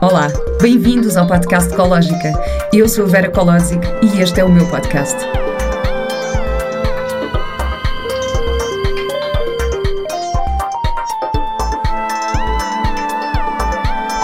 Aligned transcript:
Olá, 0.00 0.28
bem-vindos 0.60 1.16
ao 1.16 1.26
podcast 1.26 1.72
Ecológica. 1.72 2.32
Eu 2.72 2.88
sou 2.88 3.06
a 3.06 3.08
Vera 3.08 3.30
Colosic 3.30 3.80
e 4.02 4.20
este 4.20 4.40
é 4.40 4.44
o 4.44 4.50
meu 4.50 4.68
podcast. 4.68 5.16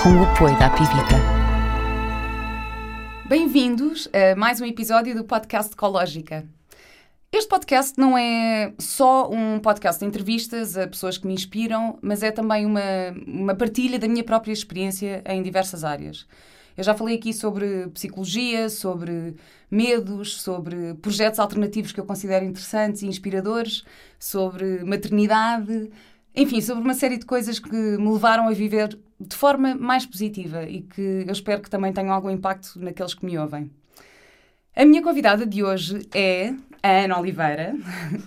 Com 0.03 0.17
o 0.17 0.23
apoio 0.25 0.59
da 0.59 0.69
Pivita. 0.71 1.17
Bem-vindos 3.27 4.09
a 4.13 4.37
mais 4.37 4.61
um 4.61 4.67
episódio 4.67 5.15
do 5.15 5.25
podcast 5.25 5.73
Ecológica. 5.73 6.45
Este 7.33 7.49
podcast 7.49 7.97
não 7.97 8.19
é 8.19 8.73
só 8.77 9.31
um 9.31 9.61
podcast 9.61 10.01
de 10.01 10.05
entrevistas 10.07 10.77
a 10.77 10.89
pessoas 10.89 11.17
que 11.17 11.29
me 11.29 11.33
inspiram, 11.33 11.97
mas 12.03 12.25
é 12.25 12.33
também 12.33 12.67
uma, 12.67 12.81
uma 13.25 13.55
partilha 13.55 14.01
da 14.01 14.09
minha 14.09 14.25
própria 14.25 14.53
experiência 14.53 15.23
em 15.25 15.41
diversas 15.41 15.85
áreas. 15.85 16.27
Eu 16.77 16.83
já 16.83 16.93
falei 16.93 17.15
aqui 17.15 17.33
sobre 17.33 17.87
psicologia, 17.91 18.69
sobre 18.69 19.37
medos, 19.71 20.43
sobre 20.43 20.95
projetos 20.95 21.39
alternativos 21.39 21.93
que 21.93 22.01
eu 22.01 22.05
considero 22.05 22.45
interessantes 22.45 23.03
e 23.03 23.07
inspiradores, 23.07 23.85
sobre 24.19 24.83
maternidade, 24.83 25.89
enfim, 26.35 26.61
sobre 26.61 26.83
uma 26.83 26.95
série 26.95 27.17
de 27.17 27.27
coisas 27.27 27.61
que 27.61 27.77
me 27.77 28.11
levaram 28.11 28.49
a 28.49 28.53
viver 28.53 28.99
de 29.21 29.37
forma 29.37 29.77
mais 29.77 30.05
positiva 30.05 30.65
e 30.65 30.83
que 30.83 31.25
eu 31.25 31.33
espero 31.33 31.63
que 31.63 31.71
também 31.71 31.93
tenham 31.93 32.13
algum 32.13 32.31
impacto 32.31 32.73
naqueles 32.81 33.15
que 33.15 33.25
me 33.25 33.39
ouvem. 33.39 33.71
A 34.75 34.85
minha 34.85 35.03
convidada 35.03 35.47
de 35.47 35.63
hoje 35.63 36.09
é 36.13 36.55
a 36.83 37.05
Ana 37.05 37.19
Oliveira. 37.19 37.75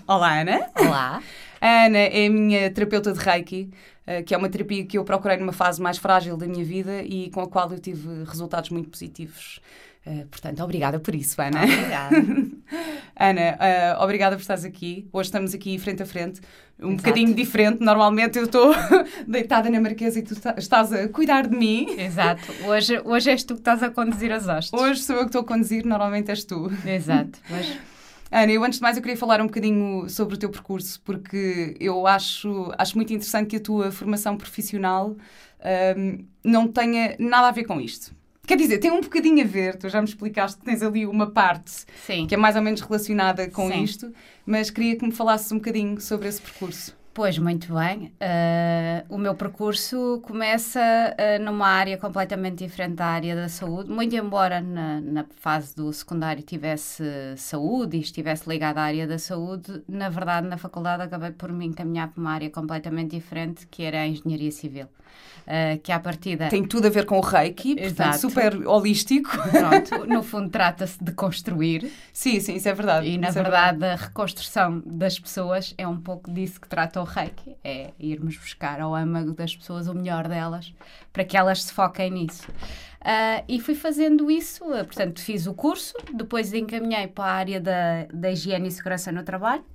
Olá, 0.07 0.41
Ana. 0.41 0.69
Olá. 0.79 1.21
A 1.59 1.85
Ana 1.85 1.97
é 1.97 2.27
a 2.27 2.29
minha 2.29 2.69
terapeuta 2.71 3.11
de 3.13 3.19
Reiki, 3.19 3.69
eh, 4.05 4.21
que 4.21 4.33
é 4.33 4.37
uma 4.37 4.49
terapia 4.49 4.85
que 4.85 4.97
eu 4.97 5.03
procurei 5.03 5.37
numa 5.37 5.53
fase 5.53 5.81
mais 5.81 5.97
frágil 5.97 6.37
da 6.37 6.45
minha 6.45 6.63
vida 6.63 7.01
e 7.03 7.29
com 7.31 7.41
a 7.41 7.47
qual 7.47 7.71
eu 7.71 7.79
tive 7.79 8.23
resultados 8.25 8.69
muito 8.69 8.89
positivos. 8.89 9.59
Uh, 10.05 10.27
portanto, 10.27 10.61
obrigada 10.61 10.99
por 10.99 11.15
isso, 11.15 11.41
Ana. 11.41 11.63
Obrigada. 11.63 12.15
Ana, 13.15 13.41
uh, 13.41 14.03
obrigada 14.03 14.35
por 14.35 14.41
estares 14.41 14.65
aqui. 14.65 15.07
Hoje 15.13 15.27
estamos 15.27 15.53
aqui 15.53 15.79
frente 15.79 16.03
a 16.03 16.05
frente, 16.05 16.41
um 16.77 16.89
Exato. 16.89 16.97
bocadinho 16.97 17.33
diferente. 17.33 17.79
Normalmente 17.79 18.37
eu 18.37 18.43
estou 18.43 18.75
deitada 19.25 19.69
na 19.69 19.79
marquesa 19.79 20.19
e 20.19 20.21
tu 20.21 20.33
estás 20.57 20.91
a 20.91 21.07
cuidar 21.07 21.47
de 21.47 21.55
mim. 21.55 21.87
Exato. 21.97 22.51
Hoje, 22.65 23.01
hoje 23.05 23.31
és 23.31 23.45
tu 23.45 23.53
que 23.53 23.61
estás 23.61 23.81
a 23.81 23.89
conduzir 23.89 24.33
as 24.33 24.45
hostes. 24.45 24.73
Hoje 24.77 25.01
sou 25.01 25.15
eu 25.15 25.21
que 25.21 25.27
estou 25.27 25.41
a 25.41 25.45
conduzir, 25.45 25.85
normalmente 25.85 26.29
és 26.31 26.43
tu. 26.43 26.69
Exato. 26.85 27.39
Mas... 27.49 27.92
Ana, 28.33 28.51
eu 28.51 28.63
antes 28.63 28.79
de 28.79 28.81
mais 28.81 28.97
eu 28.97 29.03
queria 29.03 29.15
falar 29.15 29.39
um 29.41 29.45
bocadinho 29.45 30.09
sobre 30.09 30.33
o 30.33 30.37
teu 30.39 30.49
percurso, 30.49 30.99
porque 31.05 31.77
eu 31.79 32.07
acho, 32.07 32.71
acho 32.79 32.95
muito 32.95 33.13
interessante 33.13 33.49
que 33.49 33.57
a 33.57 33.59
tua 33.59 33.91
formação 33.91 34.35
profissional 34.35 35.15
um, 35.95 36.25
não 36.43 36.67
tenha 36.67 37.15
nada 37.19 37.49
a 37.49 37.51
ver 37.51 37.63
com 37.65 37.79
isto. 37.79 38.11
Quer 38.47 38.57
dizer, 38.57 38.79
tem 38.79 38.89
um 38.89 39.01
bocadinho 39.01 39.43
a 39.43 39.47
ver, 39.47 39.75
tu 39.75 39.87
já 39.87 40.01
me 40.01 40.07
explicaste 40.07 40.57
que 40.57 40.65
tens 40.65 40.81
ali 40.81 41.05
uma 41.05 41.29
parte 41.29 41.85
Sim. 42.07 42.25
que 42.25 42.33
é 42.33 42.37
mais 42.37 42.55
ou 42.55 42.63
menos 42.63 42.81
relacionada 42.81 43.47
com 43.51 43.67
Sim. 43.67 43.83
isto, 43.83 44.11
mas 44.43 44.71
queria 44.71 44.97
que 44.97 45.05
me 45.05 45.11
falasses 45.11 45.51
um 45.51 45.57
bocadinho 45.57 46.01
sobre 46.01 46.27
esse 46.27 46.41
percurso. 46.41 46.97
Pois, 47.13 47.37
muito 47.37 47.71
bem. 47.75 48.07
Uh, 48.07 49.15
o 49.15 49.19
meu 49.19 49.35
percurso 49.35 50.19
começa 50.23 50.79
uh, 50.79 51.43
numa 51.43 51.67
área 51.67 51.95
completamente 51.95 52.65
diferente 52.65 52.95
da 52.95 53.05
área 53.05 53.35
da 53.35 53.47
saúde, 53.47 53.87
muito 53.91 54.15
embora 54.15 54.59
na, 54.59 54.99
na, 54.99 55.23
fase 55.35 55.75
do 55.75 55.93
secundário 55.93 56.41
tivesse 56.41 57.03
saúde 57.37 57.97
e 57.97 57.99
estivesse 57.99 58.49
ligada 58.49 58.81
à 58.81 58.85
área 58.85 59.05
da 59.05 59.19
saúde, 59.19 59.83
na 59.87 60.09
verdade, 60.09 60.47
na 60.47 60.57
faculdade 60.57 61.03
acabei 61.03 61.29
por 61.29 61.51
me 61.53 61.67
encaminhar 61.67 62.07
para 62.07 62.19
uma 62.19 62.31
área 62.31 62.49
completamente 62.49 63.11
diferente, 63.11 63.67
que 63.67 63.83
era 63.83 64.01
a 64.01 64.07
engenharia 64.07 64.51
civil. 64.51 64.87
Uh, 65.43 65.77
que 65.81 65.91
à 65.91 65.99
partida... 65.99 66.47
Tem 66.47 66.63
tudo 66.63 66.87
a 66.87 66.89
ver 66.89 67.05
com 67.05 67.17
o 67.17 67.21
reiki, 67.21 67.75
portanto, 67.75 68.13
super 68.13 68.65
holístico. 68.65 69.29
Pronto, 69.29 70.07
no 70.07 70.23
fundo 70.23 70.49
trata-se 70.49 71.03
de 71.03 71.11
construir. 71.11 71.91
Sim, 72.13 72.39
sim, 72.39 72.55
isso 72.55 72.69
é 72.69 72.73
verdade. 72.73 73.07
E 73.07 73.17
na 73.17 73.27
isso 73.27 73.35
verdade, 73.35 73.75
é 73.75 73.79
verdade. 73.79 74.03
a 74.03 74.05
reconstrução 74.07 74.81
das 74.85 75.19
pessoas 75.19 75.73
é 75.77 75.85
um 75.85 75.99
pouco 75.99 76.31
disso 76.31 76.61
que 76.61 76.67
trata 76.69 77.01
o 77.01 77.03
reiki, 77.03 77.57
é 77.61 77.91
irmos 77.99 78.37
buscar 78.37 78.79
ao 78.79 78.95
âmago 78.95 79.33
das 79.33 79.53
pessoas 79.53 79.87
o 79.89 79.93
melhor 79.93 80.29
delas, 80.29 80.73
para 81.11 81.25
que 81.25 81.35
elas 81.35 81.63
se 81.63 81.73
foquem 81.73 82.09
nisso. 82.09 82.47
Uh, 83.03 83.43
e 83.49 83.59
fui 83.59 83.75
fazendo 83.75 84.31
isso, 84.31 84.63
portanto, 84.63 85.19
fiz 85.19 85.45
o 85.45 85.53
curso, 85.53 85.93
depois 86.13 86.53
encaminhei 86.53 87.07
para 87.07 87.25
a 87.25 87.33
área 87.33 87.59
da, 87.59 88.05
da 88.13 88.31
higiene 88.31 88.69
e 88.69 88.71
segurança 88.71 89.11
no 89.11 89.23
trabalho, 89.23 89.65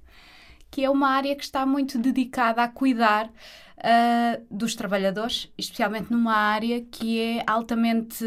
que 0.70 0.82
é 0.82 0.88
uma 0.88 1.10
área 1.10 1.36
que 1.36 1.44
está 1.44 1.66
muito 1.66 1.98
dedicada 1.98 2.62
a 2.62 2.68
cuidar 2.68 3.30
uh, 3.78 4.44
dos 4.50 4.74
trabalhadores, 4.74 5.50
especialmente 5.56 6.10
numa 6.10 6.34
área 6.34 6.80
que 6.80 7.20
é 7.20 7.44
altamente 7.46 8.24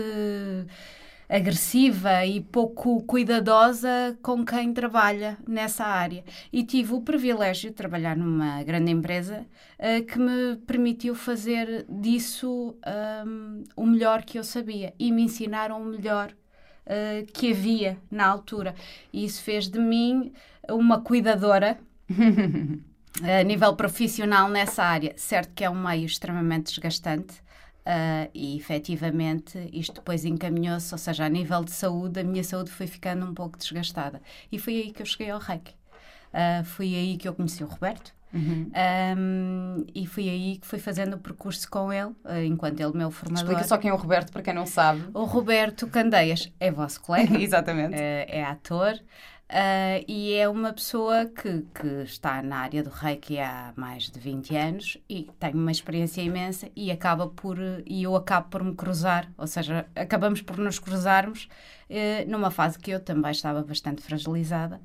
agressiva 1.31 2.25
e 2.25 2.41
pouco 2.41 3.01
cuidadosa 3.03 4.17
com 4.21 4.43
quem 4.43 4.73
trabalha 4.73 5.37
nessa 5.47 5.85
área. 5.85 6.25
E 6.51 6.61
tive 6.61 6.93
o 6.93 7.01
privilégio 7.01 7.69
de 7.69 7.75
trabalhar 7.75 8.17
numa 8.17 8.61
grande 8.63 8.91
empresa 8.91 9.45
uh, 9.79 10.05
que 10.05 10.19
me 10.19 10.57
permitiu 10.67 11.15
fazer 11.15 11.85
disso 11.87 12.75
um, 13.25 13.63
o 13.77 13.85
melhor 13.85 14.23
que 14.23 14.37
eu 14.37 14.43
sabia 14.43 14.93
e 14.99 15.09
me 15.09 15.23
ensinaram 15.23 15.81
o 15.81 15.85
melhor 15.85 16.33
uh, 16.85 17.25
que 17.31 17.51
havia 17.51 17.97
na 18.11 18.27
altura. 18.27 18.75
E 19.13 19.23
isso 19.23 19.41
fez 19.41 19.69
de 19.69 19.79
mim 19.79 20.33
uma 20.69 20.99
cuidadora. 20.99 21.79
a 23.21 23.43
nível 23.43 23.75
profissional 23.75 24.49
nessa 24.49 24.83
área, 24.83 25.13
certo 25.17 25.53
que 25.53 25.63
é 25.63 25.69
um 25.69 25.75
meio 25.75 26.05
extremamente 26.05 26.73
desgastante, 26.73 27.41
Uh, 27.81 28.29
e 28.31 28.55
efetivamente 28.57 29.57
isto 29.73 29.95
depois 29.95 30.23
encaminhou-se, 30.23 30.93
ou 30.93 30.99
seja, 30.99 31.25
a 31.25 31.29
nível 31.29 31.63
de 31.63 31.71
saúde, 31.71 32.19
a 32.19 32.23
minha 32.23 32.43
saúde 32.43 32.69
foi 32.69 32.85
ficando 32.85 33.25
um 33.25 33.33
pouco 33.33 33.57
desgastada. 33.57 34.21
E 34.51 34.59
foi 34.59 34.75
aí 34.75 34.91
que 34.91 35.01
eu 35.01 35.05
cheguei 35.05 35.31
ao 35.31 35.39
Reiki. 35.39 35.73
Uh, 36.31 36.63
foi 36.63 36.93
aí 36.93 37.17
que 37.17 37.27
eu 37.27 37.33
conheci 37.33 37.63
o 37.63 37.67
Roberto. 37.67 38.13
Uhum. 38.33 38.71
Um, 39.17 39.85
e 39.93 40.05
foi 40.05 40.29
aí 40.29 40.57
que 40.57 40.65
fui 40.65 40.79
fazendo 40.79 41.15
o 41.15 41.17
percurso 41.17 41.69
com 41.69 41.91
ele, 41.91 42.11
uh, 42.23 42.43
enquanto 42.45 42.79
ele 42.79 42.93
meu 42.93 43.09
formador. 43.09 43.49
Explica 43.49 43.67
só 43.67 43.77
quem 43.77 43.89
é 43.89 43.93
o 43.93 43.97
Roberto, 43.97 44.31
para 44.31 44.43
quem 44.43 44.53
não 44.53 44.67
sabe. 44.67 45.03
O 45.13 45.23
Roberto 45.23 45.87
Candeias 45.87 46.51
é 46.59 46.71
vosso 46.71 47.01
colega. 47.01 47.35
Exatamente. 47.41 47.95
é 47.95 48.43
ator. 48.43 48.93
Uh, 49.51 50.05
e 50.07 50.33
é 50.33 50.47
uma 50.47 50.71
pessoa 50.71 51.25
que, 51.25 51.65
que 51.75 51.87
está 52.03 52.41
na 52.41 52.59
área 52.59 52.81
do 52.81 52.89
Reiki 52.89 53.37
há 53.37 53.73
mais 53.75 54.09
de 54.09 54.17
20 54.17 54.55
anos 54.55 54.97
e 55.09 55.27
tem 55.37 55.53
uma 55.53 55.71
experiência 55.71 56.21
imensa 56.21 56.69
e 56.73 56.89
acaba 56.89 57.27
por 57.27 57.57
e 57.85 58.03
eu 58.03 58.15
acabo 58.15 58.47
por 58.47 58.63
me 58.63 58.73
cruzar, 58.73 59.29
ou 59.37 59.45
seja, 59.45 59.85
acabamos 59.93 60.41
por 60.41 60.57
nos 60.57 60.79
cruzarmos 60.79 61.49
uh, 61.89 62.31
numa 62.31 62.49
fase 62.49 62.79
que 62.79 62.91
eu 62.91 62.99
também 63.01 63.31
estava 63.31 63.61
bastante 63.61 64.01
fragilizada 64.01 64.79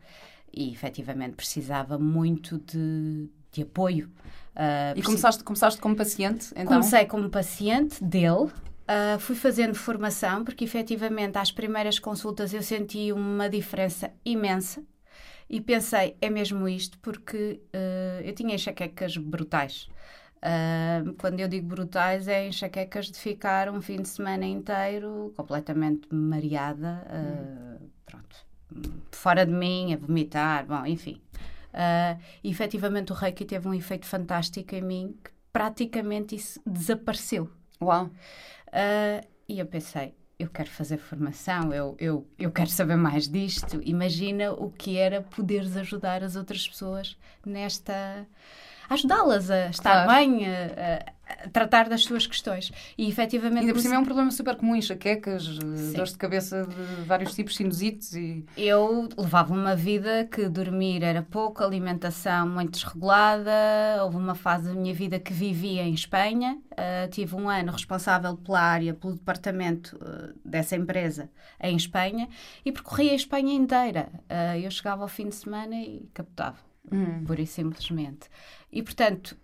e 0.52 0.72
efetivamente 0.72 1.34
precisava 1.34 1.96
muito 1.96 2.58
de, 2.58 3.30
de 3.52 3.62
apoio. 3.62 4.10
Uh, 4.56 4.98
e 4.98 5.02
começaste, 5.02 5.44
começaste 5.44 5.80
como 5.80 5.94
paciente? 5.94 6.48
Então? 6.56 6.66
Comecei 6.66 7.04
como 7.06 7.30
paciente 7.30 8.02
dele, 8.02 8.50
Uh, 8.86 9.18
fui 9.18 9.34
fazendo 9.34 9.74
formação, 9.74 10.44
porque 10.44 10.62
efetivamente 10.62 11.36
às 11.38 11.50
primeiras 11.50 11.98
consultas 11.98 12.54
eu 12.54 12.62
senti 12.62 13.12
uma 13.12 13.48
diferença 13.50 14.12
imensa 14.24 14.80
e 15.50 15.60
pensei, 15.60 16.16
é 16.20 16.30
mesmo 16.30 16.68
isto, 16.68 16.96
porque 17.00 17.60
uh, 17.74 18.22
eu 18.24 18.32
tinha 18.32 18.54
enxaquecas 18.54 19.16
brutais. 19.16 19.88
Uh, 20.36 21.14
quando 21.14 21.40
eu 21.40 21.48
digo 21.48 21.66
brutais, 21.66 22.28
é 22.28 22.46
enxaquecas 22.46 23.06
de 23.06 23.18
ficar 23.18 23.68
um 23.68 23.82
fim 23.82 24.00
de 24.00 24.06
semana 24.06 24.46
inteiro 24.46 25.32
completamente 25.36 26.06
mareada, 26.14 27.04
hum. 27.10 27.88
pronto, 28.04 28.36
fora 29.10 29.44
de 29.44 29.52
mim, 29.52 29.94
a 29.94 29.96
vomitar, 29.96 30.64
bom, 30.64 30.86
enfim. 30.86 31.20
e 32.44 32.50
efetivamente 32.50 33.10
o 33.10 33.16
Reiki 33.16 33.44
teve 33.44 33.66
um 33.66 33.74
efeito 33.74 34.06
fantástico 34.06 34.76
em 34.76 34.82
mim, 34.82 35.18
que 35.24 35.30
praticamente 35.52 36.36
isso 36.36 36.60
desapareceu. 36.64 37.50
Uau! 37.82 38.10
Uh, 38.76 39.26
e 39.48 39.58
eu 39.58 39.64
pensei, 39.64 40.14
eu 40.38 40.50
quero 40.50 40.68
fazer 40.68 40.98
formação, 40.98 41.72
eu, 41.72 41.96
eu, 41.98 42.26
eu 42.38 42.52
quero 42.52 42.68
saber 42.68 42.96
mais 42.96 43.26
disto. 43.26 43.80
Imagina 43.82 44.52
o 44.52 44.70
que 44.70 44.98
era 44.98 45.22
poderes 45.22 45.76
ajudar 45.78 46.22
as 46.22 46.36
outras 46.36 46.68
pessoas 46.68 47.16
nesta. 47.44 48.26
ajudá-las 48.90 49.50
a 49.50 49.68
estar 49.68 50.04
claro. 50.04 50.10
bem, 50.10 50.46
a, 50.46 51.12
tratar 51.52 51.88
das 51.88 52.04
suas 52.04 52.26
questões. 52.26 52.72
E 52.96 53.08
efetivamente. 53.08 53.60
Ainda 53.60 53.72
por 53.72 53.80
cima 53.80 53.96
é 53.96 53.98
um 53.98 54.04
problema 54.04 54.30
super 54.30 54.56
comum, 54.56 54.76
enxaquecas, 54.76 55.58
dores 55.94 56.12
de 56.12 56.18
cabeça 56.18 56.66
de 56.66 57.04
vários 57.04 57.34
tipos, 57.34 57.56
sinusites 57.56 58.14
e. 58.14 58.44
Eu 58.56 59.08
levava 59.16 59.52
uma 59.52 59.74
vida 59.74 60.24
que 60.30 60.48
dormir 60.48 61.02
era 61.02 61.22
pouco, 61.22 61.62
alimentação 61.62 62.48
muito 62.48 62.72
desregulada. 62.72 63.50
Houve 64.02 64.16
uma 64.16 64.34
fase 64.34 64.68
da 64.68 64.74
minha 64.74 64.94
vida 64.94 65.18
que 65.18 65.32
vivia 65.32 65.82
em 65.82 65.94
Espanha. 65.94 66.58
Uh, 66.72 67.10
tive 67.10 67.34
um 67.34 67.48
ano 67.48 67.72
responsável 67.72 68.36
pela 68.36 68.60
área, 68.60 68.94
pelo 68.94 69.14
departamento 69.14 69.96
uh, 69.96 70.34
dessa 70.44 70.76
empresa 70.76 71.30
em 71.60 71.76
Espanha 71.76 72.28
e 72.64 72.70
percorri 72.70 73.10
a 73.10 73.14
Espanha 73.14 73.54
inteira. 73.54 74.08
Uh, 74.30 74.58
eu 74.58 74.70
chegava 74.70 75.02
ao 75.02 75.08
fim 75.08 75.28
de 75.28 75.34
semana 75.34 75.74
e 75.74 76.08
captava. 76.12 76.58
Hum. 76.92 77.24
Pura 77.24 77.42
e 77.42 77.46
simplesmente. 77.46 78.28
E 78.70 78.82
portanto, 78.82 79.36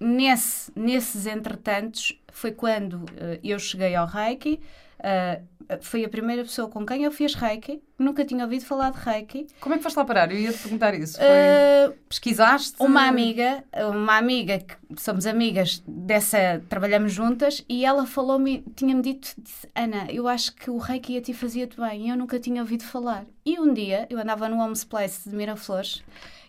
nesse, 0.00 0.72
nesses 0.76 1.26
entretantos, 1.26 2.18
foi 2.32 2.52
quando 2.52 2.94
uh, 2.94 3.38
eu 3.42 3.58
cheguei 3.58 3.94
ao 3.94 4.06
Reiki. 4.06 4.60
Uh, 4.98 5.58
foi 5.80 6.04
a 6.04 6.08
primeira 6.08 6.42
pessoa 6.42 6.68
com 6.68 6.84
quem 6.84 7.04
eu 7.04 7.12
fiz 7.12 7.34
Reiki. 7.34 7.82
Nunca 7.98 8.24
tinha 8.24 8.44
ouvido 8.44 8.64
falar 8.64 8.90
de 8.90 8.98
Reiki. 8.98 9.46
Como 9.60 9.74
é 9.74 9.78
que 9.78 9.84
foste 9.84 9.96
lá 9.96 10.04
parar? 10.04 10.32
Eu 10.32 10.38
ia 10.38 10.52
te 10.52 10.58
perguntar 10.58 10.94
isso. 10.94 11.18
Foi... 11.18 11.26
Uh, 11.26 11.94
Pesquisaste? 12.08 12.76
Uma 12.80 13.06
amiga, 13.06 13.62
uma 13.90 14.16
amiga 14.16 14.58
que 14.58 14.76
somos 14.96 15.26
amigas 15.26 15.82
dessa, 15.86 16.62
trabalhamos 16.68 17.12
juntas 17.12 17.64
e 17.68 17.84
ela 17.84 18.06
falou-me, 18.06 18.64
tinha-me 18.74 19.02
dito, 19.02 19.34
disse, 19.36 19.68
Ana, 19.74 20.10
eu 20.10 20.26
acho 20.26 20.54
que 20.54 20.70
o 20.70 20.78
Reiki 20.78 21.18
a 21.18 21.20
ti 21.20 21.34
fazia-te 21.34 21.78
bem 21.78 22.06
e 22.06 22.08
eu 22.08 22.16
nunca 22.16 22.40
tinha 22.40 22.62
ouvido 22.62 22.84
falar. 22.84 23.26
E 23.44 23.60
um 23.60 23.72
dia, 23.72 24.06
eu 24.08 24.18
andava 24.18 24.48
no 24.48 24.58
Homes 24.58 24.84
Place 24.84 25.28
de 25.28 25.36
Miraflores 25.36 26.02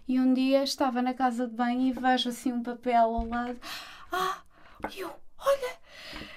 e 0.10 0.20
um 0.20 0.34
dia 0.34 0.64
estava 0.64 1.04
na 1.04 1.14
casa 1.14 1.48
de 1.48 1.54
banho 1.54 1.82
e 1.82 1.92
vejo 1.92 2.30
assim 2.30 2.52
um 2.52 2.64
papel 2.64 3.04
ao 3.04 3.28
lado. 3.28 3.60
Ah, 4.12 4.40
eu 4.98 5.08
olha, 5.38 5.78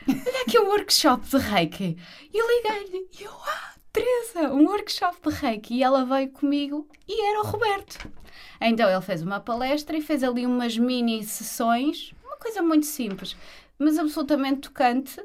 olha 0.07 0.43
aqui 0.43 0.59
um 0.59 0.69
workshop 0.69 1.27
de 1.27 1.39
Reiki. 1.39 1.97
E 2.31 2.39
liguei-lhe 2.39 3.09
e 3.19 3.23
eu, 3.25 3.33
ah, 3.33 3.73
Teresa, 3.91 4.53
um 4.53 4.67
workshop 4.67 5.17
de 5.27 5.35
Reiki. 5.35 5.75
E 5.77 5.83
ela 5.83 6.05
veio 6.05 6.31
comigo 6.33 6.87
e 7.09 7.31
era 7.31 7.41
o 7.41 7.47
Roberto. 7.47 8.13
Então 8.61 8.91
ele 8.91 9.01
fez 9.01 9.23
uma 9.23 9.41
palestra 9.41 9.97
e 9.97 10.03
fez 10.03 10.23
ali 10.23 10.45
umas 10.45 10.77
mini 10.77 11.25
sessões, 11.25 12.13
uma 12.23 12.37
coisa 12.37 12.61
muito 12.61 12.85
simples, 12.85 13.35
mas 13.79 13.99
absolutamente 13.99 14.69
tocante 14.69 15.19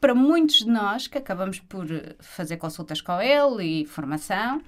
para 0.00 0.14
muitos 0.14 0.60
de 0.60 0.68
nós 0.68 1.06
que 1.06 1.18
acabamos 1.18 1.60
por 1.60 1.86
fazer 2.18 2.56
consultas 2.56 3.00
com 3.00 3.20
ele 3.20 3.82
e 3.82 3.86
formação. 3.86 4.62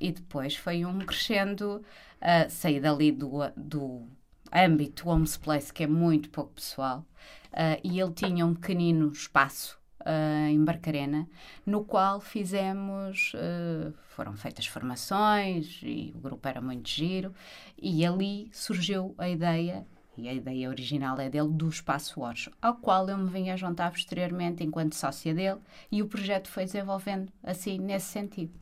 E 0.00 0.12
depois 0.12 0.56
foi 0.56 0.84
um 0.84 0.98
crescendo, 1.00 1.82
uh, 2.20 2.50
sair 2.50 2.80
dali 2.80 3.10
do, 3.12 3.30
do 3.56 4.06
âmbito 4.52 5.08
Homes 5.08 5.36
Place, 5.36 5.72
que 5.72 5.84
é 5.84 5.86
muito 5.86 6.30
pouco 6.30 6.54
pessoal, 6.54 7.04
uh, 7.52 7.80
e 7.82 8.00
ele 8.00 8.12
tinha 8.12 8.44
um 8.44 8.54
pequenino 8.54 9.10
espaço 9.12 9.78
uh, 10.00 10.48
em 10.48 10.62
Barcarena, 10.64 11.28
no 11.64 11.84
qual 11.84 12.20
fizemos, 12.20 13.32
uh, 13.34 13.92
foram 14.08 14.36
feitas 14.36 14.66
formações 14.66 15.80
e 15.82 16.12
o 16.14 16.18
grupo 16.18 16.46
era 16.48 16.60
muito 16.60 16.88
giro, 16.88 17.34
e 17.80 18.04
ali 18.04 18.48
surgiu 18.52 19.14
a 19.18 19.28
ideia 19.28 19.86
e 20.18 20.28
a 20.28 20.34
ideia 20.34 20.68
original 20.68 21.18
é 21.20 21.30
dele, 21.30 21.48
do 21.48 21.68
Espaço 21.68 22.20
Osho, 22.20 22.50
ao 22.60 22.74
qual 22.74 23.08
eu 23.08 23.16
me 23.16 23.30
vinha 23.30 23.56
juntar 23.56 23.90
posteriormente 23.92 24.64
enquanto 24.64 24.94
sócia 24.94 25.32
dele, 25.32 25.60
e 25.90 26.02
o 26.02 26.08
projeto 26.08 26.48
foi 26.48 26.64
desenvolvendo 26.64 27.32
assim, 27.42 27.78
nesse 27.78 28.06
sentido. 28.06 28.52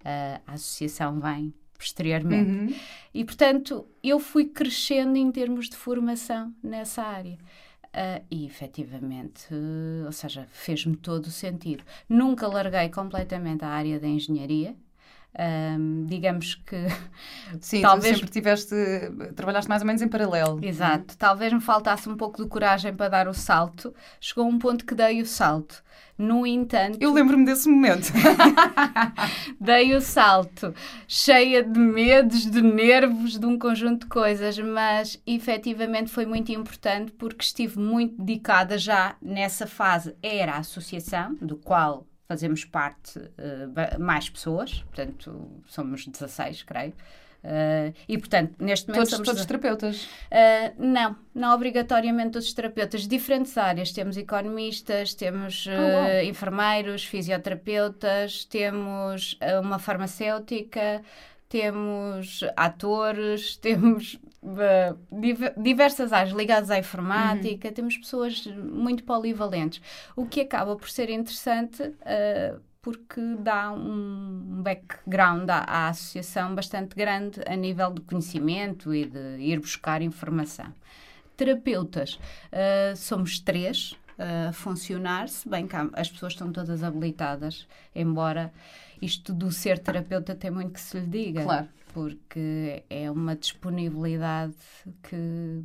Uh, 0.00 0.40
a 0.46 0.52
associação 0.52 1.18
vem 1.18 1.52
posteriormente. 1.78 2.50
Uhum. 2.50 2.80
E, 3.14 3.24
portanto, 3.24 3.86
eu 4.02 4.18
fui 4.18 4.44
crescendo 4.46 5.16
em 5.16 5.30
termos 5.32 5.68
de 5.68 5.76
formação 5.76 6.54
nessa 6.62 7.02
área. 7.02 7.38
Uh, 7.86 8.22
e 8.30 8.44
efetivamente, 8.44 9.46
uh, 9.50 10.04
ou 10.06 10.12
seja, 10.12 10.46
fez-me 10.50 10.94
todo 10.94 11.26
o 11.26 11.30
sentido. 11.30 11.82
Nunca 12.08 12.46
larguei 12.46 12.90
completamente 12.90 13.64
a 13.64 13.68
área 13.68 13.98
da 13.98 14.06
engenharia. 14.06 14.76
Um, 15.38 16.06
digamos 16.06 16.56
que 16.56 16.76
sim, 17.60 17.80
talvez 17.80 18.16
sempre 18.16 18.30
tiveste 18.30 18.74
trabalhaste 19.36 19.68
mais 19.68 19.82
ou 19.82 19.86
menos 19.86 20.02
em 20.02 20.08
paralelo. 20.08 20.58
Exato, 20.64 21.16
talvez 21.16 21.52
me 21.52 21.60
faltasse 21.60 22.08
um 22.08 22.16
pouco 22.16 22.42
de 22.42 22.48
coragem 22.48 22.94
para 22.94 23.08
dar 23.08 23.28
o 23.28 23.34
salto. 23.34 23.94
Chegou 24.20 24.48
um 24.48 24.58
ponto 24.58 24.84
que 24.84 24.94
dei 24.94 25.20
o 25.20 25.26
salto. 25.26 25.82
No 26.16 26.44
entanto. 26.44 26.98
Eu 27.00 27.12
lembro-me 27.12 27.44
desse 27.44 27.68
momento. 27.68 28.12
dei 29.60 29.94
o 29.94 30.00
salto, 30.00 30.74
cheia 31.06 31.62
de 31.62 31.78
medos, 31.78 32.44
de 32.44 32.60
nervos, 32.60 33.38
de 33.38 33.46
um 33.46 33.56
conjunto 33.56 34.00
de 34.00 34.06
coisas, 34.06 34.58
mas 34.58 35.22
efetivamente 35.24 36.10
foi 36.10 36.26
muito 36.26 36.50
importante 36.50 37.12
porque 37.12 37.44
estive 37.44 37.78
muito 37.78 38.20
dedicada 38.20 38.76
já 38.76 39.14
nessa 39.22 39.64
fase. 39.64 40.16
Era 40.20 40.54
a 40.54 40.58
associação, 40.58 41.36
do 41.40 41.56
qual 41.56 42.04
fazemos 42.28 42.64
parte 42.64 43.18
uh, 43.18 43.98
mais 43.98 44.28
pessoas, 44.28 44.82
portanto, 44.82 45.50
somos 45.66 46.06
16, 46.06 46.62
creio. 46.62 46.92
Uh, 47.42 47.94
e, 48.06 48.18
portanto, 48.18 48.54
neste 48.58 48.88
momento. 48.88 49.08
Todos, 49.08 49.10
somos 49.10 49.28
todos 49.28 49.46
terapeutas? 49.46 50.04
Uh, 50.04 50.74
não, 50.76 51.16
não 51.34 51.54
obrigatoriamente 51.54 52.32
todos 52.32 52.52
terapeutas. 52.52 53.06
Diferentes 53.06 53.56
áreas. 53.56 53.92
Temos 53.92 54.16
economistas, 54.16 55.14
temos 55.14 55.66
oh, 55.66 56.24
enfermeiros, 56.26 57.04
fisioterapeutas, 57.04 58.44
temos 58.44 59.38
uma 59.62 59.78
farmacêutica, 59.78 61.00
temos 61.48 62.44
atores, 62.56 63.56
temos 63.58 64.18
diversas 65.56 66.12
áreas 66.12 66.34
ligadas 66.34 66.70
à 66.70 66.78
informática, 66.78 67.68
uhum. 67.68 67.74
temos 67.74 67.96
pessoas 67.96 68.46
muito 68.46 69.02
polivalentes, 69.04 69.82
o 70.14 70.26
que 70.26 70.40
acaba 70.40 70.76
por 70.76 70.88
ser 70.88 71.10
interessante 71.10 71.82
uh, 71.82 72.60
porque 72.80 73.20
dá 73.40 73.72
um 73.72 74.62
background 74.62 75.50
à, 75.50 75.58
à, 75.58 75.88
associação 75.88 76.54
bastante 76.54 76.94
grande 76.94 77.40
a 77.46 77.56
nível 77.56 77.92
de 77.92 78.00
conhecimento 78.02 78.94
e 78.94 79.04
de 79.04 79.38
ir 79.40 79.58
buscar 79.58 80.00
informação. 80.00 80.72
Terapeutas, 81.36 82.14
uh, 82.52 82.96
somos 82.96 83.40
três 83.40 83.96
a 84.18 84.52
funcionar, 84.52 85.28
se 85.28 85.48
bem 85.48 85.66
que 85.66 85.76
as 85.92 86.10
pessoas 86.10 86.32
estão 86.32 86.50
todas 86.50 86.82
habilitadas, 86.82 87.68
embora 87.94 88.52
isto 89.00 89.32
do 89.32 89.50
ser 89.50 89.78
terapeuta 89.78 90.34
tem 90.34 90.50
muito 90.50 90.72
que 90.72 90.80
se 90.80 90.98
lhe 90.98 91.06
diga. 91.06 91.42
Claro. 91.42 91.68
Porque 91.92 92.84
é 92.88 93.10
uma 93.10 93.34
disponibilidade 93.34 94.54
que 95.02 95.62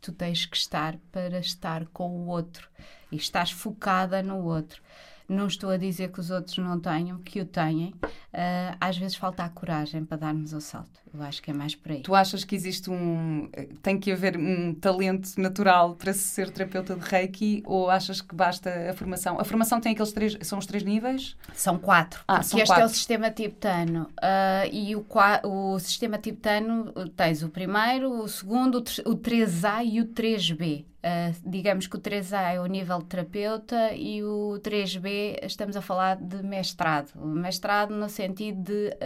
tu 0.00 0.12
tens 0.12 0.44
que 0.44 0.56
estar 0.56 0.96
para 1.10 1.38
estar 1.38 1.86
com 1.86 2.10
o 2.10 2.26
outro 2.26 2.68
e 3.10 3.16
estás 3.16 3.50
focada 3.50 4.22
no 4.22 4.44
outro. 4.44 4.82
Não 5.28 5.46
estou 5.46 5.70
a 5.70 5.76
dizer 5.76 6.10
que 6.10 6.20
os 6.20 6.30
outros 6.30 6.58
não 6.58 6.78
tenham, 6.78 7.18
que 7.18 7.40
o 7.40 7.44
têm. 7.44 7.94
Uh, 8.04 8.76
às 8.80 8.96
vezes 8.96 9.16
falta 9.16 9.44
a 9.44 9.48
coragem 9.48 10.04
para 10.04 10.16
darmos 10.16 10.52
o 10.52 10.60
salto. 10.60 11.00
Eu 11.12 11.22
acho 11.22 11.42
que 11.42 11.50
é 11.50 11.54
mais 11.54 11.74
por 11.74 11.92
aí. 11.92 12.00
Tu 12.00 12.14
achas 12.14 12.42
que 12.42 12.54
existe 12.54 12.90
um. 12.90 13.50
tem 13.82 13.98
que 13.98 14.10
haver 14.10 14.36
um 14.36 14.74
talento 14.74 15.38
natural 15.38 15.94
para 15.94 16.14
ser 16.14 16.50
terapeuta 16.50 16.96
de 16.96 17.04
Reiki 17.04 17.62
ou 17.66 17.90
achas 17.90 18.22
que 18.22 18.34
basta 18.34 18.70
a 18.90 18.94
formação? 18.94 19.38
A 19.38 19.44
formação 19.44 19.78
tem 19.78 19.92
aqueles 19.92 20.12
três. 20.12 20.38
são 20.40 20.58
os 20.58 20.64
três 20.64 20.82
níveis? 20.82 21.36
São 21.52 21.78
quatro. 21.78 22.24
Ah, 22.26 22.42
são 22.42 22.58
este 22.58 22.68
quatro. 22.68 22.84
é 22.84 22.86
o 22.86 22.88
sistema 22.88 23.30
tibetano. 23.30 24.08
Uh, 24.18 24.72
e 24.72 24.96
o, 24.96 25.04
o 25.44 25.78
sistema 25.78 26.16
tibetano 26.16 26.92
tens 27.14 27.42
o 27.42 27.50
primeiro, 27.50 28.10
o 28.10 28.28
segundo, 28.28 28.78
o 28.78 29.16
3A 29.16 29.84
e 29.84 30.00
o 30.00 30.06
3B. 30.06 30.86
Uh, 31.04 31.34
digamos 31.44 31.88
que 31.88 31.96
o 31.96 31.98
3A 31.98 32.54
é 32.54 32.60
o 32.60 32.66
nível 32.66 32.98
de 32.98 33.06
terapeuta 33.06 33.92
e 33.92 34.22
o 34.22 34.60
3B 34.62 35.40
estamos 35.42 35.76
a 35.76 35.82
falar 35.82 36.16
de 36.16 36.44
mestrado. 36.44 37.10
O 37.16 37.26
mestrado 37.26 37.92
no 37.92 38.08
sentido 38.08 38.62
de 38.62 38.96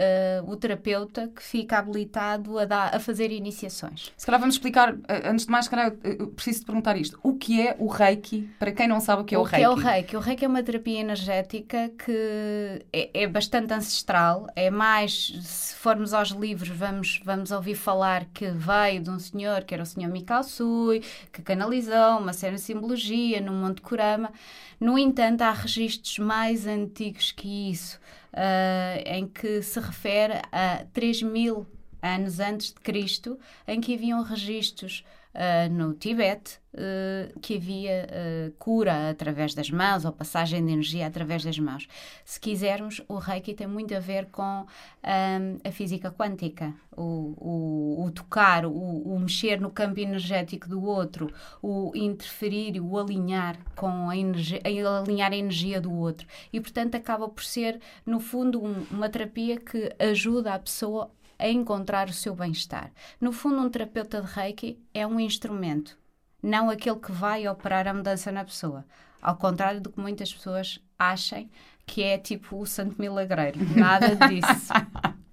uh, 0.45 0.47
o 0.47 0.55
terapeuta 0.55 1.27
que 1.35 1.41
fica 1.41 1.79
habilitado 1.79 2.59
a, 2.59 2.65
dar, 2.65 2.95
a 2.95 2.99
fazer 2.99 3.31
iniciações. 3.31 4.13
Se 4.15 4.25
calhar 4.27 4.39
vamos 4.39 4.55
explicar, 4.55 4.95
ah, 5.07 5.31
antes 5.31 5.47
de 5.47 5.51
mais, 5.51 5.65
se 5.65 5.71
calhar 5.71 5.91
eu 6.03 6.27
preciso 6.27 6.59
de 6.59 6.65
perguntar 6.67 6.95
isto. 6.97 7.19
O 7.23 7.33
que 7.33 7.67
é 7.67 7.75
o 7.79 7.87
Reiki, 7.87 8.47
para 8.59 8.71
quem 8.71 8.87
não 8.87 8.99
sabe 8.99 9.23
o 9.23 9.25
que 9.25 9.33
é 9.33 9.37
o, 9.39 9.41
o 9.41 9.43
Reiki? 9.43 9.55
O 9.55 9.59
que 9.59 9.65
é 9.65 9.69
o 9.69 9.91
Reiki? 9.91 10.17
O 10.17 10.19
Reiki 10.19 10.45
é 10.45 10.47
uma 10.47 10.61
terapia 10.61 10.99
energética 10.99 11.89
que 11.97 12.85
é, 12.93 13.23
é 13.23 13.27
bastante 13.27 13.73
ancestral, 13.73 14.45
é 14.55 14.69
mais, 14.69 15.33
se 15.41 15.73
formos 15.73 16.13
aos 16.13 16.29
livros, 16.29 16.69
vamos, 16.69 17.21
vamos 17.25 17.49
ouvir 17.49 17.73
falar 17.73 18.25
que 18.25 18.49
veio 18.49 19.01
de 19.01 19.09
um 19.09 19.17
senhor, 19.17 19.63
que 19.63 19.73
era 19.73 19.81
o 19.81 19.85
senhor 19.85 20.11
Mikao 20.11 20.43
Sui, 20.43 21.01
que 21.33 21.41
canalizou 21.41 21.86
uma 21.87 22.33
série 22.33 22.55
de 22.55 22.61
simbologia, 22.61 23.41
no 23.41 23.51
Monte 23.51 23.81
Kurama. 23.81 24.31
No 24.79 24.97
entanto, 24.97 25.41
há 25.41 25.51
registros 25.51 26.19
mais 26.19 26.67
antigos 26.67 27.31
que 27.31 27.71
isso, 27.71 27.99
uh, 28.33 29.01
em 29.05 29.27
que 29.27 29.61
se 29.61 29.79
refere 29.79 30.41
a 30.51 30.85
3 30.93 31.23
mil 31.23 31.65
anos 32.01 32.39
antes 32.39 32.67
de 32.67 32.79
Cristo, 32.79 33.39
em 33.67 33.81
que 33.81 33.93
haviam 33.93 34.21
registros 34.21 35.03
uh, 35.37 35.71
no 35.71 35.93
Tibete, 35.93 36.59
uh, 36.73 37.39
que 37.39 37.55
havia 37.55 38.07
uh, 38.07 38.51
cura 38.57 39.09
através 39.09 39.53
das 39.53 39.69
mãos 39.69 40.03
ou 40.03 40.11
passagem 40.11 40.65
de 40.65 40.71
energia 40.73 41.05
através 41.05 41.43
das 41.43 41.57
mãos. 41.59 41.87
Se 42.25 42.39
quisermos, 42.39 43.01
o 43.07 43.17
Reiki 43.17 43.53
tem 43.53 43.67
muito 43.67 43.95
a 43.95 43.99
ver 43.99 44.25
com 44.31 44.65
um, 44.65 45.57
a 45.63 45.71
física 45.71 46.11
quântica, 46.11 46.73
o, 46.95 47.35
o, 47.37 48.05
o 48.05 48.11
tocar, 48.11 48.65
o, 48.65 48.71
o, 48.71 49.19
mexer 49.19 49.61
no 49.61 49.69
campo 49.69 49.99
energético 49.99 50.67
do 50.67 50.83
outro, 50.83 51.31
o 51.61 51.91
interferir 51.95 52.81
o 52.81 52.97
alinhar 52.97 53.57
com 53.75 54.09
a 54.09 54.17
energia, 54.17 54.61
alinhar 54.65 55.31
a 55.31 55.37
energia 55.37 55.79
do 55.79 55.93
outro. 55.93 56.27
E, 56.51 56.59
portanto, 56.59 56.95
acaba 56.95 57.29
por 57.29 57.43
ser, 57.43 57.79
no 58.05 58.19
fundo, 58.19 58.63
um, 58.63 58.85
uma 58.89 59.09
terapia 59.09 59.57
que 59.57 59.93
ajuda 59.99 60.53
a 60.53 60.59
pessoa 60.59 61.11
a 61.39 61.47
encontrar 61.47 62.09
o 62.09 62.13
seu 62.13 62.35
bem-estar. 62.35 62.91
No 63.19 63.31
fundo, 63.31 63.61
um 63.61 63.69
terapeuta 63.69 64.21
de 64.21 64.27
Reiki 64.27 64.79
é 64.93 65.05
um 65.05 65.19
instrumento, 65.19 65.97
não 66.41 66.69
aquele 66.69 66.99
que 66.99 67.11
vai 67.11 67.47
operar 67.47 67.87
a 67.87 67.93
mudança 67.93 68.31
na 68.31 68.43
pessoa. 68.43 68.85
Ao 69.21 69.35
contrário 69.35 69.81
do 69.81 69.91
que 69.91 69.99
muitas 69.99 70.33
pessoas 70.33 70.79
achem 70.97 71.49
que 71.85 72.03
é 72.03 72.17
tipo 72.17 72.57
o 72.57 72.65
santo 72.65 73.01
milagreiro. 73.01 73.59
Nada 73.75 74.15
disso. 74.27 74.73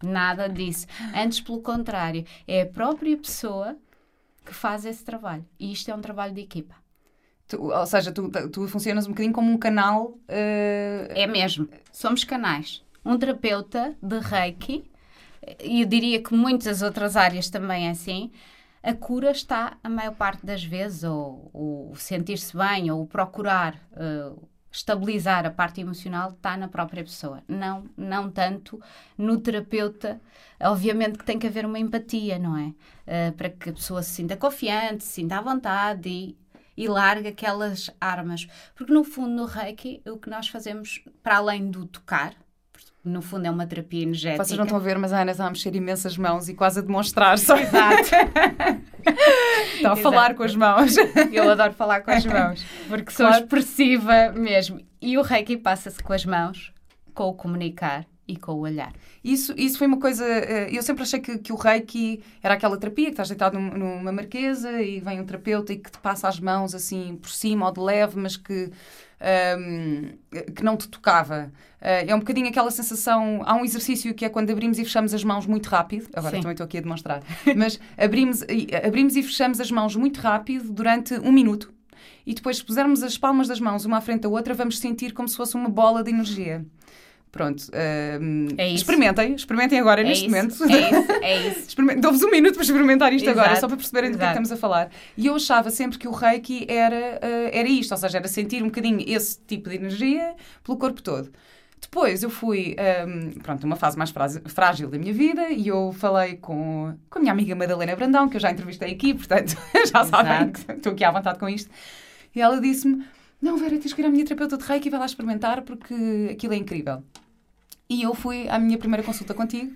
Nada 0.02 0.48
disso. 0.48 0.86
Antes, 1.14 1.40
pelo 1.40 1.60
contrário, 1.60 2.24
é 2.46 2.62
a 2.62 2.66
própria 2.66 3.16
pessoa 3.16 3.76
que 4.44 4.54
faz 4.54 4.84
esse 4.84 5.04
trabalho. 5.04 5.44
E 5.58 5.72
isto 5.72 5.90
é 5.90 5.94
um 5.94 6.00
trabalho 6.00 6.32
de 6.32 6.40
equipa. 6.40 6.74
Tu, 7.48 7.60
ou 7.60 7.86
seja, 7.86 8.12
tu, 8.12 8.30
tu 8.50 8.68
funcionas 8.68 9.06
um 9.06 9.10
bocadinho 9.10 9.34
como 9.34 9.50
um 9.50 9.58
canal. 9.58 10.18
Uh... 10.28 11.10
É 11.10 11.26
mesmo. 11.26 11.68
Somos 11.92 12.24
canais. 12.24 12.82
Um 13.04 13.18
terapeuta 13.18 13.94
de 14.02 14.18
Reiki, 14.18 14.90
e 15.62 15.82
eu 15.82 15.86
diria 15.86 16.22
que 16.22 16.34
muitas 16.34 16.82
outras 16.82 17.16
áreas 17.16 17.50
também 17.50 17.88
é 17.88 17.90
assim. 17.90 18.30
A 18.82 18.92
cura 18.92 19.30
está, 19.30 19.78
a 19.82 19.88
maior 19.88 20.14
parte 20.14 20.44
das 20.44 20.62
vezes, 20.62 21.04
ou 21.04 21.50
o 21.54 21.94
sentir-se 21.96 22.56
bem, 22.56 22.90
ou 22.90 23.06
procurar 23.06 23.74
uh, 23.92 24.46
estabilizar 24.70 25.46
a 25.46 25.50
parte 25.50 25.80
emocional 25.80 26.30
está 26.30 26.56
na 26.56 26.66
própria 26.66 27.04
pessoa, 27.04 27.42
não, 27.46 27.88
não 27.96 28.28
tanto 28.30 28.80
no 29.16 29.38
terapeuta. 29.38 30.20
Obviamente 30.60 31.16
que 31.16 31.24
tem 31.24 31.38
que 31.38 31.46
haver 31.46 31.64
uma 31.64 31.78
empatia, 31.78 32.38
não 32.38 32.56
é? 32.56 32.74
Uh, 33.06 33.32
para 33.36 33.50
que 33.50 33.70
a 33.70 33.72
pessoa 33.72 34.02
se 34.02 34.10
sinta 34.10 34.36
confiante, 34.36 35.04
se 35.04 35.12
sinta 35.12 35.38
à 35.38 35.40
vontade 35.40 36.08
e, 36.08 36.36
e 36.76 36.88
largue 36.88 37.28
aquelas 37.28 37.88
armas. 38.00 38.48
Porque 38.74 38.92
no 38.92 39.04
fundo, 39.04 39.30
no 39.30 39.44
Reiki, 39.46 40.02
o 40.06 40.18
que 40.18 40.28
nós 40.28 40.48
fazemos, 40.48 41.02
para 41.22 41.36
além 41.36 41.70
do 41.70 41.86
tocar, 41.86 42.34
no 43.04 43.20
fundo 43.20 43.46
é 43.46 43.50
uma 43.50 43.66
terapia 43.66 44.02
energética. 44.02 44.42
Vocês 44.42 44.56
não 44.56 44.64
estão 44.64 44.78
a 44.78 44.80
ver, 44.80 44.98
mas 44.98 45.12
a 45.12 45.20
Ana 45.20 45.32
está 45.32 45.46
a 45.46 45.50
mexer 45.50 45.74
imensas 45.76 46.16
mãos 46.16 46.48
e 46.48 46.54
quase 46.54 46.78
a 46.78 46.82
demonstrar 46.82 47.38
só. 47.38 47.56
Exato. 47.56 48.10
está 49.76 49.92
a 49.92 49.96
falar 49.96 50.34
com 50.34 50.42
as 50.42 50.56
mãos. 50.56 50.96
Eu 51.30 51.50
adoro 51.50 51.74
falar 51.74 52.00
com 52.00 52.10
as 52.10 52.24
mãos, 52.24 52.64
porque 52.88 53.10
sou 53.10 53.26
claro. 53.26 53.44
expressiva 53.44 54.32
mesmo. 54.32 54.80
E 55.02 55.18
o 55.18 55.22
Reiki 55.22 55.58
passa-se 55.58 56.02
com 56.02 56.14
as 56.14 56.24
mãos, 56.24 56.72
com 57.12 57.24
o 57.24 57.34
comunicar 57.34 58.06
e 58.26 58.36
com 58.36 58.52
o 58.52 58.60
olhar. 58.60 58.92
Isso, 59.22 59.54
isso 59.56 59.78
foi 59.78 59.86
uma 59.86 59.98
coisa. 59.98 60.24
Eh, 60.24 60.70
eu 60.72 60.82
sempre 60.82 61.02
achei 61.02 61.20
que, 61.20 61.38
que 61.38 61.52
o 61.52 61.56
reiki 61.56 62.22
era 62.42 62.54
aquela 62.54 62.78
terapia 62.78 63.06
que 63.06 63.12
estás 63.12 63.28
deitado 63.28 63.58
numa 63.58 64.12
marquesa 64.12 64.80
e 64.80 64.98
vem 65.00 65.20
um 65.20 65.26
terapeuta 65.26 65.72
e 65.72 65.78
que 65.78 65.90
te 65.90 65.98
passa 65.98 66.28
as 66.28 66.40
mãos 66.40 66.74
assim 66.74 67.16
por 67.20 67.30
cima 67.30 67.66
ou 67.66 67.72
de 67.72 67.80
leve, 67.80 68.18
mas 68.18 68.36
que 68.36 68.70
um, 69.58 70.10
que 70.54 70.62
não 70.62 70.76
te 70.76 70.88
tocava. 70.88 71.52
Uh, 71.80 72.08
é 72.08 72.14
um 72.14 72.18
bocadinho 72.18 72.48
aquela 72.48 72.70
sensação. 72.70 73.42
Há 73.44 73.54
um 73.54 73.64
exercício 73.64 74.14
que 74.14 74.24
é 74.24 74.28
quando 74.28 74.50
abrimos 74.50 74.78
e 74.78 74.84
fechamos 74.84 75.14
as 75.14 75.24
mãos 75.24 75.46
muito 75.46 75.68
rápido. 75.68 76.08
Agora 76.14 76.36
Sim. 76.36 76.42
também 76.42 76.52
estou 76.52 76.64
aqui 76.64 76.78
a 76.78 76.80
demonstrar. 76.80 77.22
Mas 77.56 77.78
abrimos, 77.96 78.42
abrimos 78.86 79.16
e 79.16 79.22
fechamos 79.22 79.60
as 79.60 79.70
mãos 79.70 79.96
muito 79.96 80.20
rápido 80.20 80.72
durante 80.72 81.14
um 81.14 81.32
minuto. 81.32 81.72
E 82.26 82.34
depois, 82.34 82.56
se 82.56 82.64
pusermos 82.64 83.02
as 83.02 83.18
palmas 83.18 83.48
das 83.48 83.60
mãos 83.60 83.84
uma 83.84 83.98
à 83.98 84.00
frente 84.00 84.22
da 84.22 84.28
outra, 84.28 84.54
vamos 84.54 84.78
sentir 84.78 85.12
como 85.12 85.28
se 85.28 85.36
fosse 85.36 85.54
uma 85.54 85.68
bola 85.68 86.02
de 86.02 86.10
energia. 86.10 86.64
Pronto. 87.34 87.64
É 87.72 88.68
experimentem, 88.68 89.34
experimentem 89.34 89.80
agora 89.80 90.02
é 90.02 90.04
neste 90.04 90.26
isso, 90.26 90.36
momento. 90.36 90.64
É 90.72 90.90
isso, 90.90 91.12
é 91.20 91.48
isso. 91.48 92.00
Dou-vos 92.00 92.22
um 92.22 92.30
minuto 92.30 92.54
para 92.54 92.62
experimentar 92.62 93.12
isto 93.12 93.28
Exato. 93.28 93.40
agora, 93.40 93.60
só 93.60 93.66
para 93.66 93.76
perceberem 93.76 94.12
do 94.12 94.18
que, 94.18 94.22
é 94.22 94.26
que 94.26 94.32
estamos 94.32 94.52
a 94.52 94.56
falar. 94.56 94.88
E 95.16 95.26
eu 95.26 95.34
achava 95.34 95.68
sempre 95.68 95.98
que 95.98 96.06
o 96.06 96.12
Reiki 96.12 96.64
era, 96.68 97.18
uh, 97.20 97.50
era 97.52 97.68
isto, 97.68 97.90
ou 97.90 97.98
seja, 97.98 98.18
era 98.18 98.28
sentir 98.28 98.62
um 98.62 98.66
bocadinho 98.66 99.04
esse 99.04 99.36
tipo 99.48 99.68
de 99.68 99.74
energia 99.74 100.36
pelo 100.62 100.78
corpo 100.78 101.02
todo. 101.02 101.32
Depois 101.80 102.22
eu 102.22 102.30
fui, 102.30 102.76
um, 103.04 103.40
pronto, 103.40 103.62
numa 103.62 103.74
fase 103.74 103.98
mais 103.98 104.14
frágil 104.46 104.88
da 104.88 104.96
minha 104.96 105.12
vida 105.12 105.50
e 105.50 105.66
eu 105.66 105.92
falei 105.92 106.36
com, 106.36 106.94
com 107.10 107.18
a 107.18 107.20
minha 107.20 107.32
amiga 107.32 107.56
Madalena 107.56 107.96
Brandão, 107.96 108.28
que 108.28 108.36
eu 108.36 108.40
já 108.40 108.52
entrevistei 108.52 108.92
aqui, 108.92 109.12
portanto 109.12 109.56
já 109.92 110.04
sabem 110.04 110.52
que 110.52 110.72
estou 110.72 110.92
aqui 110.92 111.02
à 111.02 111.10
vontade 111.10 111.38
com 111.38 111.48
isto. 111.48 111.68
E 112.32 112.40
ela 112.40 112.60
disse-me: 112.60 113.04
Não, 113.42 113.56
Vera, 113.56 113.76
tens 113.76 113.92
que 113.92 114.00
ir 114.00 114.06
à 114.06 114.08
minha 114.08 114.24
terapeuta 114.24 114.56
de 114.56 114.64
Reiki 114.64 114.86
e 114.86 114.90
vai 114.90 115.00
lá 115.00 115.06
experimentar 115.06 115.62
porque 115.62 116.30
aquilo 116.30 116.54
é 116.54 116.56
incrível. 116.56 117.02
E 117.88 118.02
eu 118.02 118.14
fui 118.14 118.48
à 118.48 118.58
minha 118.58 118.78
primeira 118.78 119.02
consulta 119.02 119.34
contigo. 119.34 119.74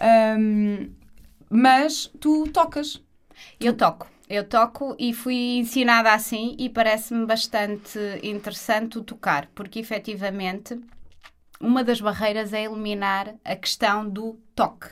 Um, 0.00 0.90
mas 1.50 2.10
tu 2.20 2.48
tocas. 2.48 3.02
Eu 3.60 3.76
toco. 3.76 4.08
Eu 4.28 4.44
toco 4.44 4.94
e 4.98 5.14
fui 5.14 5.56
ensinada 5.58 6.12
assim 6.12 6.54
e 6.58 6.68
parece-me 6.68 7.24
bastante 7.24 7.98
interessante 8.22 8.98
o 8.98 9.02
tocar, 9.02 9.46
porque 9.54 9.78
efetivamente 9.78 10.78
uma 11.58 11.82
das 11.82 12.00
barreiras 12.00 12.52
é 12.52 12.64
eliminar 12.64 13.34
a 13.44 13.56
questão 13.56 14.08
do 14.08 14.38
toque. 14.54 14.88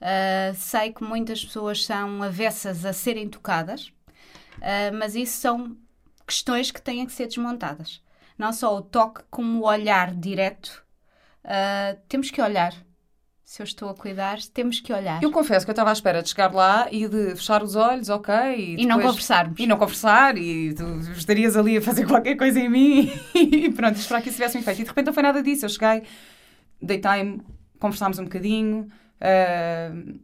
Uh, 0.00 0.54
sei 0.54 0.92
que 0.94 1.04
muitas 1.04 1.44
pessoas 1.44 1.84
são 1.84 2.22
avessas 2.22 2.86
a 2.86 2.92
serem 2.94 3.28
tocadas, 3.28 3.88
uh, 3.88 4.96
mas 4.98 5.14
isso 5.14 5.38
são 5.38 5.76
questões 6.26 6.70
que 6.70 6.80
têm 6.80 7.04
que 7.04 7.12
ser 7.12 7.26
desmontadas. 7.26 8.02
Não 8.38 8.50
só 8.50 8.74
o 8.74 8.80
toque, 8.80 9.22
como 9.30 9.60
o 9.60 9.66
olhar 9.66 10.14
direto 10.14 10.82
Uh, 11.44 11.98
temos 12.08 12.30
que 12.30 12.40
olhar. 12.40 12.74
Se 13.44 13.60
eu 13.60 13.64
estou 13.64 13.88
a 13.88 13.94
cuidar, 13.94 14.38
temos 14.54 14.78
que 14.78 14.92
olhar. 14.92 15.20
Eu 15.20 15.32
confesso 15.32 15.66
que 15.66 15.70
eu 15.70 15.72
estava 15.72 15.90
à 15.90 15.92
espera 15.92 16.22
de 16.22 16.28
chegar 16.28 16.54
lá 16.54 16.86
e 16.92 17.08
de 17.08 17.34
fechar 17.34 17.64
os 17.64 17.74
olhos, 17.74 18.08
ok. 18.08 18.32
E, 18.32 18.74
e 18.74 18.76
depois... 18.76 18.86
não 18.86 19.00
conversarmos. 19.00 19.58
E 19.58 19.66
não 19.66 19.76
conversar, 19.76 20.38
e 20.38 20.72
tu 20.72 20.84
estarias 21.16 21.56
ali 21.56 21.76
a 21.76 21.82
fazer 21.82 22.06
qualquer 22.08 22.36
coisa 22.36 22.60
em 22.60 22.68
mim 22.68 23.12
e 23.34 23.68
pronto, 23.72 23.96
esperar 23.96 24.22
que 24.22 24.28
isso 24.28 24.36
tivesse 24.36 24.56
um 24.56 24.60
efeito. 24.60 24.80
E 24.80 24.84
de 24.84 24.88
repente 24.88 25.06
não 25.06 25.12
foi 25.12 25.22
nada 25.24 25.42
disso. 25.42 25.64
Eu 25.64 25.68
cheguei, 25.68 26.04
daytime, 26.80 27.42
conversámos 27.80 28.20
um 28.20 28.24
bocadinho. 28.24 28.86
Uh, 29.20 30.20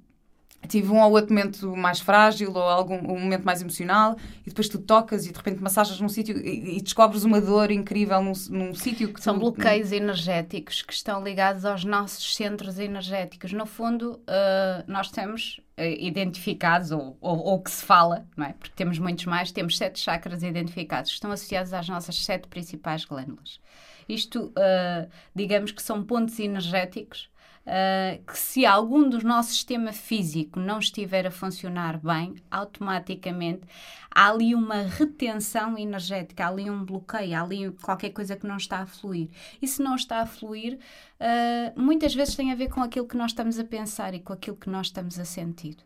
tive 0.66 0.90
um 0.90 1.00
ou 1.00 1.12
outro 1.12 1.34
momento 1.34 1.76
mais 1.76 2.00
frágil 2.00 2.52
ou 2.52 2.62
algum 2.62 2.96
um 2.96 3.20
momento 3.20 3.44
mais 3.44 3.60
emocional 3.60 4.16
e 4.44 4.48
depois 4.48 4.68
tu 4.68 4.78
tocas 4.78 5.26
e 5.26 5.32
de 5.32 5.36
repente 5.36 5.62
massajas 5.62 6.00
num 6.00 6.08
sítio 6.08 6.36
e, 6.36 6.78
e, 6.78 6.82
descobres 6.82 7.24
uma 7.24 7.40
dor 7.40 7.70
incrível 7.70 8.22
num, 8.22 8.32
num 8.50 8.74
sítio 8.74 9.12
que 9.12 9.22
são 9.22 9.34
tu, 9.34 9.40
bloqueios 9.40 9.92
energéticos 9.92 10.82
que 10.82 10.92
estão 10.92 11.22
ligados 11.22 11.64
aos 11.64 11.84
nossos 11.84 12.34
centros 12.36 12.78
energéticos. 12.78 13.52
No 13.52 13.66
fundo 13.66 14.12
uh, 14.12 14.84
nós 14.86 15.10
temos 15.10 15.60
uh, 15.78 15.82
identificados 15.82 16.90
ou, 16.90 17.16
ou, 17.20 17.38
ou, 17.38 17.62
que 17.62 17.70
se 17.70 17.84
fala 17.84 18.26
não 18.36 18.46
é? 18.46 18.52
Porque 18.52 18.74
temos 18.74 18.98
muitos 18.98 19.24
mais 19.26 19.52
temos 19.52 19.76
sete 19.76 19.98
chakras 20.00 20.42
identificados 20.42 21.10
que 21.10 21.14
estão 21.14 21.30
associados 21.30 21.72
às 21.72 21.88
nossas 21.88 22.24
sete 22.24 22.48
principais 22.48 23.04
glândulas. 23.04 23.60
Isto 24.08 24.46
uh, 24.46 25.08
digamos 25.34 25.72
que 25.72 25.82
são 25.82 26.02
pontos 26.04 26.38
energéticos 26.38 27.28
uh, 27.66 28.24
que 28.24 28.38
se 28.38 28.64
algum 28.64 29.08
do 29.08 29.22
nosso 29.22 29.50
sistema 29.50 29.92
físico 29.92 30.60
não 30.60 30.78
estiver 30.78 31.26
a 31.26 31.30
funcionar 31.30 31.98
bem, 31.98 32.36
automaticamente 32.50 33.62
há 34.10 34.30
ali 34.30 34.54
uma 34.54 34.82
retenção 34.82 35.76
energética, 35.76 36.44
há 36.44 36.48
ali 36.48 36.70
um 36.70 36.84
bloqueio, 36.84 37.36
há 37.36 37.42
ali 37.42 37.70
qualquer 37.82 38.10
coisa 38.10 38.36
que 38.36 38.46
não 38.46 38.56
está 38.56 38.78
a 38.78 38.86
fluir. 38.86 39.28
E 39.60 39.66
se 39.66 39.82
não 39.82 39.96
está 39.96 40.20
a 40.20 40.26
fluir, 40.26 40.78
uh, 41.20 41.80
muitas 41.80 42.14
vezes 42.14 42.36
tem 42.36 42.52
a 42.52 42.54
ver 42.54 42.68
com 42.68 42.82
aquilo 42.82 43.06
que 43.06 43.16
nós 43.16 43.32
estamos 43.32 43.58
a 43.58 43.64
pensar 43.64 44.14
e 44.14 44.20
com 44.20 44.32
aquilo 44.32 44.56
que 44.56 44.70
nós 44.70 44.86
estamos 44.86 45.18
a 45.18 45.24
sentir. 45.24 45.76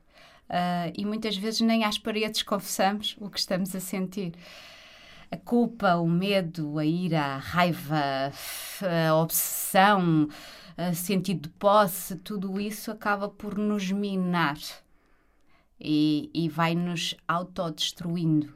Uh, 0.49 0.93
e 0.97 1.05
muitas 1.05 1.37
vezes 1.37 1.61
nem 1.61 1.85
às 1.85 1.97
paredes 1.97 2.43
confessamos 2.43 3.17
o 3.21 3.31
que 3.31 3.39
estamos 3.39 3.75
a 3.75 3.81
sentir 3.81 4.33
a 5.31 5.37
culpa, 5.37 5.95
o 5.97 6.09
medo, 6.09 6.79
a 6.79 6.85
ira, 6.85 7.21
a 7.21 7.37
raiva, 7.37 8.33
a 9.09 9.15
obsessão, 9.15 10.29
sentido 10.95 11.43
de 11.43 11.49
posse, 11.51 12.17
tudo 12.17 12.61
isso 12.61 12.91
acaba 12.91 13.29
por 13.29 13.57
nos 13.59 13.91
minar 13.91 14.59
e, 15.81 16.31
e 16.33 16.49
vai 16.49 16.75
nos 16.75 17.15
autodestruindo 17.27 18.53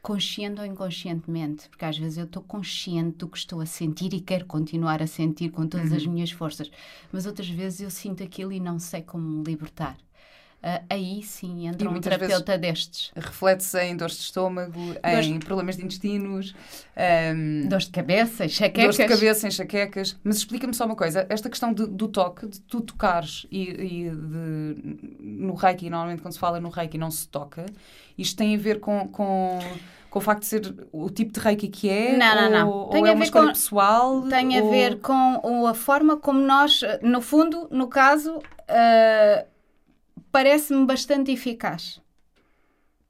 consciente 0.00 0.60
ou 0.60 0.66
inconscientemente, 0.66 1.68
porque 1.68 1.84
às 1.84 1.98
vezes 1.98 2.16
eu 2.18 2.24
estou 2.24 2.42
consciente 2.42 3.18
do 3.18 3.28
que 3.28 3.36
estou 3.36 3.60
a 3.60 3.66
sentir 3.66 4.14
e 4.14 4.20
quero 4.20 4.46
continuar 4.46 5.02
a 5.02 5.06
sentir 5.06 5.50
com 5.50 5.66
todas 5.66 5.90
uhum. 5.90 5.96
as 5.96 6.06
minhas 6.06 6.30
forças, 6.30 6.70
mas 7.12 7.26
outras 7.26 7.48
vezes 7.48 7.80
eu 7.80 7.90
sinto 7.90 8.22
aquilo 8.22 8.52
e 8.52 8.60
não 8.60 8.78
sei 8.78 9.02
como 9.02 9.28
me 9.28 9.44
libertar. 9.44 9.96
Uh, 10.60 10.84
aí 10.90 11.22
sim 11.22 11.68
entra 11.68 11.88
um 11.88 12.00
terapeuta 12.00 12.58
destes. 12.58 13.12
Reflete-se 13.14 13.80
em 13.80 13.96
dores 13.96 14.16
de 14.16 14.22
estômago, 14.22 14.80
dores... 14.94 15.26
em 15.26 15.38
problemas 15.38 15.76
de 15.76 15.84
intestinos, 15.84 16.52
um... 16.96 17.68
dores 17.68 17.84
de 17.84 17.92
cabeça, 17.92 18.44
enxaquecas. 18.44 18.96
Dores 18.96 18.96
de 18.96 19.06
cabeça, 19.06 19.46
enxaquecas. 19.46 20.16
Mas 20.24 20.38
explica-me 20.38 20.74
só 20.74 20.84
uma 20.84 20.96
coisa: 20.96 21.26
esta 21.28 21.48
questão 21.48 21.72
de, 21.72 21.86
do 21.86 22.08
toque, 22.08 22.48
de 22.48 22.60
tu 22.62 22.80
tocares 22.80 23.46
e, 23.52 23.68
e 23.68 24.10
de, 24.10 25.08
no 25.20 25.54
reiki, 25.54 25.88
normalmente 25.88 26.22
quando 26.22 26.32
se 26.32 26.40
fala 26.40 26.58
no 26.58 26.70
reiki 26.70 26.98
não 26.98 27.10
se 27.10 27.28
toca, 27.28 27.64
isto 28.16 28.36
tem 28.36 28.56
a 28.56 28.58
ver 28.58 28.80
com... 28.80 29.06
com 29.08 29.60
com 30.10 30.20
o 30.20 30.22
facto 30.22 30.40
de 30.40 30.46
ser 30.46 30.74
o 30.90 31.10
tipo 31.10 31.32
de 31.32 31.38
reiki 31.38 31.68
que 31.68 31.86
é? 31.90 32.16
Não, 32.16 32.34
não, 32.34 32.50
não. 32.50 32.70
Ou, 32.70 32.88
tem 32.88 33.02
ou 33.02 33.06
é 33.08 33.12
uma 33.12 33.24
escolha 33.24 33.48
com, 33.48 33.52
pessoal? 33.52 34.22
Tem 34.22 34.58
ou... 34.58 34.66
a 34.66 34.70
ver 34.70 35.00
com 35.00 35.66
a 35.66 35.74
forma 35.74 36.16
como 36.16 36.40
nós, 36.40 36.80
no 37.02 37.20
fundo, 37.20 37.68
no 37.70 37.88
caso, 37.88 38.38
uh, 38.38 39.46
parece-me 40.30 40.86
bastante 40.86 41.30
eficaz. 41.32 42.00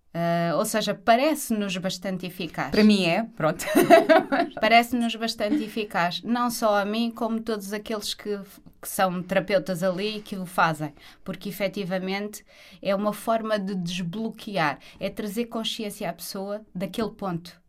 Uh, 0.09 0.57
ou 0.57 0.65
seja, 0.65 0.95
parece-nos 0.95 1.77
bastante 1.77 2.27
eficaz. 2.27 2.71
Para 2.71 2.83
mim 2.83 3.05
é, 3.05 3.25
pronto. 3.37 3.65
parece-nos 4.61 5.15
bastante 5.15 5.63
eficaz. 5.63 6.23
Não 6.23 6.51
só 6.51 6.81
a 6.81 6.85
mim, 6.85 7.11
como 7.11 7.41
todos 7.41 7.73
aqueles 7.73 8.15
que, 8.15 8.39
que 8.81 8.89
são 8.89 9.23
terapeutas 9.23 9.83
ali 9.83 10.17
e 10.17 10.23
que 10.23 10.37
o 10.37 10.47
fazem. 10.47 10.95
Porque 11.23 11.49
efetivamente 11.49 12.45
é 12.81 12.95
uma 12.95 13.13
forma 13.13 13.59
de 13.59 13.75
desbloquear, 13.75 14.79
é 14.99 15.11
trazer 15.11 15.45
consciência 15.47 16.09
à 16.09 16.13
pessoa 16.13 16.65
daquele 16.75 17.11
ponto. 17.11 17.61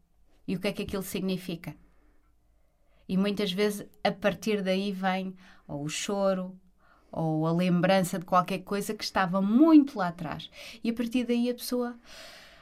E 0.48 0.56
o 0.56 0.60
que 0.60 0.70
é 0.70 0.74
que 0.74 0.84
aquilo 0.84 1.03
significa. 1.03 1.75
E 3.08 3.18
muitas 3.18 3.51
vezes 3.51 3.86
a 4.03 4.12
partir 4.12 4.62
daí 4.62 4.91
vem 4.91 5.36
ou 5.68 5.84
o 5.84 5.89
choro, 5.89 6.58
ou 7.11 7.45
a 7.47 7.51
lembrança 7.51 8.19
de 8.19 8.25
qualquer 8.25 8.59
coisa 8.59 8.93
que 8.93 9.03
estava 9.03 9.41
muito 9.41 9.97
lá 9.97 10.09
atrás. 10.09 10.49
E 10.83 10.89
a 10.89 10.93
partir 10.93 11.25
daí 11.25 11.49
a 11.49 11.53
pessoa 11.53 11.95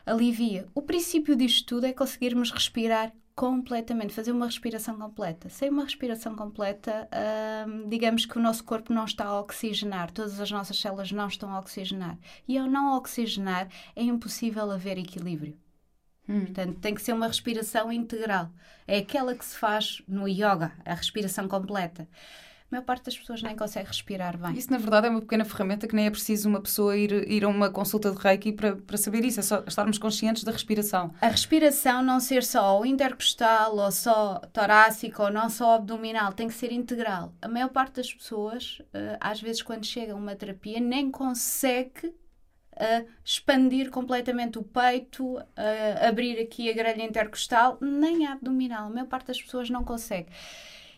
alivia. 0.05 0.67
O 0.73 0.81
princípio 0.81 1.35
disto 1.35 1.65
tudo 1.65 1.85
é 1.85 1.93
conseguirmos 1.93 2.51
respirar 2.51 3.11
completamente, 3.35 4.13
fazer 4.13 4.31
uma 4.31 4.47
respiração 4.47 4.97
completa. 4.97 5.47
Sem 5.47 5.69
uma 5.69 5.83
respiração 5.83 6.35
completa, 6.35 7.07
hum, 7.67 7.87
digamos 7.87 8.25
que 8.25 8.35
o 8.35 8.41
nosso 8.41 8.63
corpo 8.63 8.91
não 8.91 9.05
está 9.05 9.25
a 9.25 9.39
oxigenar, 9.39 10.09
todas 10.11 10.39
as 10.39 10.49
nossas 10.49 10.79
células 10.79 11.11
não 11.11 11.27
estão 11.27 11.53
a 11.53 11.59
oxigenar. 11.59 12.17
E 12.47 12.57
ao 12.57 12.65
não 12.65 12.97
oxigenar, 12.97 13.69
é 13.95 14.01
impossível 14.01 14.71
haver 14.71 14.97
equilíbrio. 14.97 15.55
Hum. 16.27 16.45
Portanto, 16.45 16.79
tem 16.79 16.95
que 16.95 17.01
ser 17.01 17.13
uma 17.13 17.27
respiração 17.27 17.91
integral. 17.91 18.49
É 18.87 18.97
aquela 18.97 19.35
que 19.35 19.45
se 19.45 19.55
faz 19.55 20.01
no 20.07 20.27
yoga, 20.27 20.71
a 20.83 20.95
respiração 20.95 21.47
completa 21.47 22.09
a 22.69 22.75
maior 22.75 22.83
parte 22.83 23.05
das 23.05 23.17
pessoas 23.17 23.41
nem 23.41 23.55
consegue 23.55 23.87
respirar 23.87 24.37
bem. 24.37 24.57
Isso, 24.57 24.69
na 24.69 24.77
verdade, 24.77 25.07
é 25.07 25.09
uma 25.09 25.21
pequena 25.21 25.45
ferramenta 25.45 25.87
que 25.87 25.95
nem 25.95 26.05
é 26.05 26.09
preciso 26.09 26.49
uma 26.49 26.61
pessoa 26.61 26.97
ir, 26.97 27.11
ir 27.31 27.45
a 27.45 27.47
uma 27.47 27.69
consulta 27.69 28.11
de 28.11 28.17
Reiki 28.17 28.51
para, 28.51 28.75
para 28.75 28.97
saber 28.97 29.23
isso, 29.23 29.39
é 29.39 29.43
só 29.43 29.63
estarmos 29.65 29.97
conscientes 29.97 30.43
da 30.43 30.51
respiração. 30.51 31.13
A 31.21 31.27
respiração 31.27 32.03
não 32.03 32.19
ser 32.19 32.43
só 32.43 32.83
intercostal 32.83 33.77
ou 33.77 33.89
só 33.89 34.39
torácica 34.51 35.23
ou 35.23 35.31
não 35.31 35.49
só 35.49 35.75
abdominal, 35.75 36.33
tem 36.33 36.49
que 36.49 36.53
ser 36.53 36.73
integral. 36.73 37.33
A 37.41 37.47
maior 37.47 37.69
parte 37.69 37.95
das 37.95 38.13
pessoas, 38.13 38.81
eh, 38.93 39.17
às 39.21 39.41
vezes, 39.41 39.61
quando 39.61 39.85
chega 39.85 40.11
a 40.11 40.15
uma 40.15 40.35
terapia, 40.35 40.81
nem 40.81 41.09
consegue 41.09 42.07
uh, 42.77 43.07
expandir 43.23 43.89
completamente 43.89 44.57
o 44.57 44.63
peito, 44.63 45.37
uh, 45.37 45.43
abrir 46.07 46.39
aqui 46.39 46.69
a 46.69 46.73
grelha 46.73 47.03
intercostal, 47.03 47.77
nem 47.81 48.25
a 48.25 48.33
abdominal. 48.33 48.87
A 48.87 48.89
maior 48.89 49.07
parte 49.07 49.27
das 49.27 49.41
pessoas 49.41 49.69
não 49.69 49.83
consegue. 49.83 50.29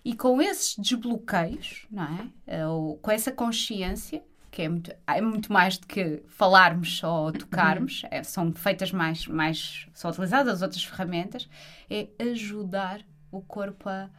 E 0.03 0.15
com 0.15 0.41
esses 0.41 0.75
desbloqueios, 0.77 1.85
não 1.91 2.03
é? 2.03 2.27
Eh, 2.47 2.67
ou 2.67 2.97
com 2.97 3.11
essa 3.11 3.31
consciência, 3.31 4.23
que 4.49 4.63
é 4.63 4.69
muito, 4.69 4.91
é 5.07 5.21
muito 5.21 5.53
mais 5.53 5.77
do 5.77 5.85
que 5.85 6.23
falarmos 6.27 7.03
ou 7.03 7.31
tocarmos, 7.31 8.03
uhum. 8.03 8.09
é, 8.11 8.23
são 8.23 8.51
feitas 8.53 8.91
mais, 8.91 9.27
mais, 9.27 9.87
são 9.93 10.09
utilizadas 10.09 10.61
outras 10.61 10.83
ferramentas, 10.83 11.49
é 11.89 12.07
ajudar 12.19 13.01
o 13.31 13.41
corpo 13.41 13.89
a, 13.89 14.09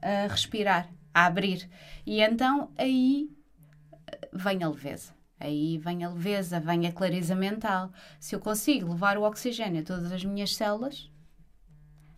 a 0.00 0.26
respirar, 0.28 0.88
a 1.12 1.26
abrir. 1.26 1.68
E 2.06 2.20
então 2.20 2.70
aí 2.76 3.30
eh, 4.06 4.28
vem 4.32 4.62
a 4.62 4.68
leveza. 4.68 5.12
Aí 5.38 5.78
vem 5.78 6.04
a 6.04 6.10
leveza, 6.10 6.60
vem 6.60 6.86
a 6.86 6.92
clareza 6.92 7.34
mental. 7.34 7.90
Se 8.18 8.34
eu 8.34 8.40
consigo 8.40 8.90
levar 8.90 9.16
o 9.16 9.22
oxigênio 9.22 9.80
a 9.80 9.84
todas 9.84 10.12
as 10.12 10.22
minhas 10.22 10.54
células, 10.54 11.10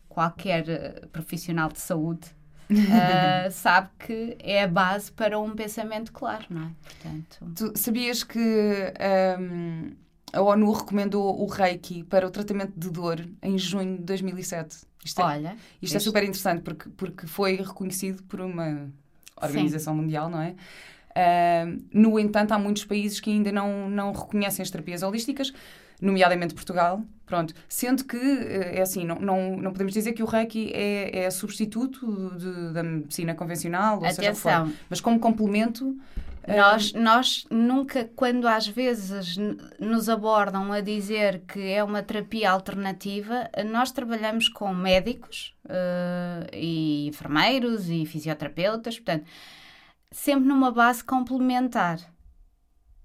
qualquer 0.09 0.69
eh, 0.69 1.07
profissional 1.13 1.69
de 1.71 1.81
saúde 1.81 2.35
uh, 2.79 3.51
sabe 3.51 3.89
que 3.99 4.37
é 4.41 4.63
a 4.65 4.69
base 4.69 5.11
para 5.13 5.39
um 5.39 5.55
pensamento 5.55 6.13
claro, 6.13 6.45
não 6.51 6.63
é? 6.63 6.71
Portanto... 6.83 7.53
Tu 7.55 7.79
sabias 7.79 8.25
que 8.25 8.39
um, 9.39 9.91
a 10.33 10.41
ONU 10.41 10.73
recomendou 10.73 11.41
o 11.41 11.47
Reiki 11.47 12.05
para 12.05 12.27
o 12.27 12.31
tratamento 12.31 12.73
de 12.77 12.91
dor 12.91 13.27
em 13.43 13.59
junho 13.59 13.99
de 13.99 14.05
2007? 14.05 14.79
Isto 15.05 15.21
é, 15.21 15.25
Olha, 15.25 15.57
isto 15.81 15.97
é 15.97 16.01
super 16.01 16.23
interessante 16.23 16.63
porque, 16.63 16.89
porque 16.91 17.27
foi 17.27 17.57
reconhecido 17.57 18.23
por 18.25 18.41
uma 18.41 18.89
organização 19.41 19.95
Sim. 19.95 20.01
mundial, 20.01 20.31
não 20.31 20.41
é? 20.41 20.55
Uh, 21.13 21.83
no 21.93 22.19
entanto, 22.19 22.53
há 22.53 22.59
muitos 22.59 22.85
países 22.85 23.21
que 23.21 23.31
ainda 23.31 23.53
não, 23.53 23.91
não 23.91 24.13
reconhecem 24.13 24.63
as 24.63 24.71
terapias 24.71 25.03
holísticas, 25.03 25.53
nomeadamente 26.03 26.53
Portugal. 26.53 27.03
Pronto. 27.25 27.55
Sendo 27.67 28.05
que, 28.05 28.19
eh, 28.19 28.79
é 28.79 28.83
assim, 28.83 29.07
não, 29.07 29.17
não, 29.17 29.57
não 29.57 29.73
podemos 29.73 29.95
dizer 29.95 30.13
que 30.13 30.23
o 30.23 30.27
Reiki 30.27 30.71
é, 30.75 31.21
é 31.21 31.31
substituto 31.31 32.37
de, 32.37 32.75
da 32.75 32.83
medicina 32.83 33.35
convencional, 33.35 34.01
ou 34.01 34.05
Atenção. 34.05 34.35
seja, 34.35 34.67
for, 34.67 34.73
mas 34.91 35.01
como 35.01 35.19
complemento. 35.19 35.97
Eh, 36.43 36.57
nós, 36.57 36.93
nós 36.93 37.47
nunca, 37.51 38.11
quando 38.17 38.47
às 38.47 38.67
vezes 38.67 39.39
nos 39.79 40.11
abordam 40.11 40.73
a 40.73 40.81
dizer 40.81 41.43
que 41.49 41.73
é 41.73 41.83
uma 41.83 42.03
terapia 42.03 42.51
alternativa, 42.51 43.49
nós 43.71 43.93
trabalhamos 43.93 44.49
com 44.49 44.75
médicos 44.75 45.55
uh, 45.65 46.47
e 46.53 47.07
enfermeiros 47.07 47.89
e 47.89 48.05
fisioterapeutas, 48.05 48.97
portanto, 48.97 49.25
sempre 50.11 50.47
numa 50.47 50.71
base 50.71 51.03
complementar. 51.03 51.99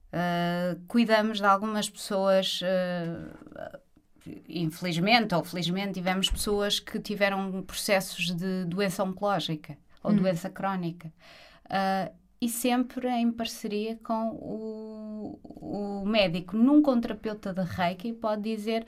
Uh, 0.07 0.79
cuidamos 0.87 1.39
de 1.39 1.45
algumas 1.45 1.89
pessoas, 1.89 2.61
uh, 2.61 3.79
infelizmente 4.47 5.35
ou 5.35 5.43
felizmente, 5.43 5.93
tivemos 5.93 6.29
pessoas 6.29 6.79
que 6.79 6.99
tiveram 6.99 7.61
processos 7.63 8.33
de 8.35 8.65
doença 8.65 9.03
oncológica 9.03 9.77
ou 10.01 10.11
hum. 10.11 10.15
doença 10.15 10.49
crónica. 10.49 11.11
Uh, 11.65 12.13
e 12.39 12.47
sempre 12.47 13.07
em 13.09 13.31
parceria 13.31 13.97
com 14.03 14.29
o, 14.29 15.39
o 15.43 16.05
médico. 16.05 16.55
Nunca 16.55 16.91
um 16.91 17.01
terapeuta 17.01 17.51
de 17.51 17.63
Reiki 17.63 18.13
pode 18.13 18.43
dizer 18.43 18.85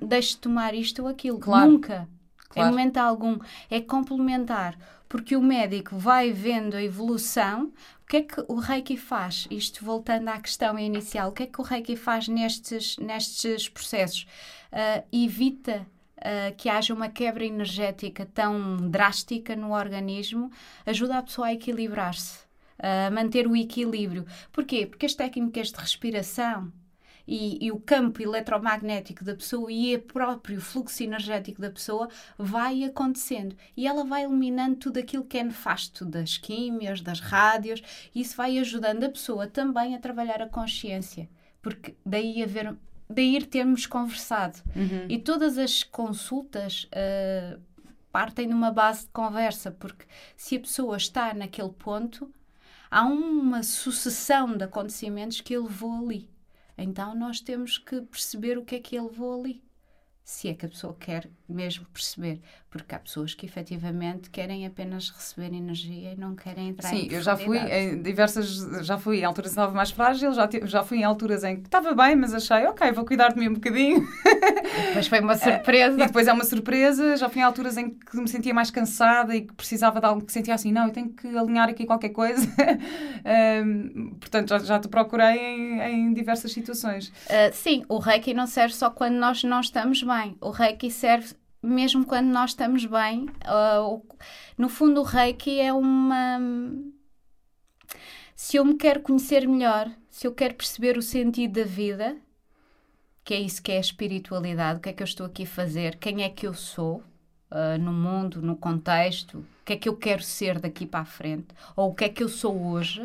deixe 0.00 0.30
de 0.30 0.38
tomar 0.38 0.74
isto 0.74 1.02
ou 1.02 1.08
aquilo. 1.08 1.38
Claro. 1.38 1.70
Nunca. 1.70 2.08
Claro. 2.48 2.68
Em 2.68 2.70
momento 2.70 2.96
algum. 2.98 3.38
É 3.70 3.80
complementar 3.80 4.78
porque 5.14 5.36
o 5.36 5.40
médico 5.40 5.96
vai 5.96 6.32
vendo 6.32 6.74
a 6.74 6.82
evolução. 6.82 7.72
O 8.02 8.06
que 8.08 8.16
é 8.16 8.22
que 8.22 8.44
o 8.48 8.56
Reiki 8.56 8.96
faz? 8.96 9.46
Isto 9.48 9.84
voltando 9.84 10.26
à 10.26 10.40
questão 10.40 10.76
inicial, 10.76 11.28
o 11.28 11.32
que 11.32 11.44
é 11.44 11.46
que 11.46 11.60
o 11.60 11.62
Reiki 11.62 11.94
faz 11.94 12.26
nestes, 12.26 12.96
nestes 12.98 13.68
processos? 13.68 14.26
Uh, 14.72 15.06
evita 15.12 15.86
Uh, 16.16 16.56
que 16.56 16.70
haja 16.70 16.94
uma 16.94 17.10
quebra 17.10 17.44
energética 17.44 18.24
tão 18.24 18.88
drástica 18.88 19.54
no 19.54 19.74
organismo, 19.74 20.50
ajuda 20.86 21.18
a 21.18 21.22
pessoa 21.22 21.48
a 21.48 21.52
equilibrar-se, 21.52 22.38
a 22.78 23.10
manter 23.10 23.46
o 23.46 23.54
equilíbrio. 23.54 24.24
Porquê? 24.50 24.86
Porque 24.86 25.04
as 25.04 25.14
técnicas 25.14 25.70
de 25.70 25.78
respiração 25.78 26.72
e, 27.26 27.64
e, 27.64 27.72
o 27.72 27.80
campo 27.80 28.22
eletromagnético 28.22 29.24
da 29.24 29.34
pessoa 29.34 29.72
e 29.72 29.96
o 29.96 30.02
próprio 30.02 30.60
fluxo 30.60 31.02
energético 31.02 31.60
da 31.60 31.70
pessoa 31.70 32.08
vai 32.38 32.84
acontecendo. 32.84 33.56
E 33.76 33.86
ela 33.86 34.04
vai 34.04 34.24
eliminando 34.24 34.76
tudo 34.76 34.98
aquilo 34.98 35.24
que 35.24 35.38
é 35.38 35.42
nefasto 35.42 36.04
das 36.04 36.36
químias, 36.36 37.00
das 37.00 37.20
rádios, 37.20 37.82
e 38.14 38.20
isso 38.20 38.36
vai 38.36 38.58
ajudando 38.58 39.04
a 39.04 39.08
pessoa 39.08 39.46
também 39.46 39.94
a 39.94 39.98
trabalhar 39.98 40.42
a 40.42 40.48
consciência. 40.48 41.28
Porque 41.62 41.94
daí 42.04 42.42
haver 42.42 42.76
daí 43.08 43.42
termos 43.44 43.86
conversado. 43.86 44.58
Uhum. 44.74 45.06
E 45.08 45.18
todas 45.18 45.58
as 45.58 45.82
consultas 45.82 46.88
uh, 46.90 47.60
partem 48.10 48.48
de 48.48 48.54
uma 48.54 48.70
base 48.70 49.06
de 49.06 49.12
conversa, 49.12 49.70
porque 49.70 50.04
se 50.36 50.56
a 50.56 50.60
pessoa 50.60 50.96
está 50.96 51.34
naquele 51.34 51.70
ponto, 51.70 52.30
há 52.90 53.04
uma 53.04 53.62
sucessão 53.62 54.56
de 54.56 54.64
acontecimentos 54.64 55.40
que 55.40 55.54
ele 55.54 55.64
levou 55.64 56.04
ali. 56.04 56.28
Então 56.76 57.14
nós 57.14 57.40
temos 57.40 57.78
que 57.78 58.00
perceber 58.02 58.58
o 58.58 58.64
que 58.64 58.76
é 58.76 58.80
que 58.80 58.96
ele 58.96 59.06
levou 59.06 59.40
ali. 59.40 59.62
Se 60.22 60.48
é 60.48 60.54
que 60.54 60.66
a 60.66 60.68
pessoa 60.68 60.94
quer 60.94 61.30
mesmo 61.48 61.86
perceber. 61.92 62.40
Porque 62.70 62.92
há 62.92 62.98
pessoas 62.98 63.34
que 63.34 63.46
efetivamente 63.46 64.30
querem 64.30 64.66
apenas 64.66 65.08
receber 65.08 65.54
energia 65.54 66.12
e 66.12 66.16
não 66.16 66.34
querem 66.34 66.70
entrar 66.70 66.88
Sim, 66.88 66.96
em 66.96 67.08
Sim, 67.08 67.14
eu 67.14 67.22
já 67.22 67.36
fui 67.36 67.58
em 67.58 68.02
diversas. 68.02 68.84
Já 68.84 68.98
fui 68.98 69.20
em 69.20 69.24
alturas 69.24 69.52
estava 69.52 69.72
mais 69.72 69.92
frágil, 69.92 70.32
já, 70.32 70.48
já 70.64 70.82
fui 70.82 70.98
em 70.98 71.04
alturas 71.04 71.44
em 71.44 71.60
que 71.60 71.66
estava 71.68 71.94
bem, 71.94 72.16
mas 72.16 72.34
achei, 72.34 72.66
ok, 72.66 72.90
vou 72.90 73.04
cuidar 73.04 73.28
de 73.28 73.38
mim 73.38 73.48
um 73.48 73.54
bocadinho. 73.54 74.04
E 74.26 74.86
depois 74.88 75.06
foi 75.06 75.20
uma 75.20 75.36
surpresa. 75.38 76.02
e 76.02 76.06
depois 76.06 76.26
é 76.26 76.32
uma 76.32 76.44
surpresa. 76.44 77.16
Já 77.16 77.28
fui 77.28 77.40
em 77.40 77.44
alturas 77.44 77.76
em 77.76 77.90
que 77.90 78.16
me 78.16 78.26
sentia 78.26 78.52
mais 78.52 78.70
cansada 78.72 79.36
e 79.36 79.42
que 79.42 79.52
precisava 79.52 80.00
de 80.00 80.06
algo 80.06 80.24
que 80.24 80.32
sentia 80.32 80.54
assim, 80.54 80.72
não, 80.72 80.86
eu 80.86 80.92
tenho 80.92 81.10
que 81.10 81.28
alinhar 81.36 81.68
aqui 81.68 81.86
qualquer 81.86 82.08
coisa. 82.08 82.44
um, 83.64 84.10
portanto, 84.18 84.48
já, 84.48 84.58
já 84.58 84.80
te 84.80 84.88
procurei 84.88 85.38
em, 85.38 85.80
em 85.80 86.12
diversas 86.12 86.52
situações. 86.52 87.08
Uh, 87.26 87.52
sim, 87.52 87.84
o 87.88 87.98
Reiki 87.98 88.34
não 88.34 88.48
serve 88.48 88.74
só 88.74 88.90
quando 88.90 89.14
nós 89.14 89.44
não 89.44 89.60
estamos 89.60 90.02
bem. 90.02 90.36
O 90.40 90.50
Reiki 90.50 90.90
serve 90.90 91.34
mesmo 91.64 92.04
quando 92.04 92.26
nós 92.26 92.50
estamos 92.50 92.84
bem. 92.84 93.26
No 94.56 94.68
fundo, 94.68 95.00
o 95.00 95.04
Reiki 95.04 95.58
é 95.58 95.72
uma. 95.72 96.38
Se 98.36 98.56
eu 98.56 98.64
me 98.64 98.74
quero 98.74 99.00
conhecer 99.00 99.48
melhor, 99.48 99.90
se 100.10 100.26
eu 100.26 100.32
quero 100.32 100.54
perceber 100.54 100.98
o 100.98 101.02
sentido 101.02 101.60
da 101.60 101.64
vida, 101.64 102.16
que 103.24 103.32
é 103.32 103.40
isso 103.40 103.62
que 103.62 103.72
é 103.72 103.78
a 103.78 103.80
espiritualidade, 103.80 104.78
o 104.78 104.82
que 104.82 104.90
é 104.90 104.92
que 104.92 105.02
eu 105.02 105.06
estou 105.06 105.26
aqui 105.26 105.44
a 105.44 105.46
fazer, 105.46 105.96
quem 105.96 106.22
é 106.22 106.28
que 106.28 106.46
eu 106.46 106.52
sou 106.52 107.02
uh, 107.50 107.78
no 107.80 107.92
mundo, 107.92 108.42
no 108.42 108.56
contexto, 108.56 109.38
o 109.38 109.64
que 109.64 109.72
é 109.72 109.76
que 109.76 109.88
eu 109.88 109.96
quero 109.96 110.22
ser 110.22 110.58
daqui 110.58 110.84
para 110.84 111.00
a 111.00 111.04
frente, 111.04 111.48
ou 111.74 111.90
o 111.90 111.94
que 111.94 112.04
é 112.04 112.08
que 112.08 112.22
eu 112.22 112.28
sou 112.28 112.60
hoje. 112.66 113.02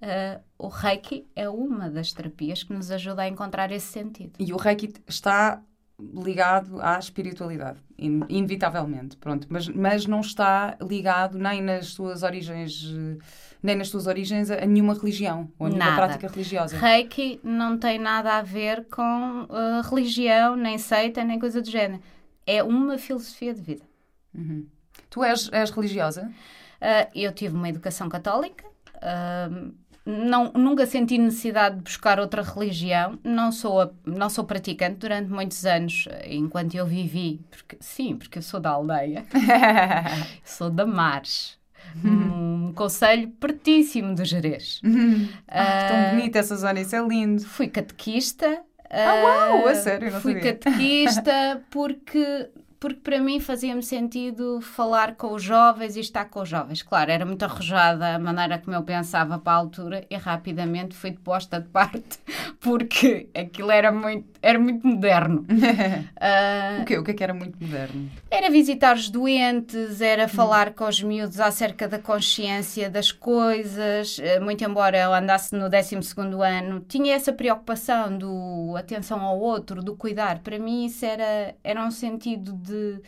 Uh, 0.00 0.40
o 0.56 0.68
Reiki 0.68 1.26
é 1.36 1.46
uma 1.48 1.90
das 1.90 2.10
terapias 2.12 2.62
que 2.62 2.72
nos 2.72 2.90
ajuda 2.90 3.22
a 3.22 3.28
encontrar 3.28 3.70
esse 3.70 3.88
sentido. 3.88 4.32
E 4.38 4.50
o 4.52 4.56
Reiki 4.56 4.94
está 5.06 5.62
ligado 6.14 6.80
à 6.80 6.98
espiritualidade, 6.98 7.78
inevitavelmente, 7.98 9.16
pronto, 9.16 9.46
mas, 9.50 9.68
mas 9.68 10.06
não 10.06 10.20
está 10.20 10.76
ligado 10.80 11.38
nem 11.38 11.62
nas 11.62 11.88
suas 11.88 12.22
origens, 12.22 12.84
nem 13.62 13.76
nas 13.76 13.88
suas 13.88 14.06
origens 14.06 14.50
a 14.50 14.64
nenhuma 14.66 14.94
religião 14.94 15.50
ou 15.58 15.66
a 15.66 15.68
nenhuma 15.68 15.90
nada. 15.90 15.96
prática 15.96 16.28
religiosa. 16.28 16.76
Reiki 16.76 17.40
não 17.42 17.78
tem 17.78 17.98
nada 17.98 18.38
a 18.38 18.42
ver 18.42 18.86
com 18.86 19.42
uh, 19.42 19.88
religião, 19.88 20.56
nem 20.56 20.78
seita, 20.78 21.22
nem 21.22 21.38
coisa 21.38 21.60
do 21.60 21.70
género. 21.70 22.02
É 22.46 22.62
uma 22.62 22.98
filosofia 22.98 23.54
de 23.54 23.60
vida. 23.60 23.84
Uhum. 24.34 24.66
Tu 25.08 25.24
és, 25.24 25.50
és 25.52 25.70
religiosa? 25.70 26.30
Uh, 26.80 27.10
eu 27.14 27.32
tive 27.32 27.54
uma 27.54 27.68
educação 27.68 28.08
católica. 28.08 28.64
Uh, 28.96 29.74
não, 30.04 30.50
nunca 30.52 30.86
senti 30.86 31.18
necessidade 31.18 31.76
de 31.76 31.82
buscar 31.82 32.18
outra 32.18 32.42
religião. 32.42 33.18
Não 33.22 33.52
sou, 33.52 33.80
a, 33.82 33.90
não 34.04 34.28
sou 34.30 34.44
praticante 34.44 34.96
durante 34.98 35.30
muitos 35.30 35.64
anos, 35.66 36.06
enquanto 36.26 36.74
eu 36.74 36.86
vivi. 36.86 37.40
Porque, 37.50 37.76
sim, 37.80 38.16
porque 38.16 38.38
eu 38.38 38.42
sou 38.42 38.58
da 38.60 38.70
aldeia. 38.70 39.24
sou 40.44 40.70
da 40.70 40.86
Mares. 40.86 41.58
um 42.04 42.72
conselho 42.74 43.28
pertíssimo 43.40 44.14
do 44.14 44.24
Jerez. 44.24 44.80
ah, 45.48 45.88
tão 45.88 46.16
bonita 46.16 46.38
essa 46.38 46.56
zona, 46.56 46.80
isso 46.80 46.94
é 46.96 47.00
lindo. 47.06 47.42
Fui 47.44 47.68
catequista. 47.68 48.62
Ah, 48.92 49.22
uau, 49.22 49.68
a 49.68 49.74
sério, 49.76 50.10
não 50.10 50.20
Fui 50.20 50.34
sabia. 50.34 50.54
catequista 50.56 51.62
porque 51.70 52.50
porque 52.80 53.00
para 53.00 53.20
mim 53.20 53.38
fazia-me 53.38 53.82
sentido 53.82 54.58
falar 54.62 55.14
com 55.14 55.34
os 55.34 55.42
jovens 55.42 55.96
e 55.96 56.00
estar 56.00 56.24
com 56.24 56.40
os 56.40 56.48
jovens. 56.48 56.82
Claro, 56.82 57.10
era 57.10 57.26
muito 57.26 57.44
arrojada 57.44 58.14
a 58.14 58.18
maneira 58.18 58.58
como 58.58 58.74
eu 58.74 58.82
pensava 58.82 59.38
para 59.38 59.52
a 59.52 59.56
altura 59.56 60.06
e 60.08 60.16
rapidamente 60.16 60.96
fui 60.96 61.12
posta 61.12 61.60
de 61.60 61.68
parte 61.68 62.18
porque 62.58 63.28
aquilo 63.34 63.70
era 63.70 63.92
muito, 63.92 64.28
era 64.40 64.58
muito 64.58 64.86
moderno. 64.86 65.46
uh, 65.50 66.80
o 66.80 66.84
quê? 66.86 66.98
O 66.98 67.04
que 67.04 67.10
é 67.10 67.14
que 67.14 67.22
era 67.22 67.34
muito 67.34 67.62
moderno? 67.62 68.10
Era 68.30 68.50
visitar 68.50 68.96
os 68.96 69.10
doentes, 69.10 70.00
era 70.00 70.26
falar 70.26 70.72
com 70.72 70.86
os 70.86 71.02
miúdos 71.02 71.38
acerca 71.38 71.86
da 71.86 71.98
consciência 71.98 72.88
das 72.88 73.12
coisas, 73.12 74.18
eh, 74.18 74.40
muito 74.40 74.64
embora 74.64 74.96
eu 74.96 75.12
andasse 75.12 75.54
no 75.54 75.68
12º 75.68 76.40
ano, 76.40 76.80
tinha 76.88 77.14
essa 77.14 77.32
preocupação 77.32 78.16
do 78.16 78.74
atenção 78.76 79.20
ao 79.20 79.38
outro, 79.38 79.82
do 79.82 79.94
cuidar. 79.94 80.38
Para 80.38 80.58
mim 80.58 80.86
isso 80.86 81.04
era, 81.04 81.54
era 81.62 81.84
um 81.84 81.90
sentido 81.90 82.54
de 82.54 82.69
de. 82.70 83.02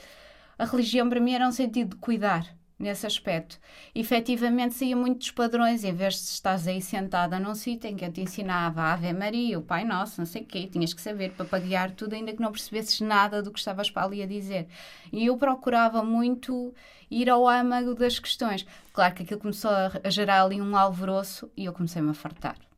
A 0.58 0.64
religião 0.64 1.08
para 1.08 1.20
mim 1.20 1.32
era 1.32 1.48
um 1.48 1.52
sentido 1.52 1.90
de 1.90 1.96
cuidar 1.96 2.46
nesse 2.82 3.06
aspecto. 3.06 3.58
Efetivamente 3.94 4.74
saía 4.74 4.96
muito 4.96 5.18
dos 5.18 5.30
padrões, 5.30 5.84
em 5.84 5.94
vez 5.94 6.14
de 6.14 6.20
estás 6.20 6.66
aí 6.66 6.82
sentada 6.82 7.38
num 7.38 7.54
sítio 7.54 7.88
em 7.88 7.96
que 7.96 8.04
eu 8.04 8.12
te 8.12 8.20
ensinava 8.20 8.82
a 8.82 8.92
Ave 8.92 9.12
Maria, 9.12 9.58
o 9.58 9.62
Pai 9.62 9.84
Nosso, 9.84 10.20
não 10.20 10.26
sei 10.26 10.42
o 10.42 10.44
quê, 10.44 10.68
tinhas 10.70 10.92
que 10.92 11.00
saber 11.00 11.32
para 11.32 11.46
paguear 11.46 11.92
tudo, 11.92 12.14
ainda 12.14 12.32
que 12.32 12.42
não 12.42 12.50
percebesses 12.50 13.00
nada 13.00 13.42
do 13.42 13.52
que 13.52 13.58
estavas 13.58 13.90
para 13.90 14.04
ali 14.04 14.22
a 14.22 14.26
dizer. 14.26 14.66
E 15.12 15.26
eu 15.26 15.36
procurava 15.36 16.02
muito 16.02 16.74
ir 17.10 17.30
ao 17.30 17.48
âmago 17.48 17.94
das 17.94 18.18
questões. 18.18 18.66
Claro 18.92 19.14
que 19.14 19.22
aquilo 19.22 19.40
começou 19.40 19.70
a 19.70 20.10
gerar 20.10 20.42
ali 20.42 20.60
um 20.60 20.76
alvoroço 20.76 21.50
e 21.56 21.64
eu 21.64 21.72
comecei-me 21.72 22.10
a 22.10 22.14
fartar 22.14 22.71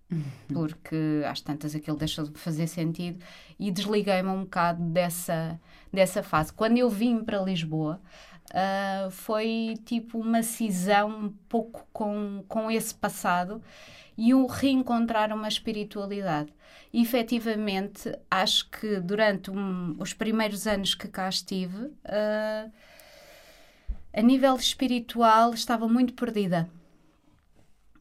porque 0.53 1.23
às 1.27 1.40
tantas 1.40 1.75
aquilo 1.75 1.97
deixou 1.97 2.25
de 2.25 2.38
fazer 2.38 2.67
sentido 2.67 3.19
e 3.59 3.71
desliguei-me 3.71 4.29
um 4.29 4.43
bocado 4.43 4.83
dessa, 4.83 5.61
dessa 5.93 6.23
fase. 6.23 6.53
Quando 6.53 6.79
eu 6.79 6.88
vim 6.90 7.23
para 7.23 7.43
Lisboa, 7.43 8.01
uh, 8.51 9.11
foi 9.11 9.75
tipo 9.85 10.19
uma 10.19 10.43
cisão 10.43 11.09
um 11.09 11.29
pouco 11.49 11.87
com, 11.93 12.45
com 12.49 12.71
esse 12.71 12.95
passado 12.95 13.62
e 14.17 14.33
um 14.35 14.47
reencontrar 14.47 15.33
uma 15.33 15.49
espiritualidade. 15.49 16.53
E, 16.93 17.03
efetivamente, 17.03 18.17
acho 18.31 18.71
que 18.71 19.01
durante 19.01 19.51
um, 19.51 19.97
os 19.99 20.12
primeiros 20.12 20.67
anos 20.67 20.95
que 20.95 21.09
cá 21.09 21.29
estive, 21.29 21.87
uh, 21.87 22.71
a 24.12 24.23
nível 24.23 24.55
espiritual 24.55 25.53
estava 25.53 25.88
muito 25.88 26.14
perdida 26.14 26.69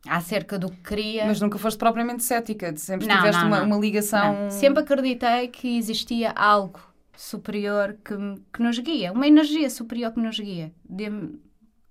acerca 0.08 0.60
do 0.60 0.70
que 0.70 0.78
queria. 0.78 1.26
Mas 1.26 1.40
nunca 1.40 1.58
foste 1.58 1.78
propriamente 1.78 2.24
cética, 2.24 2.76
sempre 2.76 3.08
não, 3.08 3.18
tiveste 3.18 3.42
não, 3.42 3.48
uma, 3.48 3.60
não. 3.60 3.66
uma, 3.68 3.78
ligação. 3.78 4.50
Sempre 4.50 4.84
acreditei 4.84 5.48
que 5.48 5.78
existia 5.78 6.32
algo 6.32 6.80
superior 7.16 7.98
que, 8.04 8.16
que 8.52 8.62
nos 8.62 8.78
guia, 8.80 9.12
uma 9.12 9.28
energia 9.28 9.70
superior 9.70 10.12
que 10.12 10.20
nos 10.20 10.40
guia. 10.40 10.74
De, 10.84 11.10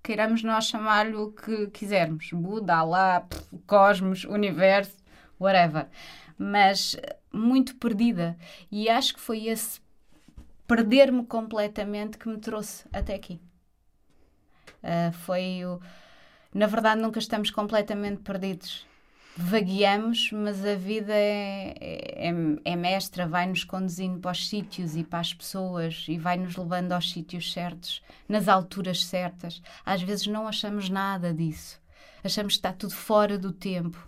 queiramos 0.01 0.43
nós 0.43 0.65
chamar-lhe 0.65 1.15
o 1.15 1.31
que 1.31 1.67
quisermos: 1.67 2.29
Buda, 2.33 2.75
Allah, 2.75 3.25
cosmos, 3.65 4.25
universo, 4.25 4.97
whatever. 5.39 5.87
Mas 6.37 6.95
muito 7.31 7.75
perdida. 7.75 8.37
E 8.71 8.89
acho 8.89 9.13
que 9.13 9.19
foi 9.19 9.47
esse 9.47 9.81
perder-me 10.67 11.25
completamente 11.25 12.17
que 12.17 12.27
me 12.27 12.37
trouxe 12.37 12.85
até 12.91 13.15
aqui. 13.15 13.39
Uh, 14.83 15.13
foi 15.13 15.63
o 15.65 15.79
na 16.53 16.67
verdade 16.67 17.01
nunca 17.01 17.19
estamos 17.19 17.49
completamente 17.49 18.21
perdidos. 18.21 18.85
Vagueamos, 19.35 20.29
mas 20.31 20.63
a 20.63 20.75
vida 20.75 21.11
é, 21.11 21.73
é, 21.79 22.33
é 22.63 22.75
mestra, 22.75 23.27
vai-nos 23.27 23.63
conduzindo 23.63 24.19
para 24.19 24.31
os 24.31 24.47
sítios 24.47 24.95
e 24.95 25.03
para 25.03 25.19
as 25.19 25.33
pessoas 25.33 26.05
e 26.07 26.19
vai-nos 26.19 26.55
levando 26.55 26.91
aos 26.91 27.11
sítios 27.11 27.51
certos, 27.51 28.03
nas 28.29 28.47
alturas 28.47 29.03
certas. 29.03 29.59
Às 29.83 30.03
vezes 30.03 30.27
não 30.27 30.47
achamos 30.47 30.87
nada 30.87 31.33
disso. 31.33 31.81
Achamos 32.23 32.53
que 32.53 32.59
está 32.59 32.71
tudo 32.71 32.93
fora 32.93 33.37
do 33.37 33.51
tempo. 33.51 34.07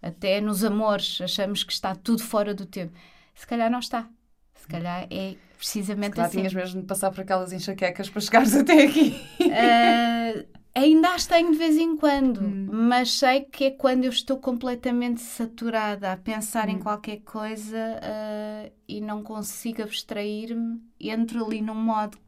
Até 0.00 0.40
nos 0.40 0.64
amores, 0.64 1.20
achamos 1.20 1.62
que 1.62 1.72
está 1.72 1.94
tudo 1.94 2.22
fora 2.22 2.54
do 2.54 2.64
tempo. 2.64 2.98
Se 3.34 3.46
calhar 3.46 3.70
não 3.70 3.80
está. 3.80 4.08
Se 4.54 4.66
calhar 4.66 5.06
é 5.10 5.36
precisamente 5.58 6.12
Se 6.12 6.16
calhar 6.16 6.28
assim. 6.28 6.38
tinhas 6.38 6.54
mesmo 6.54 6.80
de 6.80 6.86
passar 6.86 7.10
por 7.10 7.20
aquelas 7.20 7.52
enxaquecas 7.52 8.08
para 8.08 8.20
chegares 8.22 8.54
até 8.54 8.84
aqui. 8.84 9.20
Uh, 9.40 10.54
Ainda 10.76 11.14
as 11.14 11.24
tenho 11.24 11.52
de 11.52 11.58
vez 11.58 11.76
em 11.76 11.96
quando, 11.96 12.40
hum. 12.40 12.68
mas 12.68 13.12
sei 13.12 13.42
que 13.42 13.64
é 13.64 13.70
quando 13.70 14.04
eu 14.04 14.10
estou 14.10 14.38
completamente 14.38 15.20
saturada 15.20 16.10
a 16.10 16.16
pensar 16.16 16.66
hum. 16.68 16.72
em 16.72 16.78
qualquer 16.80 17.20
coisa 17.20 17.78
uh, 17.78 18.72
e 18.88 19.00
não 19.00 19.22
consigo 19.22 19.82
abstrair-me, 19.82 20.82
entro 21.00 21.44
ali 21.44 21.62
num 21.62 21.76
modo 21.76 22.18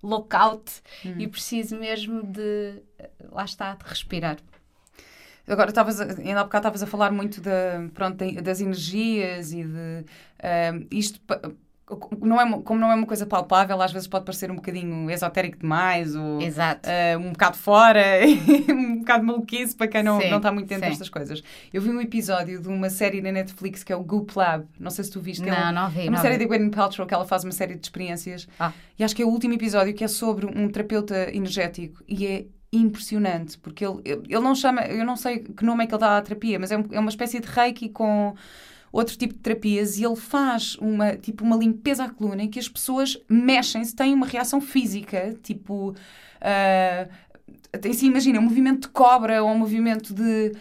lockout 0.00 0.82
hum. 1.04 1.16
e 1.18 1.26
preciso 1.26 1.76
mesmo 1.76 2.22
de, 2.22 2.80
lá 3.30 3.44
está, 3.44 3.74
de 3.74 3.84
respirar. 3.84 4.38
Agora, 5.48 5.70
estavas, 5.70 6.00
ainda 6.00 6.42
há 6.42 6.44
bocado 6.44 6.68
estavas 6.68 6.82
a 6.84 6.86
falar 6.86 7.10
muito 7.10 7.40
de, 7.40 7.50
pronto, 7.92 8.24
das 8.40 8.60
energias 8.60 9.52
e 9.52 9.64
de 9.64 10.04
uh, 10.38 10.86
isto 10.92 11.20
não 12.20 12.40
é, 12.40 12.62
como 12.62 12.80
não 12.80 12.90
é 12.90 12.94
uma 12.94 13.06
coisa 13.06 13.26
palpável, 13.26 13.80
às 13.80 13.92
vezes 13.92 14.06
pode 14.06 14.24
parecer 14.24 14.50
um 14.50 14.56
bocadinho 14.56 15.10
esotérico 15.10 15.58
demais 15.58 16.14
ou 16.14 16.38
uh, 16.38 17.18
um 17.18 17.32
bocado 17.32 17.56
fora, 17.56 18.02
um 18.70 18.98
bocado 18.98 19.24
maluquice 19.24 19.74
para 19.74 19.88
quem 19.88 20.02
não, 20.02 20.20
sim, 20.20 20.30
não 20.30 20.36
está 20.36 20.52
muito 20.52 20.68
dentro 20.68 20.84
sim. 20.84 20.90
destas 20.90 21.08
coisas. 21.08 21.42
Eu 21.72 21.82
vi 21.82 21.90
um 21.90 22.00
episódio 22.00 22.60
de 22.60 22.68
uma 22.68 22.90
série 22.90 23.20
na 23.20 23.32
Netflix 23.32 23.82
que 23.82 23.92
é 23.92 23.96
o 23.96 24.02
Goop 24.02 24.32
Lab, 24.36 24.64
não 24.78 24.90
sei 24.90 25.04
se 25.04 25.10
tu 25.10 25.20
viste. 25.20 25.42
Não, 25.42 25.52
é, 25.54 25.72
não 25.72 25.88
vi. 25.90 26.06
É 26.06 26.08
uma 26.08 26.18
série 26.18 26.34
vi. 26.34 26.40
de 26.40 26.46
Gwyneth 26.46 26.70
Paltrow 26.70 27.06
que 27.06 27.14
ela 27.14 27.24
faz 27.24 27.44
uma 27.44 27.52
série 27.52 27.74
de 27.74 27.84
experiências 27.84 28.48
ah. 28.58 28.72
e 28.98 29.04
acho 29.04 29.14
que 29.14 29.22
é 29.22 29.24
o 29.24 29.28
último 29.28 29.54
episódio 29.54 29.92
que 29.94 30.04
é 30.04 30.08
sobre 30.08 30.46
um 30.46 30.68
terapeuta 30.68 31.34
energético 31.34 32.02
e 32.06 32.26
é 32.26 32.44
impressionante, 32.72 33.58
porque 33.58 33.84
ele, 33.84 34.00
ele 34.04 34.40
não 34.40 34.54
chama, 34.54 34.82
eu 34.82 35.04
não 35.04 35.16
sei 35.16 35.40
que 35.40 35.64
nome 35.64 35.84
é 35.84 35.86
que 35.86 35.94
ele 35.94 36.00
dá 36.00 36.18
à 36.18 36.22
terapia, 36.22 36.58
mas 36.58 36.70
é, 36.70 36.76
é 36.92 37.00
uma 37.00 37.10
espécie 37.10 37.40
de 37.40 37.48
reiki 37.48 37.88
com 37.88 38.34
outro 38.92 39.16
tipo 39.16 39.34
de 39.34 39.40
terapias 39.40 39.98
e 39.98 40.04
ele 40.04 40.16
faz 40.16 40.76
uma, 40.76 41.16
tipo, 41.16 41.44
uma 41.44 41.56
limpeza 41.56 42.04
à 42.04 42.10
coluna 42.10 42.42
em 42.42 42.48
que 42.48 42.58
as 42.58 42.68
pessoas 42.68 43.16
mexem-se, 43.28 43.94
têm 43.94 44.14
uma 44.14 44.26
reação 44.26 44.60
física, 44.60 45.36
tipo. 45.42 45.90
Uh, 45.90 47.30
assim, 47.88 48.06
imagina, 48.06 48.38
um 48.38 48.42
movimento 48.42 48.82
de 48.82 48.88
cobra 48.88 49.42
ou 49.42 49.50
um 49.50 49.58
movimento 49.58 50.12
de, 50.12 50.52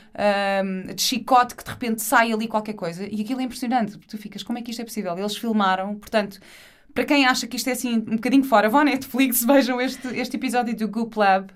um, 0.63 0.93
de 0.93 1.01
chicote 1.01 1.55
que 1.55 1.63
de 1.63 1.69
repente 1.69 2.01
sai 2.01 2.31
ali 2.31 2.47
qualquer 2.47 2.73
coisa 2.73 3.07
e 3.09 3.21
aquilo 3.21 3.41
é 3.41 3.43
impressionante, 3.43 3.93
porque 3.93 4.07
tu 4.07 4.17
ficas, 4.17 4.43
como 4.43 4.59
é 4.59 4.61
que 4.61 4.71
isto 4.71 4.81
é 4.81 4.85
possível? 4.85 5.17
Eles 5.17 5.35
filmaram, 5.35 5.95
portanto, 5.95 6.39
para 6.93 7.05
quem 7.05 7.25
acha 7.25 7.47
que 7.47 7.55
isto 7.57 7.67
é 7.69 7.73
assim 7.73 7.97
um 7.97 8.15
bocadinho 8.15 8.43
fora, 8.43 8.69
vão 8.69 8.81
à 8.81 8.83
Netflix, 8.83 9.43
vejam 9.45 9.81
este, 9.81 10.07
este 10.19 10.37
episódio 10.37 10.75
do 10.75 10.87
Goop 10.87 11.17
Lab, 11.17 11.51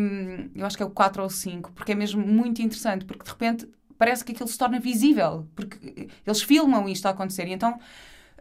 um, 0.00 0.50
eu 0.54 0.66
acho 0.66 0.76
que 0.76 0.82
é 0.82 0.86
o 0.86 0.90
4 0.90 1.22
ou 1.22 1.28
5, 1.28 1.72
porque 1.72 1.92
é 1.92 1.94
mesmo 1.94 2.26
muito 2.26 2.62
interessante, 2.62 3.04
porque 3.04 3.24
de 3.24 3.30
repente 3.30 3.68
parece 4.00 4.24
que 4.24 4.32
aquilo 4.32 4.48
se 4.48 4.56
torna 4.56 4.80
visível, 4.80 5.46
porque 5.54 6.08
eles 6.26 6.40
filmam 6.40 6.88
isto 6.88 7.04
a 7.04 7.10
acontecer. 7.10 7.46
E 7.46 7.52
então, 7.52 7.78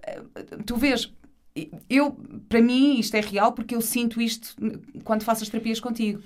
eh, 0.01 0.21
tu 0.65 0.77
vês, 0.77 1.13
eu, 1.89 2.17
para 2.47 2.61
mim, 2.61 2.97
isto 2.97 3.13
é 3.15 3.19
real 3.19 3.51
porque 3.51 3.75
eu 3.75 3.81
sinto 3.81 4.21
isto 4.21 4.55
quando 5.03 5.23
faço 5.23 5.43
as 5.43 5.49
terapias 5.49 5.81
contigo. 5.81 6.23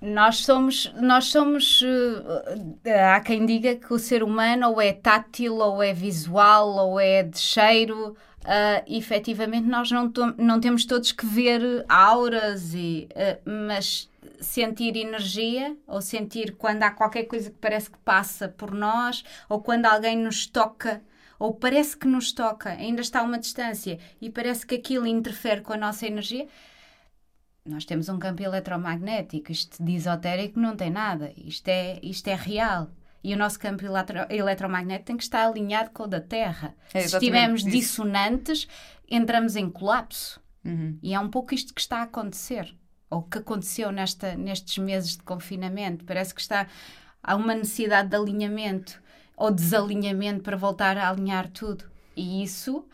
Nós 0.00 0.44
somos, 0.44 0.92
nós 1.00 1.24
somos, 1.24 1.82
uh, 1.82 2.88
há 3.12 3.18
quem 3.18 3.44
diga 3.44 3.74
que 3.74 3.92
o 3.92 3.98
ser 3.98 4.22
humano 4.22 4.70
ou 4.70 4.80
é 4.80 4.92
tátil, 4.92 5.56
ou 5.56 5.82
é 5.82 5.92
visual, 5.92 6.76
ou 6.76 7.00
é 7.00 7.24
de 7.24 7.40
cheiro. 7.40 8.10
Uh, 8.44 8.84
efetivamente, 8.86 9.66
nós 9.66 9.90
não, 9.90 10.12
não 10.38 10.60
temos 10.60 10.84
todos 10.84 11.10
que 11.10 11.26
ver 11.26 11.84
auras, 11.88 12.72
e, 12.72 13.08
uh, 13.16 13.50
mas 13.66 14.08
sentir 14.40 14.96
energia 14.96 15.76
ou 15.86 16.00
sentir 16.00 16.56
quando 16.56 16.82
há 16.82 16.90
qualquer 16.90 17.24
coisa 17.24 17.50
que 17.50 17.58
parece 17.58 17.90
que 17.90 17.98
passa 17.98 18.48
por 18.48 18.72
nós 18.72 19.24
ou 19.48 19.60
quando 19.60 19.86
alguém 19.86 20.16
nos 20.16 20.46
toca 20.46 21.02
ou 21.38 21.54
parece 21.54 21.96
que 21.96 22.06
nos 22.06 22.32
toca, 22.32 22.70
ainda 22.70 23.00
está 23.00 23.20
a 23.20 23.22
uma 23.22 23.38
distância 23.38 23.98
e 24.20 24.30
parece 24.30 24.66
que 24.66 24.74
aquilo 24.74 25.06
interfere 25.06 25.60
com 25.60 25.72
a 25.72 25.76
nossa 25.76 26.06
energia. 26.06 26.46
Nós 27.64 27.84
temos 27.84 28.08
um 28.08 28.18
campo 28.18 28.42
eletromagnético, 28.42 29.50
isto 29.50 29.82
de 29.82 29.94
esotérico 29.94 30.58
não 30.58 30.76
tem 30.76 30.90
nada, 30.90 31.32
isto 31.36 31.68
é, 31.68 31.98
isto 32.02 32.28
é 32.28 32.34
real. 32.34 32.90
E 33.24 33.34
o 33.34 33.36
nosso 33.36 33.58
campo 33.58 33.84
eletro 33.84 34.18
eletromagnético 34.30 35.06
tem 35.06 35.16
que 35.16 35.24
estar 35.24 35.46
alinhado 35.46 35.90
com 35.90 36.04
o 36.04 36.06
da 36.06 36.20
Terra. 36.20 36.76
É 36.94 37.00
Se 37.00 37.16
estivermos 37.16 37.62
isso. 37.62 37.70
dissonantes, 37.70 38.68
entramos 39.10 39.56
em 39.56 39.68
colapso. 39.68 40.40
Uhum. 40.64 40.96
E 41.02 41.12
é 41.12 41.18
um 41.18 41.28
pouco 41.28 41.52
isto 41.52 41.74
que 41.74 41.80
está 41.80 41.98
a 41.98 42.02
acontecer 42.02 42.72
ou 43.10 43.22
que 43.22 43.38
aconteceu 43.38 43.90
nesta, 43.92 44.34
nestes 44.36 44.78
meses 44.78 45.16
de 45.16 45.22
confinamento. 45.22 46.04
Parece 46.04 46.34
que 46.34 46.40
está 46.40 46.66
há 47.22 47.34
uma 47.36 47.54
necessidade 47.54 48.08
de 48.08 48.16
alinhamento 48.16 49.00
ou 49.36 49.50
desalinhamento 49.50 50.42
para 50.42 50.56
voltar 50.56 50.96
a 50.96 51.08
alinhar 51.08 51.48
tudo. 51.48 51.84
E 52.16 52.42
isso, 52.42 52.84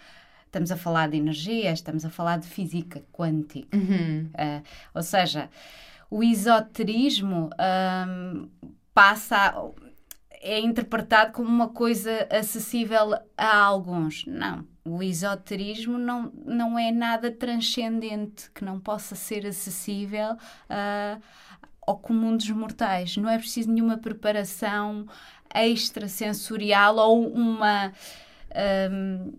estamos 0.46 0.72
a 0.72 0.76
falar 0.76 1.08
de 1.08 1.16
energia, 1.16 1.72
estamos 1.72 2.04
a 2.04 2.10
falar 2.10 2.38
de 2.38 2.48
física 2.48 3.02
quântica. 3.12 3.76
Uhum. 3.76 4.30
Uh, 4.34 4.62
ou 4.94 5.02
seja, 5.02 5.48
o 6.10 6.22
esoterismo 6.22 7.48
um, 8.08 8.48
passa 8.92 9.36
a, 9.36 9.70
é 10.42 10.58
interpretado 10.58 11.32
como 11.32 11.48
uma 11.48 11.68
coisa 11.68 12.26
acessível 12.30 13.14
a 13.36 13.56
alguns. 13.56 14.26
Não. 14.26 14.66
O 14.84 15.02
esoterismo 15.02 15.96
não, 15.96 16.32
não 16.44 16.78
é 16.78 16.90
nada 16.90 17.30
transcendente 17.30 18.50
que 18.50 18.64
não 18.64 18.80
possa 18.80 19.14
ser 19.14 19.46
acessível 19.46 20.32
uh, 20.32 21.22
ao 21.86 21.98
comum 21.98 22.36
dos 22.36 22.50
mortais. 22.50 23.16
Não 23.16 23.28
é 23.28 23.38
preciso 23.38 23.70
nenhuma 23.70 23.96
preparação 23.96 25.06
extrasensorial 25.54 26.96
ou 26.96 27.32
uma. 27.32 27.92
Um, 28.90 29.32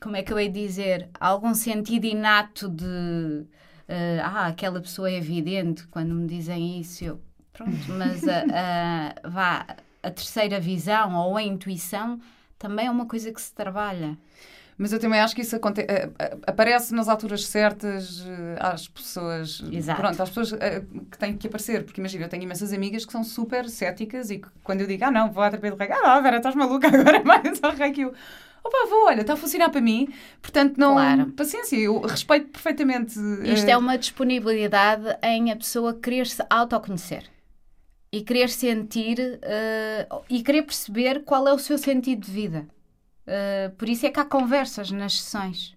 como 0.00 0.16
é 0.16 0.22
que 0.22 0.32
eu 0.32 0.38
ia 0.38 0.50
dizer? 0.50 1.08
Algum 1.18 1.54
sentido 1.54 2.04
inato 2.04 2.68
de. 2.68 2.84
Uh, 2.84 4.20
ah, 4.22 4.46
aquela 4.46 4.80
pessoa 4.80 5.10
é 5.10 5.16
evidente 5.16 5.86
quando 5.88 6.14
me 6.14 6.26
dizem 6.26 6.80
isso. 6.80 7.04
Eu, 7.04 7.20
pronto, 7.52 7.72
mas 7.88 8.22
a, 8.28 8.44
a, 9.24 9.28
vá, 9.30 9.66
a 10.02 10.10
terceira 10.10 10.60
visão 10.60 11.16
ou 11.16 11.36
a 11.36 11.42
intuição 11.42 12.20
também 12.58 12.86
é 12.86 12.90
uma 12.90 13.06
coisa 13.06 13.32
que 13.32 13.40
se 13.40 13.52
trabalha. 13.52 14.18
Mas 14.78 14.92
eu 14.92 14.98
também 14.98 15.18
acho 15.20 15.34
que 15.34 15.40
isso 15.40 15.56
acontece, 15.56 15.86
eh, 15.90 16.10
eh, 16.18 16.36
aparece 16.46 16.94
nas 16.94 17.08
alturas 17.08 17.46
certas 17.46 18.22
eh, 18.26 18.56
às 18.60 18.86
pessoas. 18.86 19.62
Exato. 19.72 20.00
Pronto, 20.00 20.22
às 20.22 20.28
pessoas 20.28 20.52
que 21.10 21.18
têm 21.18 21.34
que 21.34 21.46
aparecer. 21.46 21.82
Porque 21.82 22.00
imagina, 22.00 22.26
eu 22.26 22.28
tenho 22.28 22.42
imensas 22.42 22.72
amigas 22.74 23.06
que 23.06 23.12
são 23.12 23.24
super 23.24 23.68
céticas 23.70 24.30
e 24.30 24.38
que 24.38 24.48
quando 24.62 24.82
eu 24.82 24.86
digo, 24.86 25.02
ah 25.04 25.10
não, 25.10 25.32
vou 25.32 25.42
à 25.42 25.50
terapia 25.50 25.70
do 25.70 25.76
reiki, 25.78 25.94
ah, 25.94 26.20
Vera, 26.20 26.36
estás 26.36 26.54
maluca 26.54 26.88
agora 26.92 27.24
mais 27.24 27.62
ao 27.62 27.72
reiki. 27.72 28.02
Eu, 28.02 28.12
opa, 28.62 28.86
vou, 28.90 29.06
olha, 29.06 29.22
está 29.22 29.32
a 29.32 29.36
funcionar 29.36 29.70
para 29.70 29.80
mim, 29.80 30.12
portanto, 30.42 30.76
não. 30.76 30.92
Claro. 30.92 31.26
Paciência, 31.32 31.76
eu 31.76 31.98
respeito 32.00 32.48
perfeitamente. 32.48 33.18
Isto 33.44 33.68
é 33.70 33.76
uma 33.78 33.96
disponibilidade 33.96 35.16
em 35.22 35.50
a 35.50 35.56
pessoa 35.56 35.94
querer 35.94 36.26
se 36.26 36.44
autoconhecer 36.50 37.24
e 38.12 38.20
querer 38.20 38.50
sentir 38.50 39.18
uh, 39.20 40.22
e 40.28 40.42
querer 40.42 40.62
perceber 40.62 41.24
qual 41.24 41.48
é 41.48 41.52
o 41.54 41.58
seu 41.58 41.78
sentido 41.78 42.26
de 42.26 42.30
vida. 42.30 42.75
Uh, 43.26 43.70
por 43.76 43.88
isso 43.88 44.06
é 44.06 44.10
que 44.10 44.20
há 44.20 44.24
conversas 44.24 44.90
nas 44.90 45.18
sessões. 45.18 45.76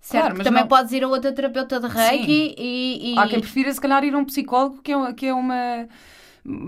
Certo? 0.00 0.22
Claro, 0.22 0.36
mas 0.38 0.44
também 0.44 0.62
não... 0.62 0.68
podes 0.68 0.92
ir 0.92 1.02
a 1.02 1.08
outra 1.08 1.32
terapeuta 1.32 1.80
de 1.80 1.88
reiki 1.88 2.54
e, 2.56 3.12
e, 3.12 3.18
Há 3.18 3.26
quem 3.26 3.40
prefira, 3.40 3.72
se 3.72 3.80
calhar, 3.80 4.04
ir 4.04 4.14
a 4.14 4.18
um 4.18 4.24
psicólogo 4.24 4.80
que 4.82 4.92
é, 4.92 5.12
que 5.12 5.26
é 5.26 5.34
uma. 5.34 5.88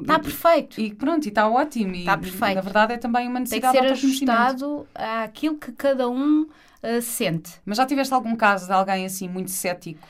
Está 0.00 0.18
perfeito. 0.18 0.80
E 0.80 0.92
pronto, 0.92 1.24
e 1.24 1.28
está 1.28 1.48
ótimo. 1.48 1.94
Está 1.94 2.18
perfeito. 2.18 2.56
Na 2.56 2.60
verdade, 2.60 2.94
é 2.94 2.96
também 2.96 3.28
uma 3.28 3.38
necessidade 3.38 3.78
Tem 3.78 3.82
que 3.82 3.96
ser 3.96 4.06
ajustado 4.06 4.88
àquilo 4.94 5.56
que 5.56 5.70
cada 5.70 6.08
um 6.08 6.42
uh, 6.42 7.00
sente. 7.00 7.52
Mas 7.64 7.76
já 7.76 7.86
tiveste 7.86 8.12
algum 8.12 8.34
caso 8.34 8.66
de 8.66 8.72
alguém 8.72 9.06
assim 9.06 9.28
muito 9.28 9.52
cético 9.52 10.00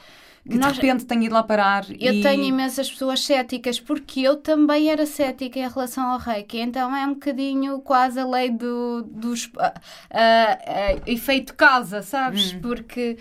que 0.48 0.56
Nós, 0.56 0.74
de 0.74 0.80
repente 0.80 1.04
tenho 1.04 1.24
ido 1.24 1.34
lá 1.34 1.42
parar. 1.42 1.84
Eu 1.90 2.14
e... 2.14 2.22
tenho 2.22 2.42
imensas 2.44 2.90
pessoas 2.90 3.22
céticas, 3.22 3.78
porque 3.78 4.20
eu 4.20 4.36
também 4.36 4.90
era 4.90 5.04
cética 5.04 5.58
em 5.58 5.68
relação 5.68 6.04
ao 6.04 6.18
reiki, 6.18 6.58
então 6.58 6.94
é 6.94 7.06
um 7.06 7.14
bocadinho 7.14 7.80
quase 7.80 8.18
a 8.18 8.26
lei 8.26 8.50
do, 8.50 9.02
dos 9.02 9.46
uh, 9.46 9.50
uh, 9.50 11.02
efeito 11.06 11.54
causa, 11.54 12.02
sabes? 12.02 12.54
Hum. 12.54 12.60
Porque. 12.60 13.18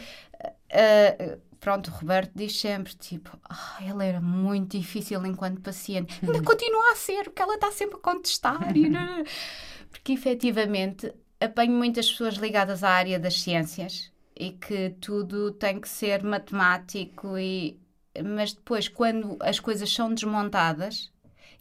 pronto, 1.59 1.89
o 1.89 1.93
Roberto 1.93 2.31
diz 2.33 2.57
sempre, 2.59 2.95
tipo, 2.95 3.37
oh, 3.49 3.83
ele 3.83 4.05
era 4.05 4.21
muito 4.21 4.77
difícil 4.77 5.25
enquanto 5.25 5.61
paciente. 5.61 6.17
Ainda 6.23 6.41
continua 6.41 6.93
a 6.93 6.95
ser, 6.95 7.25
porque 7.25 7.41
ela 7.41 7.55
está 7.55 7.71
sempre 7.71 7.97
a 7.97 7.99
contestar. 7.99 8.75
e, 8.75 8.89
porque 9.91 10.13
efetivamente 10.13 11.13
apanho 11.39 11.73
muitas 11.73 12.09
pessoas 12.09 12.35
ligadas 12.35 12.83
à 12.83 12.89
área 12.89 13.19
das 13.19 13.41
ciências 13.41 14.11
e 14.39 14.51
que 14.51 14.91
tudo 15.01 15.51
tem 15.51 15.79
que 15.79 15.89
ser 15.89 16.23
matemático 16.23 17.37
e 17.37 17.79
mas 18.23 18.53
depois 18.53 18.87
quando 18.87 19.37
as 19.39 19.59
coisas 19.59 19.91
são 19.91 20.13
desmontadas 20.13 21.11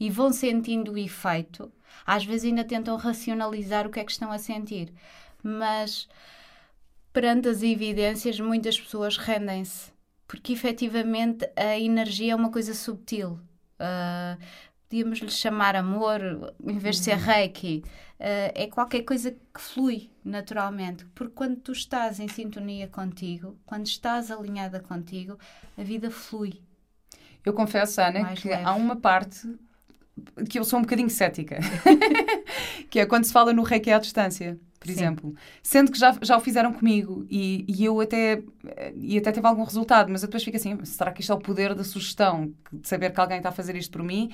e 0.01 0.11
vão 0.11 0.33
sentindo 0.33 0.93
o 0.93 0.99
efeito, 0.99 1.71
às 2.05 2.25
vezes 2.25 2.47
ainda 2.47 2.65
tentam 2.65 2.97
racionalizar 2.97 3.87
o 3.87 3.91
que 3.91 4.01
é 4.01 4.05
que 4.05 4.13
estão 4.13 4.31
a 4.33 4.39
sentir. 4.39 4.93
Mas 5.43 6.09
perante 7.13 7.49
as 7.49 7.63
evidências, 7.63 8.39
muitas 8.41 8.79
pessoas 8.79 9.17
rendem-se, 9.17 9.91
porque 10.27 10.53
efetivamente 10.53 11.49
a 11.57 11.79
energia 11.79 12.33
é 12.33 12.37
uma 12.37 12.51
coisa 12.51 12.75
subtil. 12.75 13.39
Uh, 13.81 14.43
podíamos 14.89 15.19
lhe 15.19 15.31
chamar 15.31 15.77
amor, 15.77 16.21
em 16.65 16.79
vez 16.79 16.97
de 16.97 17.05
ser 17.05 17.17
uhum. 17.17 17.25
reiki, 17.25 17.83
uh, 18.21 18.53
é 18.55 18.67
qualquer 18.69 19.03
coisa 19.03 19.31
que 19.31 19.61
flui 19.61 20.11
naturalmente. 20.25 21.05
Porque 21.15 21.33
quando 21.35 21.57
tu 21.57 21.73
estás 21.73 22.21
em 22.21 22.29
sintonia 22.29 22.89
contigo, 22.89 23.57
quando 23.67 23.87
estás 23.87 24.31
alinhada 24.31 24.81
contigo, 24.81 25.39
a 25.77 25.83
vida 25.83 26.11
flui. 26.11 26.61
Eu 27.45 27.53
confesso, 27.53 28.01
Ana, 28.01 28.21
Mais 28.21 28.41
que 28.41 28.49
leve. 28.49 28.65
há 28.65 28.75
uma 28.75 28.97
parte 28.97 29.57
que 30.49 30.59
eu 30.59 30.65
sou 30.65 30.79
um 30.79 30.83
bocadinho 30.83 31.11
cética, 31.11 31.59
que 32.89 32.99
é 32.99 33.07
quando 33.07 33.25
se 33.25 33.33
fala 33.33 33.53
no 33.53 33.63
reiki 33.63 33.91
à 33.91 33.99
distância, 33.99 34.59
por 34.81 34.87
Sim. 34.87 34.93
exemplo. 34.93 35.35
Sendo 35.63 35.93
que 35.93 35.99
já, 35.99 36.17
já 36.23 36.37
o 36.37 36.41
fizeram 36.41 36.73
comigo 36.73 37.27
e, 37.29 37.67
e, 37.69 37.85
eu 37.85 38.01
até, 38.01 38.43
e 38.95 39.19
até 39.19 39.31
teve 39.31 39.47
algum 39.47 39.63
resultado, 39.63 40.11
mas 40.11 40.23
eu 40.23 40.29
depois 40.29 40.43
fico 40.43 40.57
assim, 40.57 40.83
será 40.85 41.13
que 41.13 41.21
isto 41.21 41.33
é 41.33 41.35
o 41.35 41.39
poder 41.39 41.75
da 41.75 41.85
sugestão, 41.85 42.55
de 42.73 42.89
saber 42.89 43.13
que 43.13 43.21
alguém 43.21 43.37
está 43.37 43.51
a 43.51 43.53
fazer 43.53 43.77
isto 43.77 43.91
por 43.93 44.03
mim? 44.03 44.33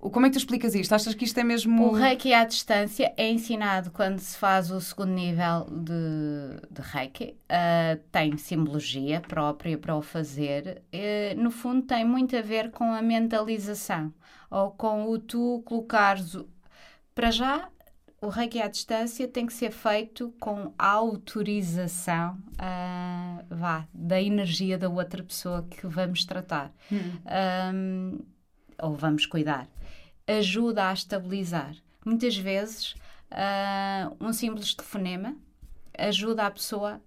Como 0.00 0.24
é 0.24 0.30
que 0.30 0.36
tu 0.36 0.38
explicas 0.38 0.74
isto? 0.74 0.94
Achas 0.94 1.12
que 1.12 1.24
isto 1.24 1.38
é 1.38 1.44
mesmo. 1.44 1.88
O 1.88 1.92
Reiki 1.92 2.32
à 2.32 2.44
distância 2.44 3.12
é 3.18 3.30
ensinado 3.30 3.90
quando 3.90 4.18
se 4.18 4.36
faz 4.36 4.70
o 4.70 4.80
segundo 4.80 5.12
nível 5.12 5.66
de, 5.70 6.56
de 6.70 6.80
Reiki. 6.80 7.36
Uh, 7.44 8.00
tem 8.10 8.34
simbologia 8.38 9.20
própria 9.20 9.76
para 9.76 9.94
o 9.94 10.00
fazer. 10.00 10.82
Uh, 10.92 11.38
no 11.38 11.50
fundo, 11.50 11.82
tem 11.82 12.02
muito 12.02 12.34
a 12.34 12.40
ver 12.40 12.70
com 12.70 12.94
a 12.94 13.02
mentalização 13.02 14.12
ou 14.50 14.70
com 14.70 15.10
o 15.10 15.18
tu 15.18 15.62
colocares. 15.66 16.34
Para 17.14 17.30
já, 17.30 17.68
o 18.22 18.28
Reiki 18.28 18.62
à 18.62 18.68
distância 18.68 19.28
tem 19.28 19.44
que 19.44 19.52
ser 19.52 19.70
feito 19.70 20.34
com 20.40 20.72
autorização 20.78 22.38
uh, 22.54 23.44
vá, 23.50 23.86
da 23.92 24.20
energia 24.20 24.78
da 24.78 24.88
outra 24.88 25.22
pessoa 25.22 25.66
que 25.68 25.86
vamos 25.86 26.24
tratar. 26.24 26.72
Hum. 26.90 27.18
Um, 27.74 28.18
ou 28.82 28.94
vamos 28.94 29.26
cuidar 29.26 29.68
ajuda 30.38 30.88
a 30.88 30.92
estabilizar. 30.92 31.74
Muitas 32.04 32.36
vezes, 32.36 32.94
uh, 33.32 34.16
um 34.20 34.32
simples 34.32 34.74
telefonema 34.74 35.36
ajuda 35.96 36.46
a 36.46 36.50
pessoa 36.50 37.00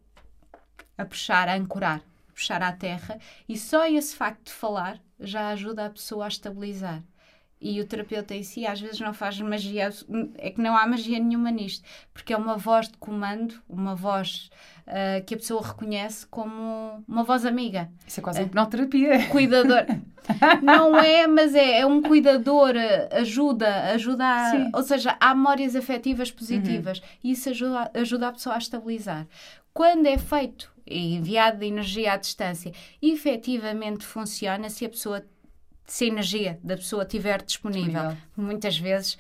a 0.98 1.06
puxar, 1.06 1.50
a 1.50 1.56
ancorar, 1.56 2.02
puxar 2.34 2.62
à 2.62 2.72
terra, 2.72 3.20
e 3.48 3.58
só 3.58 3.88
esse 3.88 4.16
facto 4.16 4.46
de 4.46 4.54
falar 4.54 5.00
já 5.20 5.50
ajuda 5.50 5.86
a 5.86 5.90
pessoa 5.90 6.26
a 6.26 6.28
estabilizar. 6.28 7.02
E 7.66 7.80
o 7.80 7.86
terapeuta 7.86 8.36
em 8.36 8.44
si 8.44 8.66
às 8.66 8.82
vezes 8.82 9.00
não 9.00 9.14
faz 9.14 9.40
magia, 9.40 9.90
é 10.38 10.50
que 10.52 10.60
não 10.60 10.76
há 10.76 10.86
magia 10.86 11.18
nenhuma 11.18 11.50
nisto, 11.50 11.82
porque 12.14 12.34
é 12.34 12.38
uma 12.38 12.58
voz 12.58 12.90
de 12.90 12.98
comando, 12.98 13.56
uma 13.70 13.96
voz 13.96 14.50
uh, 14.86 15.24
que 15.26 15.34
a 15.34 15.38
pessoa 15.38 15.66
reconhece 15.66 16.28
como 16.28 17.02
uma 17.08 17.24
voz 17.24 17.46
amiga. 17.46 17.90
Isso 18.06 18.20
é 18.20 18.24
quase 18.24 18.42
uh, 18.42 18.46
hipnoterapia. 18.46 19.30
Cuidador. 19.30 19.86
não 20.62 21.00
é, 21.00 21.26
mas 21.26 21.56
é, 21.56 21.80
é 21.80 21.86
um 21.86 22.02
cuidador, 22.02 22.74
ajuda, 23.12 23.94
ajuda 23.94 24.26
a, 24.26 24.70
ou 24.74 24.84
seja, 24.84 25.16
há 25.18 25.34
memórias 25.34 25.74
afetivas 25.74 26.30
positivas 26.30 27.00
uhum. 27.00 27.06
e 27.24 27.32
isso 27.32 27.50
ajuda, 27.50 27.92
ajuda 27.94 28.28
a 28.28 28.34
pessoa 28.34 28.56
a 28.56 28.58
estabilizar. 28.58 29.26
Quando 29.74 30.06
é 30.06 30.18
feito 30.18 30.70
e 30.86 31.16
enviado 31.16 31.60
de 31.60 31.66
energia 31.66 32.12
à 32.12 32.18
distância, 32.18 32.74
efetivamente 33.02 34.06
funciona 34.06 34.70
se 34.70 34.86
a 34.86 34.90
pessoa 34.90 35.26
se 35.86 36.06
a 36.06 36.08
energia 36.08 36.60
da 36.64 36.76
pessoa 36.76 37.04
estiver 37.04 37.42
disponível. 37.42 38.16
Muitas 38.36 38.78
vezes 38.78 39.18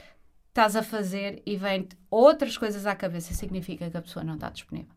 estás 0.50 0.76
a 0.76 0.84
fazer 0.84 1.42
e 1.46 1.58
vem 1.58 1.88
outras 2.10 2.58
coisas 2.58 2.86
à 2.86 2.96
cabeça, 2.96 3.34
significa 3.34 3.90
que 3.90 3.98
a 3.98 4.02
pessoa 4.02 4.24
não 4.24 4.36
está 4.36 4.50
disponível. 4.50 4.94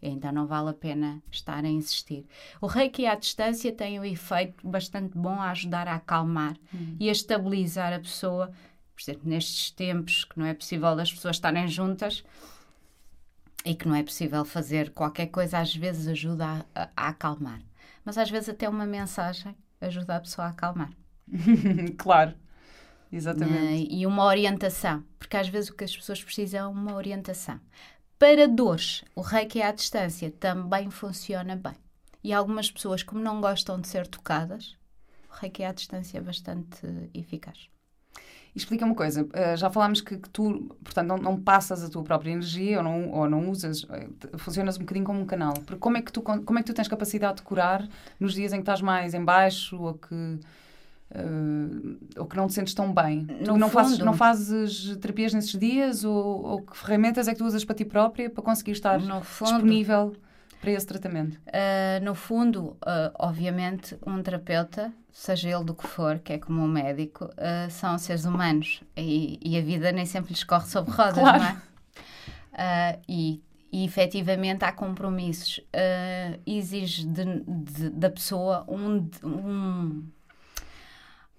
Então 0.00 0.32
não 0.32 0.46
vale 0.46 0.70
a 0.70 0.74
pena 0.74 1.22
estar 1.30 1.64
a 1.64 1.68
insistir. 1.68 2.26
O 2.60 2.66
reiki 2.66 3.06
à 3.06 3.14
distância 3.14 3.72
tem 3.72 3.98
um 3.98 4.04
efeito 4.04 4.66
bastante 4.66 5.16
bom 5.16 5.40
a 5.40 5.50
ajudar 5.50 5.88
a 5.88 5.94
acalmar 5.94 6.56
hum. 6.74 6.96
e 7.00 7.08
a 7.08 7.12
estabilizar 7.12 7.92
a 7.92 7.98
pessoa. 7.98 8.52
Por 8.94 9.02
exemplo, 9.02 9.28
nestes 9.28 9.70
tempos 9.70 10.24
que 10.24 10.38
não 10.38 10.46
é 10.46 10.54
possível 10.54 10.88
as 10.88 11.12
pessoas 11.12 11.36
estarem 11.36 11.66
juntas 11.68 12.22
e 13.64 13.74
que 13.74 13.88
não 13.88 13.94
é 13.94 14.02
possível 14.02 14.44
fazer 14.44 14.90
qualquer 14.90 15.28
coisa, 15.28 15.58
às 15.58 15.74
vezes 15.74 16.06
ajuda 16.06 16.44
a, 16.44 16.82
a, 16.82 16.88
a 16.96 17.08
acalmar. 17.08 17.60
Mas 18.04 18.18
às 18.18 18.30
vezes 18.30 18.50
até 18.50 18.68
uma 18.68 18.84
mensagem 18.84 19.56
ajuda 19.80 20.16
a 20.16 20.20
pessoa 20.20 20.48
a 20.48 20.50
acalmar. 20.50 20.90
claro. 21.96 22.34
Exatamente. 23.12 23.84
Uh, 23.84 23.86
e 23.90 24.06
uma 24.06 24.24
orientação, 24.24 25.04
porque 25.18 25.36
às 25.36 25.48
vezes 25.48 25.70
o 25.70 25.74
que 25.74 25.84
as 25.84 25.96
pessoas 25.96 26.22
precisam 26.22 26.60
é 26.60 26.66
uma 26.66 26.94
orientação. 26.94 27.60
Para 28.18 28.48
dores, 28.48 29.04
o 29.14 29.20
reiki 29.20 29.62
à 29.62 29.70
distância 29.70 30.30
também 30.30 30.90
funciona 30.90 31.54
bem. 31.56 31.74
E 32.22 32.32
algumas 32.32 32.70
pessoas, 32.70 33.02
como 33.02 33.20
não 33.20 33.40
gostam 33.40 33.80
de 33.80 33.86
ser 33.86 34.06
tocadas, 34.06 34.76
o 35.30 35.34
reiki 35.34 35.62
à 35.62 35.72
distância 35.72 36.18
é 36.18 36.20
bastante 36.20 36.86
eficaz. 37.12 37.68
Explica 38.54 38.84
uma 38.84 38.94
coisa, 38.94 39.24
uh, 39.24 39.56
já 39.56 39.68
falámos 39.68 40.00
que, 40.00 40.16
que 40.16 40.30
tu, 40.30 40.76
portanto, 40.82 41.08
não, 41.08 41.18
não, 41.18 41.40
passas 41.40 41.82
a 41.82 41.90
tua 41.90 42.04
própria 42.04 42.30
energia 42.30 42.78
ou 42.78 42.84
não, 42.84 43.10
ou 43.10 43.28
não 43.28 43.50
usas, 43.50 43.84
eh, 43.90 44.08
funcionas 44.38 44.76
um 44.76 44.80
bocadinho 44.80 45.04
como 45.04 45.20
um 45.20 45.26
canal. 45.26 45.54
Porque 45.54 45.76
como 45.76 45.96
é, 45.96 46.02
que 46.02 46.12
tu, 46.12 46.22
como 46.22 46.58
é 46.58 46.62
que 46.62 46.66
tu 46.66 46.74
tens 46.74 46.86
capacidade 46.86 47.38
de 47.38 47.42
curar 47.42 47.86
nos 48.18 48.34
dias 48.34 48.52
em 48.52 48.56
que 48.56 48.62
estás 48.62 48.80
mais 48.80 49.12
em 49.12 49.24
baixo 49.24 49.76
ou 49.82 49.94
que, 49.94 50.38
uh, 51.10 51.98
ou 52.16 52.26
que 52.26 52.36
não 52.36 52.46
te 52.46 52.54
sentes 52.54 52.74
tão 52.74 52.92
bem? 52.92 53.26
No 53.46 53.56
não 53.56 53.68
fazes, 53.68 53.98
não 53.98 54.14
fazes 54.14 54.96
terapias 54.98 55.34
nesses 55.34 55.58
dias 55.58 56.04
ou, 56.04 56.44
ou, 56.44 56.62
que 56.62 56.76
ferramentas 56.76 57.28
é 57.28 57.32
que 57.32 57.38
tu 57.38 57.44
usas 57.44 57.64
para 57.64 57.74
ti 57.74 57.84
própria 57.84 58.30
para 58.30 58.42
conseguir 58.42 58.72
estar 58.72 58.98
disponível? 58.98 60.14
para 60.64 60.72
esse 60.72 60.86
tratamento? 60.86 61.36
Uh, 61.48 62.02
no 62.02 62.14
fundo, 62.14 62.76
uh, 62.82 63.12
obviamente, 63.18 63.96
um 64.06 64.22
terapeuta, 64.22 64.92
seja 65.12 65.50
ele 65.50 65.64
do 65.64 65.74
que 65.74 65.86
for, 65.86 66.18
que 66.18 66.32
é 66.32 66.38
como 66.38 66.62
um 66.62 66.68
médico, 66.68 67.26
uh, 67.26 67.70
são 67.70 67.98
seres 67.98 68.24
humanos 68.24 68.82
e, 68.96 69.38
e, 69.42 69.58
a 69.58 69.60
vida 69.60 69.92
nem 69.92 70.06
sempre 70.06 70.32
lhes 70.32 70.42
corre 70.42 70.66
sobre 70.66 70.90
rodas, 70.90 71.18
claro. 71.18 71.38
não 71.38 71.46
é? 72.56 72.98
e, 73.06 73.42
e 73.70 73.84
efetivamente 73.84 74.64
há 74.64 74.72
compromissos. 74.72 75.60
exige 76.46 77.04
de, 77.06 77.24
de, 77.46 77.90
da 77.90 78.08
pessoa 78.08 78.64
um, 78.66 79.08
um, 79.22 80.04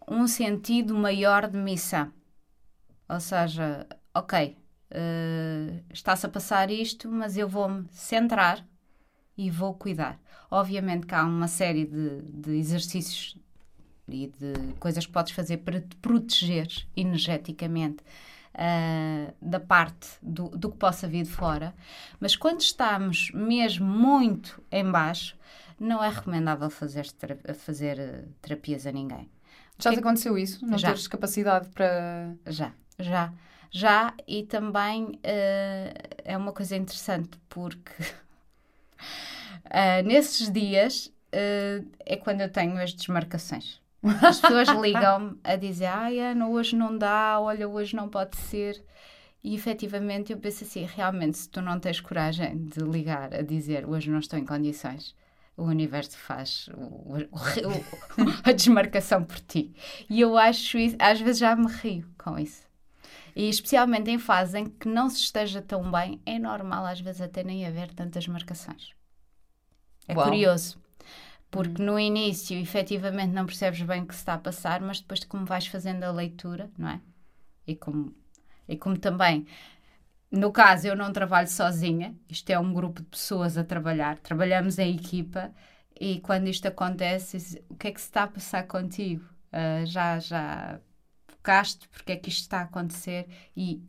um 0.08 0.28
sentido 0.28 0.96
maior 0.96 1.48
de 1.48 1.58
missão. 1.58 2.12
Ou 3.10 3.20
seja, 3.20 3.88
ok, 4.14 4.58
Uh, 4.92 5.84
está-se 5.92 6.26
a 6.26 6.30
passar 6.30 6.70
isto, 6.70 7.10
mas 7.10 7.36
eu 7.36 7.50
vou-me 7.50 7.86
centrar 7.92 8.66
e 9.38 9.50
vou 9.50 9.74
cuidar. 9.74 10.20
Obviamente 10.50 11.08
que 11.08 11.16
há 11.16 11.24
uma 11.26 11.48
série 11.48 11.86
de, 11.86 12.22
de 12.22 12.52
exercícios 12.52 13.38
e 14.08 14.28
de 14.28 14.74
coisas 14.80 15.06
que 15.06 15.12
podes 15.12 15.34
fazer 15.34 15.58
para 15.58 15.82
te 15.82 15.96
proteger 15.98 16.68
energeticamente 16.96 18.04
uh, 18.54 19.34
da 19.42 19.60
parte 19.60 20.08
do, 20.22 20.50
do 20.50 20.72
que 20.72 20.78
possa 20.78 21.08
vir 21.08 21.24
de 21.24 21.32
fora, 21.32 21.76
mas 22.20 22.36
quando 22.36 22.62
estamos 22.62 23.32
mesmo 23.34 23.86
muito 23.86 24.62
em 24.72 24.90
baixo, 24.90 25.36
não 25.80 26.02
é 26.02 26.10
recomendável 26.10 26.70
fazer, 26.70 27.06
fazer 27.56 28.00
uh, 28.00 28.30
terapias 28.42 28.86
a 28.86 28.92
ninguém. 28.92 29.30
Já 29.78 29.92
te 29.92 30.00
aconteceu 30.00 30.38
isso? 30.38 30.66
Não 30.66 30.78
já. 30.78 30.90
teres 30.90 31.08
capacidade 31.08 31.70
para. 31.70 32.34
Já, 32.48 32.72
já. 33.00 33.34
Já, 33.72 34.14
e 34.26 34.44
também 34.44 35.04
uh, 35.04 36.20
é 36.24 36.38
uma 36.38 36.54
coisa 36.54 36.78
interessante 36.78 37.38
porque 37.50 37.92
Uh, 39.66 40.04
nesses 40.06 40.52
dias 40.52 41.08
uh, 41.34 41.86
é 42.06 42.16
quando 42.18 42.42
eu 42.42 42.50
tenho 42.50 42.78
as 42.78 42.94
desmarcações. 42.94 43.82
As 44.22 44.40
pessoas 44.40 44.70
ligam-me 44.82 45.38
a 45.44 45.56
dizer: 45.56 45.88
Ai, 45.88 46.20
Ana, 46.20 46.48
hoje 46.48 46.76
não 46.76 46.98
dá, 46.98 47.40
olha, 47.40 47.68
hoje 47.68 47.96
não 47.96 48.08
pode 48.08 48.38
ser. 48.38 48.84
E 49.44 49.56
efetivamente 49.56 50.32
eu 50.32 50.38
penso 50.38 50.64
assim: 50.64 50.86
realmente, 50.86 51.38
se 51.38 51.50
tu 51.50 51.62
não 51.62 51.80
tens 51.80 52.00
coragem 52.00 52.58
de 52.66 52.80
ligar 52.80 53.34
a 53.34 53.42
dizer 53.42 53.88
hoje 53.88 54.10
não 54.10 54.20
estou 54.20 54.40
em 54.40 54.46
condições, 54.46 55.16
o 55.58 55.64
universo 55.64 56.18
faz 56.18 56.70
o, 56.74 57.24
o, 57.24 57.30
a 58.44 58.52
desmarcação 58.52 59.24
por 59.24 59.40
ti. 59.40 59.74
E 60.10 60.22
eu 60.22 60.38
acho 60.38 60.78
isso, 60.78 60.96
às 61.00 61.20
vezes 61.20 61.40
já 61.40 61.56
me 61.56 61.68
rio 61.68 62.08
com 62.18 62.38
isso. 62.38 62.64
E 63.36 63.50
especialmente 63.50 64.10
em 64.10 64.18
fases 64.18 64.56
em 64.56 64.66
que 64.66 64.88
não 64.88 65.10
se 65.10 65.18
esteja 65.18 65.62
tão 65.62 65.92
bem, 65.92 66.22
é 66.26 66.40
normal 66.40 66.86
às 66.86 67.02
vezes 67.02 67.22
até 67.22 67.44
nem 67.44 67.66
haver 67.66 67.94
tantas 67.94 68.28
marcações. 68.28 68.94
É 70.08 70.16
Uau. 70.16 70.26
curioso. 70.26 70.80
Porque 71.52 71.82
hum. 71.82 71.86
no 71.86 72.00
início, 72.00 72.58
efetivamente, 72.58 73.34
não 73.34 73.46
percebes 73.46 73.82
bem 73.82 74.04
o 74.04 74.06
que 74.06 74.14
se 74.14 74.22
está 74.22 74.34
a 74.36 74.40
passar, 74.40 74.82
mas 74.82 75.00
depois 75.00 75.20
de 75.20 75.28
como 75.28 75.46
vais 75.46 75.68
fazendo 75.68 76.04
a 76.04 76.12
leitura, 76.12 76.70
não 76.78 76.90
é? 76.90 77.02
E 77.68 77.76
como, 77.76 78.14
e 78.68 78.78
como 78.78 78.98
também, 78.98 79.46
no 80.36 80.52
caso, 80.52 80.88
eu 80.88 80.96
não 80.96 81.14
trabalho 81.14 81.48
sozinha, 81.48 82.14
isto 82.30 82.50
é 82.50 82.60
um 82.60 82.74
grupo 82.74 83.02
de 83.02 83.08
pessoas 83.08 83.58
a 83.58 83.64
trabalhar, 83.64 84.18
trabalhamos 84.20 84.78
em 84.78 84.94
equipa 84.94 85.52
e 86.00 86.20
quando 86.20 86.48
isto 86.48 86.68
acontece, 86.68 87.64
o 87.70 87.76
que 87.76 87.88
é 87.88 87.92
que 87.92 88.02
se 88.02 88.08
está 88.08 88.24
a 88.24 88.28
passar 88.28 88.64
contigo? 88.68 89.24
Uh, 89.54 89.86
já, 89.86 90.20
já 90.20 90.80
focaste 91.28 91.88
porque 91.88 92.12
é 92.12 92.16
que 92.18 92.28
isto 92.28 92.42
está 92.42 92.60
a 92.60 92.64
acontecer 92.64 93.28
e, 93.56 93.82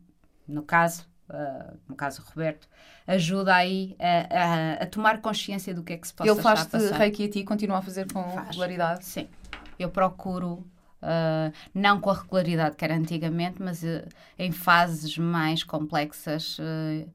no 0.47 0.63
caso, 0.63 1.05
uh, 1.29 1.77
no 1.89 1.97
caso 1.97 2.23
Roberto, 2.23 2.69
ajuda 3.09 3.57
aí 3.57 3.97
a, 3.99 4.39
a, 4.39 4.73
a, 4.85 4.87
tomar 4.87 5.21
consciência 5.21 5.75
do 5.75 5.83
que 5.83 5.95
é 5.95 5.97
que 5.97 6.07
se 6.07 6.15
pode 6.15 6.31
Ele 6.31 6.41
faz 6.41 6.69
reiki 6.93 7.25
a 7.25 7.31
ti 7.31 7.41
e 7.41 7.45
continua 7.45 7.79
a 7.79 7.83
fazer 7.83 8.11
com 8.13 8.23
faz. 8.23 8.49
regularidade? 8.51 9.05
Sim. 9.05 9.29
Eu 9.77 9.91
procuro 9.91 10.65
Uh, 11.03 11.53
não 11.75 12.01
com 12.01 12.11
a 12.11 12.15
regularidade 12.15 12.77
que 12.77 12.85
era 12.85 12.97
antigamente, 12.97 13.63
mas 13.63 13.83
uh, 13.83 14.09
em 14.39 14.51
fases 14.51 15.17
mais 15.19 15.63
complexas, 15.63 16.59
uh, 16.59 17.09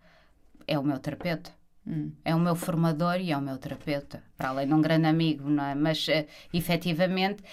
é 0.68 0.78
o 0.78 0.84
meu 0.84 1.00
terapeuta. 1.00 1.52
Hum. 1.86 2.12
É 2.24 2.36
o 2.36 2.40
meu 2.40 2.56
formador 2.56 3.20
e 3.20 3.32
é 3.32 3.38
o 3.38 3.42
meu 3.42 3.58
terapeuta, 3.58 4.24
para 4.38 4.50
além 4.50 4.68
de 4.68 4.74
um 4.74 4.82
grande 4.82 5.08
amigo, 5.08 5.50
não 5.50 5.64
é? 5.64 5.74
Mas 5.74 6.06
efetivamente 6.54 7.44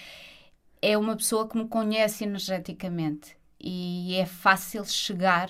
é 0.81 0.97
uma 0.97 1.15
pessoa 1.15 1.47
que 1.49 1.57
me 1.57 1.67
conhece 1.67 2.23
energeticamente 2.23 3.35
e 3.59 4.15
é 4.15 4.25
fácil 4.25 4.85
chegar 4.85 5.49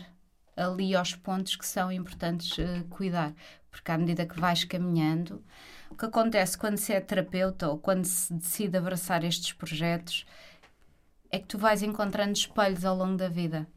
ali 0.55 0.95
aos 0.95 1.15
pontos 1.15 1.55
que 1.55 1.65
são 1.65 1.91
importantes 1.91 2.57
uh, 2.57 2.83
cuidar. 2.89 3.33
Porque 3.71 3.91
à 3.91 3.97
medida 3.97 4.25
que 4.25 4.39
vais 4.39 4.63
caminhando, 4.63 5.43
o 5.89 5.95
que 5.95 6.05
acontece 6.05 6.57
quando 6.57 6.77
se 6.77 6.91
é 6.91 6.99
terapeuta 6.99 7.69
ou 7.69 7.77
quando 7.77 8.05
se 8.05 8.33
decide 8.33 8.77
abraçar 8.77 9.23
estes 9.23 9.53
projetos 9.53 10.25
é 11.31 11.39
que 11.39 11.47
tu 11.47 11.57
vais 11.57 11.83
encontrando 11.83 12.33
espelhos 12.33 12.83
ao 12.83 12.95
longo 12.95 13.17
da 13.17 13.29
vida. 13.29 13.67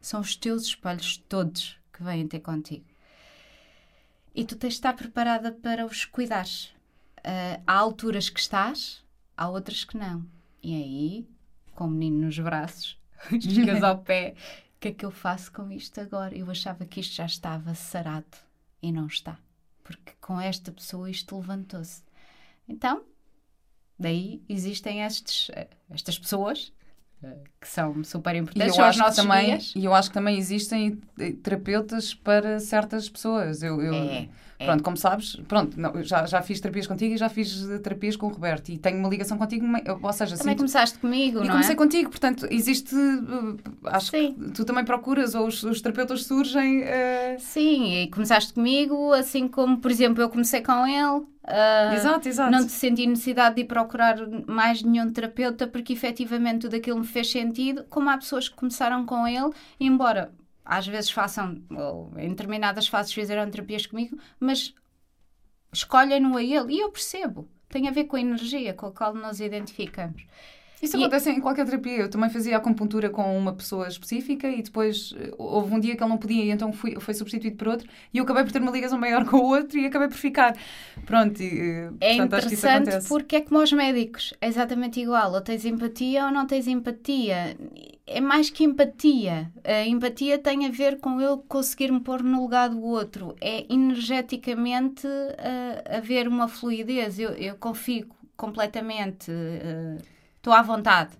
São 0.00 0.20
os 0.20 0.36
teus 0.36 0.64
espelhos 0.64 1.16
todos 1.28 1.78
que 1.92 2.02
vêm 2.02 2.28
ter 2.28 2.40
contigo. 2.40 2.84
E 4.34 4.44
tu 4.44 4.54
tens 4.56 4.74
de 4.74 4.78
estar 4.78 4.92
preparada 4.92 5.50
para 5.50 5.86
os 5.86 6.04
cuidares. 6.04 6.66
Uh, 7.18 7.62
há 7.66 7.72
alturas 7.72 8.28
que 8.28 8.38
estás, 8.38 9.02
há 9.36 9.48
outras 9.48 9.84
que 9.84 9.96
não. 9.96 10.24
E 10.62 10.74
aí, 10.74 11.28
com 11.74 11.84
o 11.84 11.90
menino 11.90 12.26
nos 12.26 12.38
braços, 12.38 12.98
chegas 13.40 13.82
ao 13.82 13.98
pé 13.98 14.34
o 14.76 14.78
que 14.78 14.88
é 14.88 14.92
que 14.92 15.06
eu 15.06 15.10
faço 15.10 15.50
com 15.52 15.70
isto 15.72 15.98
agora? 16.00 16.36
Eu 16.36 16.50
achava 16.50 16.84
que 16.84 17.00
isto 17.00 17.14
já 17.14 17.24
estava 17.24 17.74
sarado 17.74 18.36
e 18.82 18.92
não 18.92 19.06
está, 19.06 19.38
porque 19.82 20.12
com 20.20 20.38
esta 20.38 20.70
pessoa 20.70 21.10
isto 21.10 21.34
levantou-se. 21.34 22.02
Então, 22.68 23.02
daí 23.98 24.42
existem 24.48 25.02
estes, 25.02 25.50
eh, 25.54 25.68
estas 25.90 26.18
pessoas 26.18 26.72
eh, 27.22 27.36
que 27.60 27.68
são 27.68 28.04
super 28.04 28.34
importantes, 28.36 28.76
e 28.76 28.78
eu 28.78 28.84
acho 28.84 29.04
que 29.04 29.16
também, 29.16 29.58
E 29.74 29.84
eu 29.84 29.94
acho 29.94 30.10
que 30.10 30.14
também 30.14 30.38
existem 30.38 30.98
eh, 31.18 31.32
terapeutas 31.42 32.14
para 32.14 32.58
certas 32.60 33.08
pessoas. 33.08 33.62
Eu, 33.62 33.80
eu 33.80 33.94
é, 33.94 34.28
pronto, 34.58 34.80
é. 34.80 34.82
como 34.82 34.96
sabes, 34.96 35.36
pronto, 35.48 35.80
não, 35.80 36.02
já, 36.02 36.26
já 36.26 36.42
fiz 36.42 36.60
terapias 36.60 36.86
contigo 36.86 37.14
e 37.14 37.16
já 37.16 37.28
fiz 37.28 37.66
terapias 37.82 38.16
com 38.16 38.26
o 38.26 38.28
Roberto 38.30 38.68
e 38.68 38.78
tenho 38.78 38.98
uma 38.98 39.08
ligação 39.08 39.38
contigo, 39.38 39.66
ou 40.02 40.12
seja... 40.12 40.36
Também 40.36 40.52
sinto, 40.52 40.58
começaste 40.58 40.98
comigo, 40.98 41.38
e 41.40 41.44
não 41.44 41.52
comecei 41.52 41.74
é? 41.74 41.76
contigo, 41.76 42.10
portanto, 42.10 42.46
existe, 42.50 42.94
acho 43.84 44.10
Sim. 44.10 44.34
que 44.34 44.50
tu 44.52 44.64
também 44.64 44.84
procuras, 44.84 45.34
ou 45.34 45.46
os, 45.46 45.62
os 45.62 45.80
terapeutas 45.80 46.24
surgem... 46.24 46.82
Uh... 46.82 46.86
Sim, 47.38 48.02
e 48.02 48.08
começaste 48.08 48.52
comigo, 48.52 49.12
assim 49.12 49.48
como, 49.48 49.78
por 49.78 49.90
exemplo, 49.90 50.22
eu 50.22 50.28
comecei 50.28 50.62
com 50.62 50.86
ele, 50.86 51.26
Uh, 51.46 51.94
exato, 51.94 52.28
exato. 52.28 52.50
Não 52.50 52.66
te 52.66 52.72
senti 52.72 53.06
necessidade 53.06 53.54
de 53.54 53.60
ir 53.62 53.66
procurar 53.66 54.16
mais 54.48 54.82
nenhum 54.82 55.12
terapeuta 55.12 55.66
porque 55.66 55.92
efetivamente 55.92 56.62
tudo 56.62 56.74
aquilo 56.74 56.98
me 56.98 57.06
fez 57.06 57.30
sentido, 57.30 57.84
como 57.88 58.10
há 58.10 58.18
pessoas 58.18 58.48
que 58.48 58.56
começaram 58.56 59.06
com 59.06 59.26
ele, 59.28 59.50
embora 59.78 60.32
às 60.64 60.86
vezes 60.88 61.10
façam, 61.10 61.62
ou 61.70 62.12
em 62.16 62.30
determinadas 62.30 62.88
fases 62.88 63.12
fizeram 63.12 63.48
terapias 63.48 63.86
comigo, 63.86 64.18
mas 64.40 64.74
escolhem-no 65.72 66.36
a 66.36 66.42
ele 66.42 66.74
e 66.74 66.80
eu 66.80 66.90
percebo. 66.90 67.48
Tem 67.68 67.86
a 67.86 67.92
ver 67.92 68.04
com 68.04 68.16
a 68.16 68.20
energia 68.20 68.74
com 68.74 68.86
a 68.86 68.92
qual 68.92 69.14
nos 69.14 69.40
identificamos. 69.40 70.26
Isso 70.80 70.96
e... 70.96 71.00
acontece 71.00 71.30
em 71.30 71.40
qualquer 71.40 71.64
terapia. 71.64 71.96
Eu 71.96 72.10
também 72.10 72.28
fazia 72.28 72.56
acupuntura 72.56 73.08
com 73.08 73.36
uma 73.36 73.52
pessoa 73.52 73.88
específica 73.88 74.48
e 74.48 74.62
depois 74.62 75.14
eh, 75.18 75.32
houve 75.38 75.74
um 75.74 75.80
dia 75.80 75.96
que 75.96 76.02
ele 76.02 76.10
não 76.10 76.18
podia 76.18 76.44
e 76.44 76.50
então 76.50 76.72
fui, 76.72 76.96
foi 77.00 77.14
substituído 77.14 77.56
por 77.56 77.68
outro 77.68 77.88
e 78.12 78.18
eu 78.18 78.24
acabei 78.24 78.44
por 78.44 78.52
ter 78.52 78.60
uma 78.60 78.70
ligação 78.70 78.98
maior 78.98 79.24
com 79.24 79.38
o 79.38 79.44
outro 79.44 79.78
e 79.78 79.86
acabei 79.86 80.08
por 80.08 80.16
ficar. 80.16 80.56
Pronto, 81.06 81.42
e, 81.42 81.60
eh, 81.60 81.90
é 82.00 82.16
portanto, 82.16 82.46
interessante 82.46 83.08
porque 83.08 83.36
é 83.36 83.40
como 83.40 83.60
aos 83.60 83.72
médicos, 83.72 84.34
é 84.40 84.48
exatamente 84.48 85.00
igual. 85.00 85.32
Ou 85.32 85.40
tens 85.40 85.64
empatia 85.64 86.26
ou 86.26 86.30
não 86.30 86.46
tens 86.46 86.66
empatia. 86.66 87.56
É 88.06 88.20
mais 88.20 88.50
que 88.50 88.62
empatia. 88.62 89.50
A 89.64 89.84
empatia 89.86 90.38
tem 90.38 90.66
a 90.66 90.70
ver 90.70 91.00
com 91.00 91.20
eu 91.20 91.38
conseguir 91.38 91.90
me 91.90 92.00
pôr 92.00 92.22
no 92.22 92.42
lugar 92.42 92.68
do 92.68 92.82
outro. 92.82 93.34
É 93.40 93.66
energeticamente 93.72 95.06
uh, 95.06 95.96
haver 95.96 96.28
uma 96.28 96.46
fluidez. 96.46 97.18
Eu, 97.18 97.30
eu 97.30 97.56
confio 97.56 98.06
completamente. 98.36 99.30
Uh, 99.30 100.15
estou 100.46 100.52
à 100.54 100.62
vontade. 100.62 101.10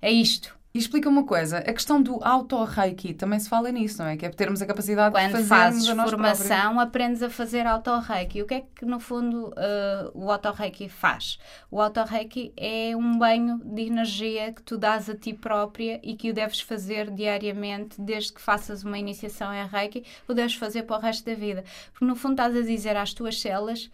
É 0.00 0.10
isto. 0.12 0.56
E 0.72 0.78
explica 0.78 1.08
uma 1.08 1.24
coisa, 1.24 1.56
a 1.58 1.72
questão 1.72 2.02
do 2.02 2.22
auto-reiki 2.22 3.14
também 3.14 3.38
se 3.40 3.48
fala 3.48 3.72
nisso, 3.72 4.02
não 4.02 4.10
é? 4.10 4.16
Que 4.18 4.26
é 4.26 4.28
termos 4.28 4.60
a 4.60 4.66
capacidade 4.66 5.10
Quando 5.14 5.24
de 5.24 5.32
fazermos 5.32 5.48
fazes 5.48 5.88
a 5.88 5.94
nós 5.94 6.10
formação, 6.10 6.46
próprios. 6.46 6.82
aprendes 6.82 7.22
a 7.22 7.30
fazer 7.30 7.66
auto-reiki. 7.66 8.42
O 8.42 8.46
que 8.46 8.54
é 8.54 8.60
que, 8.60 8.84
no 8.84 9.00
fundo, 9.00 9.48
uh, 9.48 10.10
o 10.12 10.30
auto-reiki 10.30 10.90
faz? 10.90 11.38
O 11.70 11.80
auto-reiki 11.80 12.52
é 12.58 12.94
um 12.94 13.18
banho 13.18 13.58
de 13.64 13.86
energia 13.86 14.52
que 14.52 14.62
tu 14.62 14.76
dás 14.76 15.08
a 15.08 15.16
ti 15.16 15.32
própria 15.32 15.98
e 16.02 16.14
que 16.14 16.28
o 16.30 16.34
deves 16.34 16.60
fazer 16.60 17.10
diariamente, 17.10 17.98
desde 17.98 18.34
que 18.34 18.40
faças 18.42 18.84
uma 18.84 18.98
iniciação 18.98 19.52
em 19.54 19.66
reiki, 19.66 20.04
o 20.28 20.34
deves 20.34 20.56
fazer 20.56 20.82
para 20.82 20.98
o 20.98 21.00
resto 21.00 21.24
da 21.24 21.34
vida. 21.34 21.64
Porque, 21.90 22.04
no 22.04 22.14
fundo, 22.14 22.32
estás 22.32 22.54
a 22.54 22.60
dizer 22.60 22.98
às 22.98 23.14
tuas 23.14 23.40
células 23.40 23.90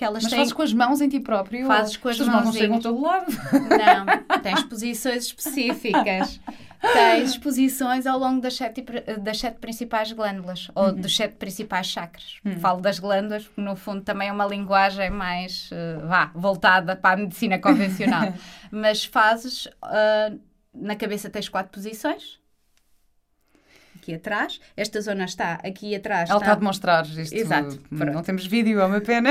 que 0.00 0.04
elas 0.06 0.22
Mas 0.22 0.30
têm 0.30 0.38
fazes 0.38 0.54
com 0.54 0.62
as 0.62 0.72
mãos 0.72 1.02
em 1.02 1.10
ti 1.10 1.20
próprio? 1.20 1.66
Fazes 1.66 1.94
com 1.98 2.08
as 2.08 2.16
tuas 2.16 2.26
mãos 2.26 2.46
não 2.46 2.52
chegam 2.54 2.78
a 2.78 2.80
todo 2.80 3.02
lado? 3.02 3.26
Não, 3.52 4.40
tens 4.40 4.62
posições 4.64 5.24
específicas. 5.26 6.40
Tens 6.80 7.36
posições 7.36 8.06
ao 8.06 8.18
longo 8.18 8.40
das 8.40 8.56
sete, 8.56 8.82
das 9.20 9.38
sete 9.38 9.58
principais 9.58 10.10
glândulas, 10.12 10.70
ou 10.74 10.90
dos 10.90 11.14
sete 11.14 11.34
principais 11.34 11.86
chakras. 11.88 12.38
Falo 12.60 12.80
das 12.80 12.98
glândulas, 12.98 13.44
porque 13.44 13.60
no 13.60 13.76
fundo 13.76 14.00
também 14.00 14.30
é 14.30 14.32
uma 14.32 14.46
linguagem 14.46 15.10
mais, 15.10 15.68
eh, 15.70 15.98
vá, 16.02 16.30
voltada 16.34 16.96
para 16.96 17.20
a 17.20 17.22
medicina 17.22 17.58
convencional. 17.58 18.32
Mas 18.72 19.04
fazes, 19.04 19.68
ah, 19.82 20.32
na 20.74 20.96
cabeça 20.96 21.28
tens 21.28 21.50
quatro 21.50 21.70
posições. 21.70 22.39
Aqui 24.00 24.14
atrás. 24.14 24.58
Esta 24.74 25.00
zona 25.02 25.24
está 25.26 25.54
aqui 25.62 25.94
atrás. 25.94 26.30
Ela 26.30 26.38
está 26.38 26.52
a 26.52 26.54
está 26.54 26.54
demonstrar 26.54 27.06
isto. 27.06 27.34
Exato, 27.34 27.78
pronto. 27.90 28.12
Não 28.12 28.22
temos 28.22 28.46
vídeo, 28.46 28.80
é 28.80 28.86
uma 28.86 29.00
pena. 29.00 29.30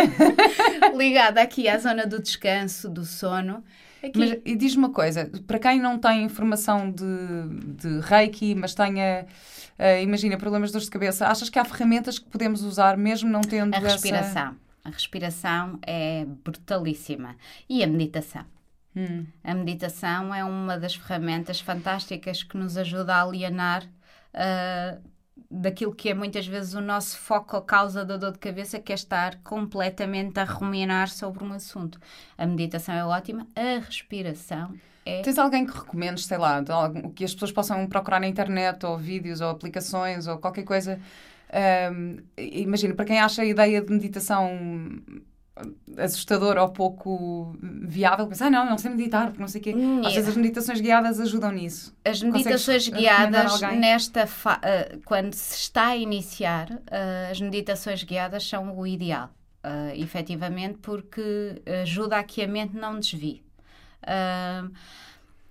ligada 0.95 1.41
aqui 1.41 1.67
à 1.67 1.77
zona 1.79 2.05
do 2.05 2.21
descanso, 2.21 2.87
do 2.87 3.03
sono. 3.03 3.63
Aqui, 4.03 4.17
Mas, 4.17 4.37
e 4.45 4.55
diz-me 4.55 4.85
uma 4.85 4.93
coisa, 4.93 5.29
para 5.45 5.59
quem 5.59 5.81
não 5.81 5.97
tem 5.97 6.23
informação 6.23 6.89
de, 6.89 7.03
de 7.81 7.99
Reiki, 7.99 8.55
mas 8.55 8.73
tenha, 8.73 9.25
eh, 9.77 10.01
imagina, 10.01 10.37
problemas 10.37 10.69
de 10.69 10.73
dor 10.73 10.81
de 10.81 10.89
cabeça, 10.89 11.27
achas 11.27 11.49
que 11.49 11.59
há 11.59 11.65
ferramentas 11.65 12.17
que 12.17 12.29
podemos 12.29 12.63
usar 12.63 12.95
mesmo 12.95 13.29
não 13.29 13.41
tendo 13.41 13.73
A 13.73 13.77
essa... 13.77 13.87
respiração. 13.89 14.55
A 14.85 14.89
respiração 14.89 15.79
é 15.85 16.25
brutalíssima. 16.45 17.35
E 17.67 17.83
a 17.83 17.87
meditação. 17.87 18.45
Hum. 18.95 19.25
A 19.43 19.53
meditação 19.53 20.33
é 20.33 20.43
uma 20.43 20.77
das 20.77 20.95
ferramentas 20.95 21.59
fantásticas 21.59 22.43
que 22.43 22.57
nos 22.57 22.77
ajuda 22.77 23.15
a 23.15 23.21
alienar 23.21 23.83
ah, 24.33 24.97
daquilo 25.49 25.93
que 25.93 26.09
é 26.09 26.13
muitas 26.13 26.45
vezes 26.45 26.73
o 26.73 26.81
nosso 26.81 27.17
foco 27.17 27.57
a 27.57 27.61
causa 27.61 28.05
da 28.05 28.17
dor 28.17 28.33
de 28.33 28.39
cabeça, 28.39 28.79
que 28.79 28.91
é 28.91 28.95
estar 28.95 29.39
completamente 29.43 30.39
a 30.39 30.43
ruminar 30.43 31.09
sobre 31.09 31.43
um 31.43 31.53
assunto. 31.53 31.99
A 32.37 32.45
meditação 32.45 32.95
é 32.95 33.05
ótima, 33.05 33.47
a 33.55 33.79
respiração 33.79 34.73
é. 35.09 35.21
Tens 35.21 35.39
alguém 35.39 35.65
que 35.65 35.75
recomendes, 35.75 36.25
sei 36.25 36.37
lá, 36.37 36.63
que 37.15 37.23
as 37.23 37.33
pessoas 37.33 37.51
possam 37.51 37.87
procurar 37.87 38.19
na 38.19 38.27
internet, 38.27 38.85
ou 38.85 38.97
vídeos, 38.97 39.41
ou 39.41 39.49
aplicações, 39.49 40.27
ou 40.27 40.37
qualquer 40.37 40.63
coisa? 40.63 40.99
Ahm, 41.51 42.17
imagina, 42.37 42.93
para 42.93 43.05
quem 43.05 43.19
acha 43.19 43.41
a 43.41 43.45
ideia 43.45 43.81
de 43.81 43.91
meditação 43.91 44.47
assustadora 45.97 46.61
ou 46.61 46.69
pouco 46.69 47.55
viável, 47.61 48.27
pensa, 48.27 48.45
ah, 48.45 48.49
não, 48.49 48.69
não 48.69 48.77
sei 48.77 48.91
meditar, 48.91 49.27
porque 49.27 49.41
não 49.41 49.47
sei 49.47 49.61
o 49.61 49.63
quê. 49.63 49.73
Hum, 49.75 50.01
Às 50.05 50.13
vezes 50.13 50.29
as 50.29 50.37
meditações 50.37 50.79
guiadas 50.79 51.19
ajudam 51.19 51.51
nisso. 51.51 51.95
As 52.03 52.21
meditações 52.21 52.87
guiadas, 52.87 53.61
nesta 53.61 54.27
ah, 54.45 54.61
quando 55.05 55.33
se 55.33 55.55
está 55.55 55.87
a 55.87 55.97
iniciar, 55.97 56.69
ah, 56.91 57.29
as 57.31 57.39
meditações 57.41 58.03
guiadas 58.03 58.47
são 58.47 58.77
o 58.77 58.85
ideal, 58.87 59.29
ah, 59.63 59.95
efetivamente, 59.95 60.79
porque 60.81 61.61
ajuda 61.83 62.17
a 62.17 62.23
que 62.23 62.41
a 62.41 62.47
mente 62.47 62.75
não 62.75 62.99
desvie. 62.99 63.43
Ah, 64.03 64.67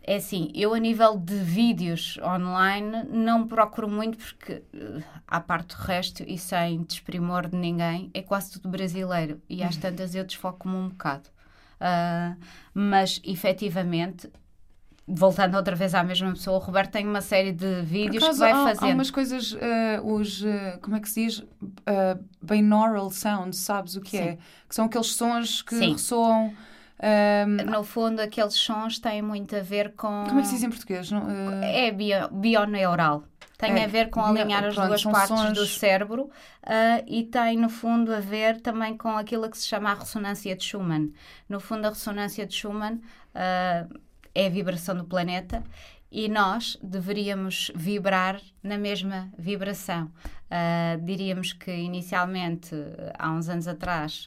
é 0.08 0.16
assim, 0.16 0.50
eu 0.54 0.72
a 0.72 0.78
nível 0.78 1.18
de 1.18 1.34
vídeos 1.34 2.18
online 2.24 3.04
não 3.10 3.46
procuro 3.46 3.86
muito 3.86 4.16
porque, 4.16 4.62
eh, 4.72 5.02
à 5.26 5.38
parte 5.38 5.76
do 5.76 5.82
resto, 5.82 6.24
e 6.26 6.38
sem 6.38 6.82
desprimor 6.82 7.46
de 7.46 7.54
ninguém, 7.54 8.10
é 8.14 8.22
quase 8.22 8.52
tudo 8.52 8.70
brasileiro. 8.70 9.38
E 9.50 9.62
às 9.62 9.76
tantas 9.76 10.14
eu 10.14 10.24
desfoco-me 10.24 10.74
um 10.74 10.88
bocado. 10.88 11.28
Ah, 11.78 12.36
mas, 12.72 13.20
efetivamente, 13.22 14.30
voltando 15.06 15.56
outra 15.56 15.76
vez 15.76 15.94
à 15.94 16.02
mesma 16.02 16.30
pessoa, 16.32 16.56
o 16.56 16.60
Roberto 16.60 16.92
tem 16.92 17.06
uma 17.06 17.20
série 17.20 17.52
de 17.52 17.82
vídeos 17.82 18.24
acaso, 18.24 18.38
que 18.38 18.50
vai 18.50 18.52
há, 18.52 18.62
há 18.62 18.74
fazendo. 18.74 18.94
umas 18.94 19.10
coisas, 19.10 19.56
eh, 19.60 20.00
os, 20.02 20.42
eh, 20.42 20.78
como 20.80 20.96
é 20.96 21.00
que 21.00 21.08
se 21.10 21.24
diz? 21.26 21.38
Uh, 21.40 22.24
binaural 22.40 23.10
sounds, 23.10 23.58
sabes 23.58 23.94
o 23.94 24.00
que 24.00 24.16
é? 24.16 24.32
Sim. 24.32 24.38
Que 24.68 24.74
são 24.74 24.86
aqueles 24.86 25.12
sons 25.14 25.60
que 25.60 25.74
Sim. 25.74 25.92
ressoam. 25.92 26.54
Ahm, 27.02 27.56
No 27.70 27.82
fundo, 27.84 28.20
aqueles 28.20 28.54
sons 28.54 28.98
têm 28.98 29.22
muito 29.22 29.54
a 29.56 29.60
ver 29.60 29.92
com. 29.94 30.24
como 30.26 30.38
é 30.38 30.42
que 30.42 30.48
se 30.48 30.54
diz 30.54 30.62
em 30.64 30.70
português? 30.70 31.10
Não, 31.10 31.22
eh, 31.62 31.88
É 31.88 31.92
bio, 31.92 32.28
bioneural. 32.30 33.24
Tem 33.56 33.72
É, 33.76 33.84
a 33.84 33.86
ver 33.88 34.08
com 34.10 34.24
alinhar 34.24 34.64
as 34.64 34.74
pronto, 34.74 34.86
duas 34.88 35.02
partes 35.02 35.36
sons- 35.36 35.52
do 35.52 35.66
cérebro 35.66 36.30
ah, 36.62 37.02
e 37.08 37.24
tem, 37.24 37.56
no 37.56 37.68
fundo, 37.68 38.14
a 38.14 38.20
ver 38.20 38.60
também 38.60 38.96
com 38.96 39.08
aquilo 39.18 39.50
que 39.50 39.58
se 39.58 39.66
chama 39.66 39.90
a 39.90 39.94
ressonância 39.94 40.54
de 40.54 40.62
Schumann. 40.62 41.12
No 41.48 41.58
fundo, 41.58 41.86
a 41.86 41.88
ressonância 41.88 42.46
de 42.46 42.54
Schumann 42.54 43.00
ah, 43.34 43.84
é 44.32 44.46
a 44.46 44.50
vibração 44.50 44.94
do 44.96 45.04
planeta 45.04 45.64
e 46.10 46.28
nós 46.28 46.78
deveríamos 46.82 47.70
vibrar 47.74 48.40
na 48.62 48.78
mesma 48.78 49.30
vibração. 49.38 50.10
Ah, 50.50 50.98
diríamos 51.02 51.52
que 51.52 51.70
inicialmente, 51.70 52.74
há 53.18 53.30
uns 53.30 53.48
anos 53.48 53.68
atrás, 53.68 54.26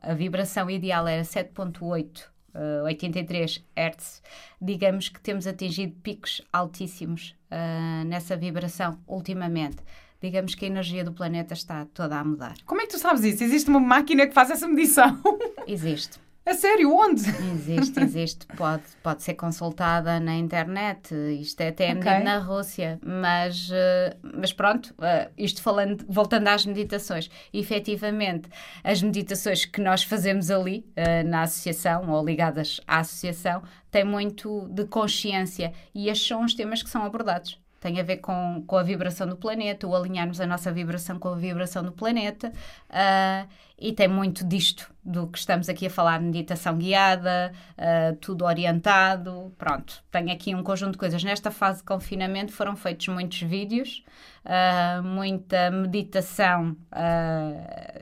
a 0.00 0.14
vibração 0.14 0.70
ideal 0.70 1.06
era 1.06 1.22
7.8 1.22 2.24
uh, 2.54 2.84
83 2.84 3.64
Hz, 3.76 4.22
digamos 4.60 5.08
que 5.08 5.20
temos 5.20 5.46
atingido 5.46 5.94
picos 6.02 6.42
altíssimos 6.52 7.36
uh, 7.50 8.04
nessa 8.06 8.36
vibração 8.36 8.98
ultimamente. 9.06 9.78
Digamos 10.20 10.54
que 10.56 10.64
a 10.64 10.68
energia 10.68 11.04
do 11.04 11.12
planeta 11.12 11.54
está 11.54 11.86
toda 11.86 12.18
a 12.18 12.24
mudar. 12.24 12.54
Como 12.66 12.80
é 12.80 12.86
que 12.86 12.92
tu 12.92 12.98
sabes 12.98 13.22
isso? 13.22 13.44
Existe 13.44 13.70
uma 13.70 13.78
máquina 13.78 14.26
que 14.26 14.34
faz 14.34 14.50
essa 14.50 14.66
medição? 14.66 15.20
Existe, 15.66 16.18
a 16.48 16.54
sério, 16.54 16.92
onde? 16.94 17.22
existe, 17.52 18.00
existe. 18.00 18.46
Pode, 18.56 18.82
pode 19.02 19.22
ser 19.22 19.34
consultada 19.34 20.18
na 20.18 20.34
internet. 20.34 21.14
Isto 21.40 21.60
é 21.60 21.68
até 21.68 21.92
Ok. 21.92 21.94
medido 22.02 22.24
na 22.24 22.38
Rússia. 22.38 22.98
Mas, 23.04 23.68
uh, 23.70 24.16
mas 24.22 24.52
pronto, 24.52 24.94
uh, 24.98 25.30
isto 25.36 25.62
falando, 25.62 26.04
voltando 26.08 26.48
às 26.48 26.64
meditações. 26.64 27.30
Efetivamente, 27.52 28.48
as 28.82 29.02
meditações 29.02 29.64
que 29.64 29.80
nós 29.80 30.02
fazemos 30.02 30.50
ali 30.50 30.86
uh, 30.96 31.28
na 31.28 31.42
associação 31.42 32.10
ou 32.10 32.24
ligadas 32.24 32.80
à 32.86 33.00
associação 33.00 33.62
têm 33.90 34.04
muito 34.04 34.66
de 34.70 34.84
consciência 34.86 35.72
e 35.94 36.08
estes 36.08 36.26
são 36.28 36.44
os 36.44 36.54
temas 36.54 36.82
que 36.82 36.90
são 36.90 37.04
abordados. 37.04 37.58
Tem 37.80 38.00
a 38.00 38.02
ver 38.02 38.18
com, 38.18 38.64
com 38.66 38.76
a 38.76 38.82
vibração 38.82 39.26
do 39.26 39.36
planeta, 39.36 39.86
o 39.86 39.94
alinharmos 39.94 40.40
a 40.40 40.46
nossa 40.46 40.72
vibração 40.72 41.18
com 41.18 41.28
a 41.28 41.36
vibração 41.36 41.82
do 41.82 41.92
planeta, 41.92 42.52
ah, 42.90 43.46
e 43.78 43.92
tem 43.92 44.08
muito 44.08 44.44
disto 44.44 44.90
do 45.04 45.28
que 45.28 45.38
estamos 45.38 45.68
aqui 45.68 45.86
a 45.86 45.90
falar, 45.90 46.20
meditação 46.20 46.76
guiada, 46.76 47.52
ah, 47.76 48.14
tudo 48.20 48.44
orientado. 48.44 49.52
Pronto, 49.56 50.02
tenho 50.10 50.32
aqui 50.32 50.54
um 50.54 50.62
conjunto 50.62 50.92
de 50.92 50.98
coisas. 50.98 51.22
Nesta 51.22 51.50
fase 51.50 51.78
de 51.78 51.84
confinamento 51.84 52.52
foram 52.52 52.74
feitos 52.74 53.06
muitos 53.08 53.40
vídeos, 53.42 54.02
ah, 54.44 55.00
muita 55.04 55.70
meditação 55.70 56.76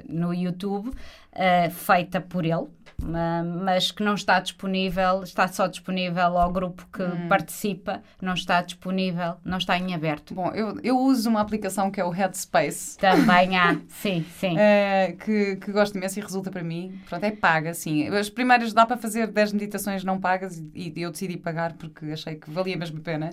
no 0.09 0.33
YouTube, 0.33 0.91
feita 1.71 2.21
por 2.21 2.45
ele, 2.47 2.69
mas 3.03 3.91
que 3.91 4.03
não 4.03 4.15
está 4.15 4.41
disponível, 4.41 5.23
está 5.23 5.47
só 5.49 5.67
disponível 5.67 6.39
ao 6.39 6.51
grupo 6.51 6.87
que 6.93 7.03
participa, 7.29 8.03
não 8.21 8.35
está 8.35 8.63
disponível, 8.63 9.37
não 9.45 9.59
está 9.59 9.79
em 9.79 9.95
aberto. 9.95 10.35
Bom, 10.35 10.51
eu, 10.53 10.79
eu 10.83 10.99
uso 10.99 11.29
uma 11.29 11.41
aplicação 11.41 11.91
que 11.91 12.01
é 12.01 12.05
o 12.05 12.11
Headspace. 12.11 12.97
Também 12.99 13.57
há, 13.57 13.79
sim, 13.89 14.25
sim. 14.39 14.57
eh, 14.59 15.15
que, 15.25 15.57
que 15.57 15.73
gosto 15.73 15.97
imenso 15.97 16.19
e 16.19 16.23
resulta 16.23 16.51
para 16.51 16.63
mim. 16.63 16.99
Pronto, 17.09 17.25
é 17.25 17.31
paga, 17.31 17.75
sim. 17.75 18.09
As 18.09 18.31
primeiras 18.31 18.73
dá 18.73 18.87
para 18.87 18.97
fazer 18.97 19.27
10 19.27 19.53
meditações 19.53 20.03
não 20.03 20.19
pagas 20.19 20.59
e, 20.75 20.93
e 20.97 21.03
eu 21.03 21.11
decidi 21.11 21.37
pagar 21.37 21.75
porque 21.75 22.07
achei 22.07 22.37
que 22.37 22.51
valia 22.51 22.77
mesmo 22.77 22.99
a 22.99 23.03
pena. 23.03 23.31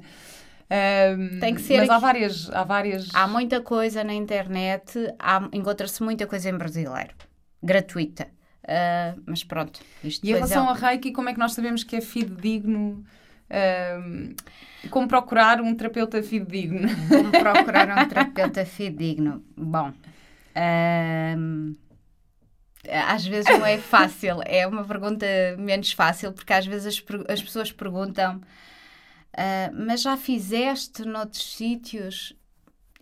Ahm, 0.69 1.39
Tem 1.39 1.53
que 1.53 1.61
ser 1.61 1.77
Mas 1.77 1.89
há 1.89 1.97
várias, 1.99 2.49
há 2.51 2.63
várias. 2.63 3.09
Há 3.13 3.27
muita 3.27 3.61
coisa 3.61 4.03
na 4.03 4.13
internet, 4.13 4.97
encontra-se 5.51 6.01
muita 6.01 6.25
coisa 6.25 6.49
em 6.49 6.57
brasileiro, 6.57 7.13
gratuita. 7.61 8.27
Ah, 8.67 9.15
mas 9.25 9.43
pronto, 9.43 9.81
isto 10.03 10.25
E 10.25 10.29
em 10.29 10.31
é 10.31 10.35
relação 10.35 10.65
um- 10.65 10.69
ao 10.69 10.75
Reiki, 10.75 11.11
como 11.11 11.29
é 11.29 11.33
que 11.33 11.39
nós 11.39 11.53
sabemos 11.53 11.83
que 11.83 11.95
é 11.97 12.01
fidedigno? 12.01 13.03
Ahm, 13.49 14.33
como 14.89 15.07
procurar 15.07 15.61
um 15.61 15.75
terapeuta 15.75 16.21
fidedigno? 16.23 16.87
Como 17.09 17.31
procurar 17.31 17.87
um 17.89 18.07
terapeuta 18.07 18.65
fidedigno? 18.65 19.43
Bom, 19.57 19.91
às 23.07 23.25
vezes 23.25 23.49
não 23.57 23.65
é 23.65 23.77
fácil, 23.77 24.41
é 24.45 24.67
uma 24.67 24.83
pergunta 24.83 25.25
menos 25.57 25.91
fácil, 25.93 26.33
porque 26.33 26.51
às 26.53 26.65
vezes 26.65 26.87
as, 26.97 27.03
as 27.29 27.41
pessoas 27.41 27.71
perguntam: 27.71 28.41
"Ah, 29.35 29.71
Mas 29.73 30.01
já 30.01 30.17
fizeste 30.17 31.05
noutros 31.05 31.55
sítios? 31.55 32.33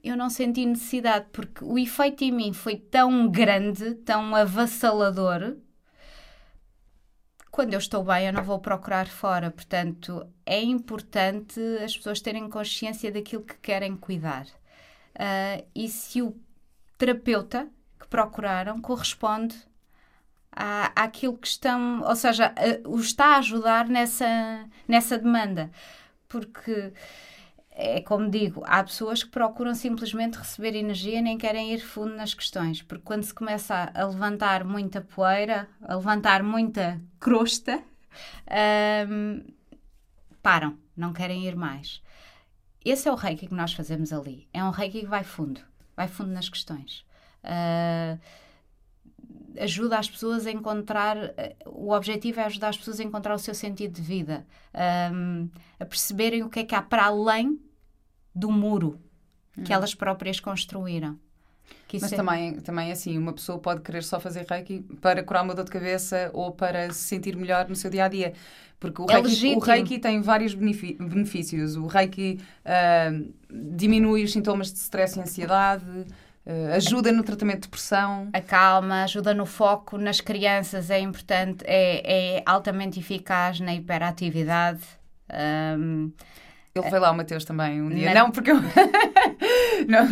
Eu 0.04 0.18
não 0.18 0.30
senti 0.30 0.66
necessidade, 0.66 1.28
porque 1.32 1.64
o 1.64 1.78
efeito 1.78 2.24
em 2.24 2.32
mim 2.32 2.54
foi 2.54 2.76
tão 2.76 3.30
grande, 3.30 3.93
tão 3.95 4.36
avassalador, 4.36 5.58
quando 7.52 7.74
eu 7.74 7.80
estou 7.80 8.02
bem, 8.04 8.28
eu 8.28 8.34
não 8.34 8.43
vou 8.43 8.60
procurar 8.60 9.08
fora. 9.08 9.52
Portanto, 9.52 10.26
é 10.45 10.62
importante 10.62 11.60
as 11.84 11.95
pessoas 11.95 12.22
terem 12.22 12.49
consciência 12.49 13.12
daquilo 13.12 13.43
que 13.43 13.56
querem 13.58 13.97
cuidar. 13.97 14.45
Uh, 15.16 15.68
e 15.76 15.89
se 15.89 16.22
o 16.22 16.34
terapeuta 16.97 17.68
que 17.99 18.08
procuraram 18.08 18.80
corresponde 18.80 19.56
à, 20.52 20.93
àquilo 20.95 21.38
que 21.38 21.47
estão, 21.47 22.02
ou 22.04 22.16
seja, 22.16 22.54
uh, 22.86 22.89
o 22.89 22.99
está 23.02 23.36
a 23.36 23.39
ajudar 23.39 23.89
nessa, 23.89 24.66
nessa 24.88 25.18
demanda. 25.18 25.70
Porque 26.30 26.93
é 27.82 27.99
como 27.99 28.29
digo, 28.29 28.61
há 28.67 28.84
pessoas 28.84 29.23
que 29.23 29.32
procuram 29.32 29.73
simplesmente 29.73 30.38
receber 30.38 30.75
energia 30.75 31.17
e 31.17 31.21
nem 31.21 31.36
querem 31.36 31.73
ir 31.73 31.79
fundo 31.79 32.15
nas 32.15 32.32
questões, 32.32 32.84
porque 32.84 33.03
quando 33.03 33.23
se 33.23 33.34
começa 33.34 33.91
a 33.91 34.05
levantar 34.05 34.63
muita 34.63 35.01
poeira, 35.01 35.67
a 35.82 35.95
levantar 35.95 36.43
muita 36.43 37.01
crosta, 37.19 37.82
um, 39.09 39.43
param, 40.43 40.77
não 40.95 41.11
querem 41.11 41.47
ir 41.47 41.55
mais. 41.55 42.03
Esse 42.86 43.09
é 43.09 43.11
o 43.11 43.15
reiki 43.15 43.47
que 43.47 43.53
nós 43.53 43.73
fazemos 43.73 44.13
ali. 44.13 44.47
É 44.53 44.63
um 44.63 44.69
reiki 44.69 45.01
que 45.01 45.07
vai 45.07 45.23
fundo, 45.23 45.61
vai 45.95 46.07
fundo 46.07 46.29
nas 46.29 46.49
questões. 46.49 47.03
Uh, 47.43 48.19
ajuda 49.59 49.97
as 49.97 50.09
pessoas 50.09 50.45
a 50.45 50.51
encontrar. 50.51 51.17
O 51.65 51.91
objetivo 51.91 52.39
é 52.39 52.43
ajudar 52.43 52.69
as 52.69 52.77
pessoas 52.77 52.99
a 52.99 53.03
encontrar 53.03 53.34
o 53.34 53.39
seu 53.39 53.55
sentido 53.55 53.93
de 53.93 54.01
vida, 54.01 54.45
um, 55.11 55.49
a 55.79 55.86
perceberem 55.86 56.43
o 56.43 56.49
que 56.49 56.59
é 56.59 56.63
que 56.63 56.75
há 56.75 56.82
para 56.82 57.05
além 57.05 57.59
do 58.34 58.51
muro 58.51 58.99
que 59.63 59.71
hum. 59.71 59.75
elas 59.75 59.93
próprias 59.93 60.39
construíram. 60.39 61.17
Mas 61.99 62.13
é... 62.13 62.15
também, 62.15 62.53
também 62.59 62.91
assim, 62.91 63.17
uma 63.17 63.34
pessoa 63.34 63.59
pode 63.59 63.82
querer 63.82 64.03
só 64.03 64.19
fazer 64.19 64.45
reiki 64.49 64.79
para 65.01 65.23
curar 65.23 65.43
uma 65.43 65.53
dor 65.53 65.65
de 65.65 65.71
cabeça 65.71 66.29
ou 66.34 66.51
para 66.51 66.91
se 66.93 67.01
sentir 67.01 67.36
melhor 67.36 67.67
no 67.67 67.75
seu 67.75 67.89
dia 67.89 68.05
a 68.05 68.07
dia. 68.07 68.34
Porque 68.79 69.01
o 69.01 69.05
é 69.09 69.21
reiki, 69.21 69.55
o 69.55 69.59
reiki 69.59 69.99
tem 69.99 70.21
vários 70.21 70.53
benefícios. 70.55 71.75
O 71.75 71.86
reiki 71.86 72.39
uh, 72.65 73.34
diminui 73.75 74.23
os 74.23 74.32
sintomas 74.32 74.71
de 74.71 74.79
stress 74.79 75.19
e 75.19 75.21
ansiedade. 75.21 75.86
Uh, 76.43 76.73
ajuda 76.75 77.11
no 77.11 77.23
tratamento 77.23 77.57
de 77.57 77.67
depressão. 77.67 78.29
Acalma, 78.34 79.03
ajuda 79.03 79.34
no 79.34 79.45
foco. 79.45 79.97
Nas 79.97 80.19
crianças 80.19 80.89
é 80.89 80.99
importante, 80.99 81.63
é, 81.67 82.38
é 82.38 82.43
altamente 82.45 82.99
eficaz 82.99 83.59
na 83.59 83.75
hiperatividade. 83.75 84.82
Um, 85.77 86.11
ele 86.74 86.89
foi 86.89 86.99
lá, 86.99 87.11
o 87.11 87.15
Mateus, 87.15 87.43
também, 87.43 87.82
um 87.82 87.89
dia. 87.89 88.13
Não, 88.13 88.24
não 88.26 88.32
porque 88.32 88.51
eu... 88.51 88.55
não, 89.88 90.07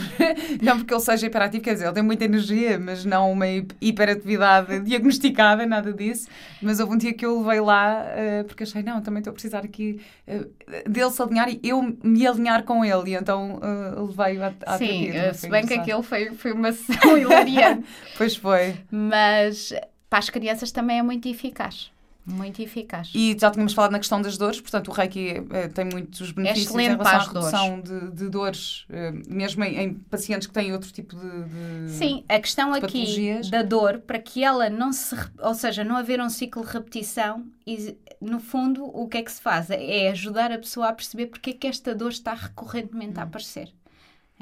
não 0.61 0.77
porque 0.77 0.93
ele 0.93 0.99
seja 0.99 1.27
hiperativo, 1.27 1.63
quer 1.63 1.73
dizer, 1.73 1.85
ele 1.85 1.93
tem 1.93 2.03
muita 2.03 2.25
energia, 2.25 2.77
mas 2.77 3.05
não 3.05 3.31
uma 3.31 3.45
hiperatividade 3.79 4.81
diagnosticada, 4.81 5.65
nada 5.65 5.93
disso. 5.93 6.27
Mas 6.61 6.81
houve 6.81 6.93
um 6.93 6.97
dia 6.97 7.13
que 7.13 7.25
eu 7.25 7.39
levei 7.41 7.61
lá, 7.61 8.03
uh, 8.03 8.43
porque 8.43 8.63
achei, 8.63 8.83
não, 8.83 9.01
também 9.01 9.19
estou 9.19 9.31
a 9.31 9.33
precisar 9.33 9.59
aqui 9.59 10.01
uh, 10.27 10.89
dele 10.89 11.11
se 11.11 11.21
alinhar 11.21 11.49
e 11.49 11.61
eu 11.63 11.95
me 12.03 12.27
alinhar 12.27 12.63
com 12.63 12.83
ele. 12.83 13.11
E 13.11 13.15
então 13.15 13.55
uh, 13.55 14.05
levei-o 14.07 14.43
à, 14.43 14.53
à 14.65 14.77
Sim, 14.77 15.11
terapia, 15.11 15.33
se 15.33 15.49
bem 15.49 15.65
que 15.65 15.73
aquele 15.75 16.03
foi, 16.03 16.33
foi 16.33 16.51
uma 16.51 16.73
sessão 16.73 17.15
hilariante. 17.17 17.87
pois 18.17 18.35
foi. 18.35 18.75
Mas 18.91 19.73
para 20.09 20.19
as 20.19 20.29
crianças 20.29 20.73
também 20.73 20.99
é 20.99 21.03
muito 21.03 21.29
eficaz. 21.29 21.89
Muito 22.29 22.61
eficaz. 22.61 23.11
E 23.15 23.35
já 23.39 23.49
tínhamos 23.49 23.73
falado 23.73 23.91
na 23.91 23.99
questão 23.99 24.21
das 24.21 24.37
dores, 24.37 24.61
portanto, 24.61 24.89
o 24.89 24.91
Reiki 24.91 25.43
eh, 25.51 25.67
tem 25.69 25.85
muitos 25.85 26.31
benefícios 26.31 26.75
é 26.75 26.83
em 26.83 26.89
relação 26.89 27.13
à 27.13 27.23
redução 27.23 27.81
de, 27.81 28.11
de, 28.11 28.29
dores, 28.29 28.85
eh, 28.89 29.11
mesmo 29.27 29.63
em, 29.63 29.79
em, 29.79 29.93
pacientes 29.93 30.47
que 30.47 30.53
têm 30.53 30.71
outro 30.71 30.91
tipo 30.91 31.15
de. 31.15 31.85
de 31.85 31.91
Sim, 31.91 32.23
a 32.29 32.39
questão 32.39 32.73
aqui 32.73 33.41
da 33.49 33.63
dor, 33.63 33.99
para 33.99 34.19
que 34.19 34.43
ela 34.43 34.69
não 34.69 34.93
se. 34.93 35.15
Ou 35.39 35.55
seja, 35.55 35.83
não 35.83 35.95
haver 35.97 36.21
um 36.21 36.29
ciclo 36.29 36.63
de 36.63 36.71
repetição, 36.71 37.45
e, 37.65 37.97
no 38.21 38.39
fundo, 38.39 38.85
o 38.85 39.07
que 39.07 39.17
é 39.17 39.23
que 39.23 39.31
se 39.31 39.41
faz? 39.41 39.69
É 39.71 40.09
ajudar 40.09 40.51
a 40.51 40.57
pessoa 40.59 40.89
a 40.89 40.93
perceber 40.93 41.27
porque 41.27 41.51
é 41.51 41.53
que 41.53 41.67
esta 41.67 41.95
dor 41.95 42.11
está 42.11 42.33
recorrentemente 42.33 43.17
hum. 43.17 43.21
a 43.21 43.23
aparecer. 43.23 43.73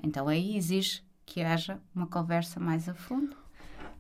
Então 0.04 0.28
aí 0.28 0.58
exige 0.58 1.02
que 1.26 1.42
haja 1.42 1.80
uma 1.96 2.08
conversa 2.08 2.60
mais 2.60 2.88
a 2.88 2.94
fundo 2.94 3.47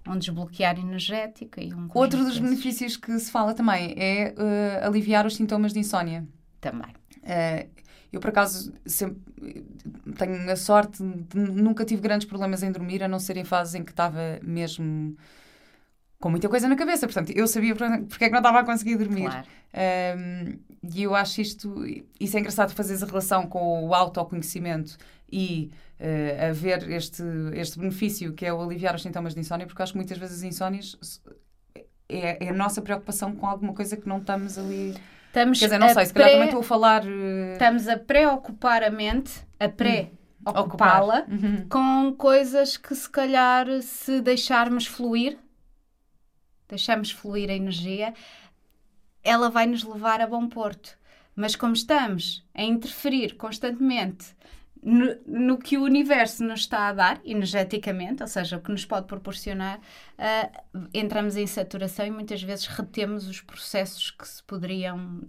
um 0.09 0.17
desbloquear 0.17 0.79
energético 0.79 1.59
e 1.59 1.73
um 1.73 1.89
Outro 1.93 2.23
dos 2.23 2.37
benefícios 2.39 2.97
que 2.97 3.17
se 3.19 3.31
fala 3.31 3.53
também 3.53 3.93
é 3.97 4.33
uh, 4.37 4.87
aliviar 4.87 5.25
os 5.25 5.35
sintomas 5.35 5.73
de 5.73 5.79
insónia. 5.79 6.27
Também. 6.59 6.93
Uh, 7.23 7.69
eu, 8.11 8.19
por 8.19 8.29
acaso, 8.29 8.73
sempre 8.85 9.21
tenho 10.17 10.49
a 10.49 10.55
sorte 10.55 11.03
de 11.03 11.37
nunca 11.37 11.83
tive 11.83 12.01
grandes 12.01 12.27
problemas 12.27 12.63
em 12.63 12.71
dormir, 12.71 13.03
a 13.03 13.07
não 13.07 13.19
ser 13.19 13.37
em 13.37 13.43
fases 13.43 13.75
em 13.75 13.83
que 13.83 13.91
estava 13.91 14.39
mesmo 14.41 15.15
com 16.19 16.29
muita 16.29 16.49
coisa 16.49 16.67
na 16.67 16.75
cabeça. 16.75 17.05
Portanto, 17.05 17.31
eu 17.31 17.47
sabia 17.47 17.75
porque 17.75 18.25
é 18.25 18.27
que 18.27 18.33
não 18.33 18.39
estava 18.39 18.59
a 18.59 18.63
conseguir 18.63 18.95
dormir. 18.95 19.29
Claro. 19.29 19.47
Um, 20.17 20.59
e 20.93 21.03
eu 21.03 21.13
acho 21.13 21.41
isto, 21.41 21.83
isso 22.19 22.37
é 22.37 22.39
engraçado 22.39 22.73
fazer 22.73 23.03
a 23.03 23.07
relação 23.07 23.45
com 23.47 23.85
o 23.87 23.93
autoconhecimento 23.93 24.97
e 25.31 25.71
uh, 25.99 26.49
a 26.49 26.53
ver 26.53 26.89
este, 26.91 27.23
este 27.53 27.79
benefício 27.79 28.33
que 28.33 28.45
é 28.45 28.53
o 28.53 28.61
aliviar 28.61 28.95
os 28.95 29.01
sintomas 29.01 29.33
de 29.33 29.39
insónia, 29.39 29.65
porque 29.65 29.81
acho 29.81 29.93
que 29.93 29.97
muitas 29.97 30.17
vezes 30.17 30.37
as 30.37 30.43
insónias 30.43 31.21
é, 32.09 32.45
é 32.45 32.49
a 32.49 32.53
nossa 32.53 32.81
preocupação 32.81 33.35
com 33.35 33.45
alguma 33.45 33.73
coisa 33.73 33.97
que 33.97 34.07
não 34.07 34.19
estamos 34.19 34.57
ali. 34.57 34.95
Estamos 35.27 35.59
Quer 35.59 35.65
dizer, 35.65 35.77
não 35.77 35.89
sei, 35.89 36.05
se 36.05 36.13
calhar 36.13 36.31
também 36.31 36.45
estou 36.45 36.61
a 36.61 36.63
falar. 36.63 37.03
Uh... 37.03 37.53
Estamos 37.53 37.87
a 37.87 37.97
preocupar 37.97 38.83
a 38.83 38.89
mente, 38.89 39.31
a 39.59 39.69
pré. 39.69 40.11
Hum. 40.11 40.17
Ocupá-la 40.45 41.25
uhum. 41.27 41.67
com 41.67 42.15
coisas 42.17 42.77
que 42.77 42.95
se 42.95 43.09
calhar 43.09 43.67
se 43.81 44.21
deixarmos 44.21 44.87
fluir, 44.87 45.37
deixarmos 46.69 47.11
fluir 47.11 47.49
a 47.49 47.53
energia, 47.53 48.13
ela 49.21 49.49
vai 49.49 49.65
nos 49.65 49.83
levar 49.83 50.21
a 50.21 50.27
bom 50.27 50.47
porto. 50.47 50.97
Mas 51.35 51.53
como 51.53 51.73
estamos 51.73 52.47
a 52.55 52.63
interferir 52.63 53.35
constantemente 53.35 54.33
no, 54.89 55.17
no, 55.27 55.57
que 55.57 55.77
o 55.77 55.83
universo 55.83 56.41
nos 56.45 56.61
está 56.61 56.87
a 56.87 56.93
dar, 56.93 57.19
energeticamente, 57.25 58.23
ou 58.23 58.27
seja, 58.27 58.55
o 58.55 58.61
que 58.61 58.71
nos 58.71 58.85
pode 58.85 59.05
proporcionar, 59.05 59.79
uh, 59.79 60.87
entramos 60.93 61.35
em 61.35 61.45
saturação 61.45 62.05
e 62.05 62.11
muitas 62.11 62.41
vezes 62.41 62.67
retemos 62.67 63.27
os 63.27 63.41
processos 63.41 64.11
que 64.11 64.25
se 64.25 64.41
poderiam 64.43 65.19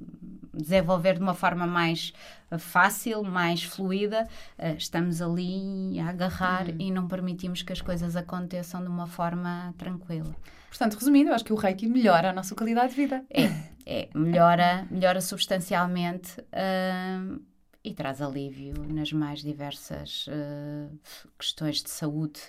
desenvolver 0.55 1.15
de 1.15 1.23
uma 1.23 1.35
forma 1.35 1.67
mais 1.67 2.13
fácil, 2.57 3.25
mais 3.25 3.65
fluida. 3.65 4.29
Uh, 4.57 4.77
estamos 4.79 5.21
ali 5.21 5.99
a 5.99 6.11
agarrar 6.11 6.69
uhum. 6.69 6.77
e 6.79 6.93
não 6.93 7.09
permitimos 7.09 7.61
que 7.61 7.73
as 7.73 7.81
coisas 7.81 8.15
aconteçam 8.15 8.81
de 8.81 8.89
uma 8.89 9.09
forma 9.09 9.75
tranquila. 9.77 10.37
Portanto, 10.69 10.95
resumindo, 10.95 11.31
eu 11.31 11.35
acho 11.35 11.45
que 11.45 11.53
o 11.53 11.57
Reiki 11.57 11.89
melhora 11.89 12.31
a 12.31 12.33
nossa 12.33 12.55
qualidade 12.55 12.91
de 12.91 12.97
vida. 12.97 13.25
É, 13.29 13.43
é 13.85 14.09
melhora, 14.15 14.87
melhora 14.89 15.21
substancialmente. 15.21 16.39
Uh, 16.53 17.41
e 17.83 17.95
traz 17.95 18.21
alívio 18.21 18.75
nas 18.89 19.13
mais 19.13 19.41
diversas 19.41 20.27
uh, 20.27 20.99
questões 21.39 21.83
de 21.83 21.91
saúde. 21.91 22.41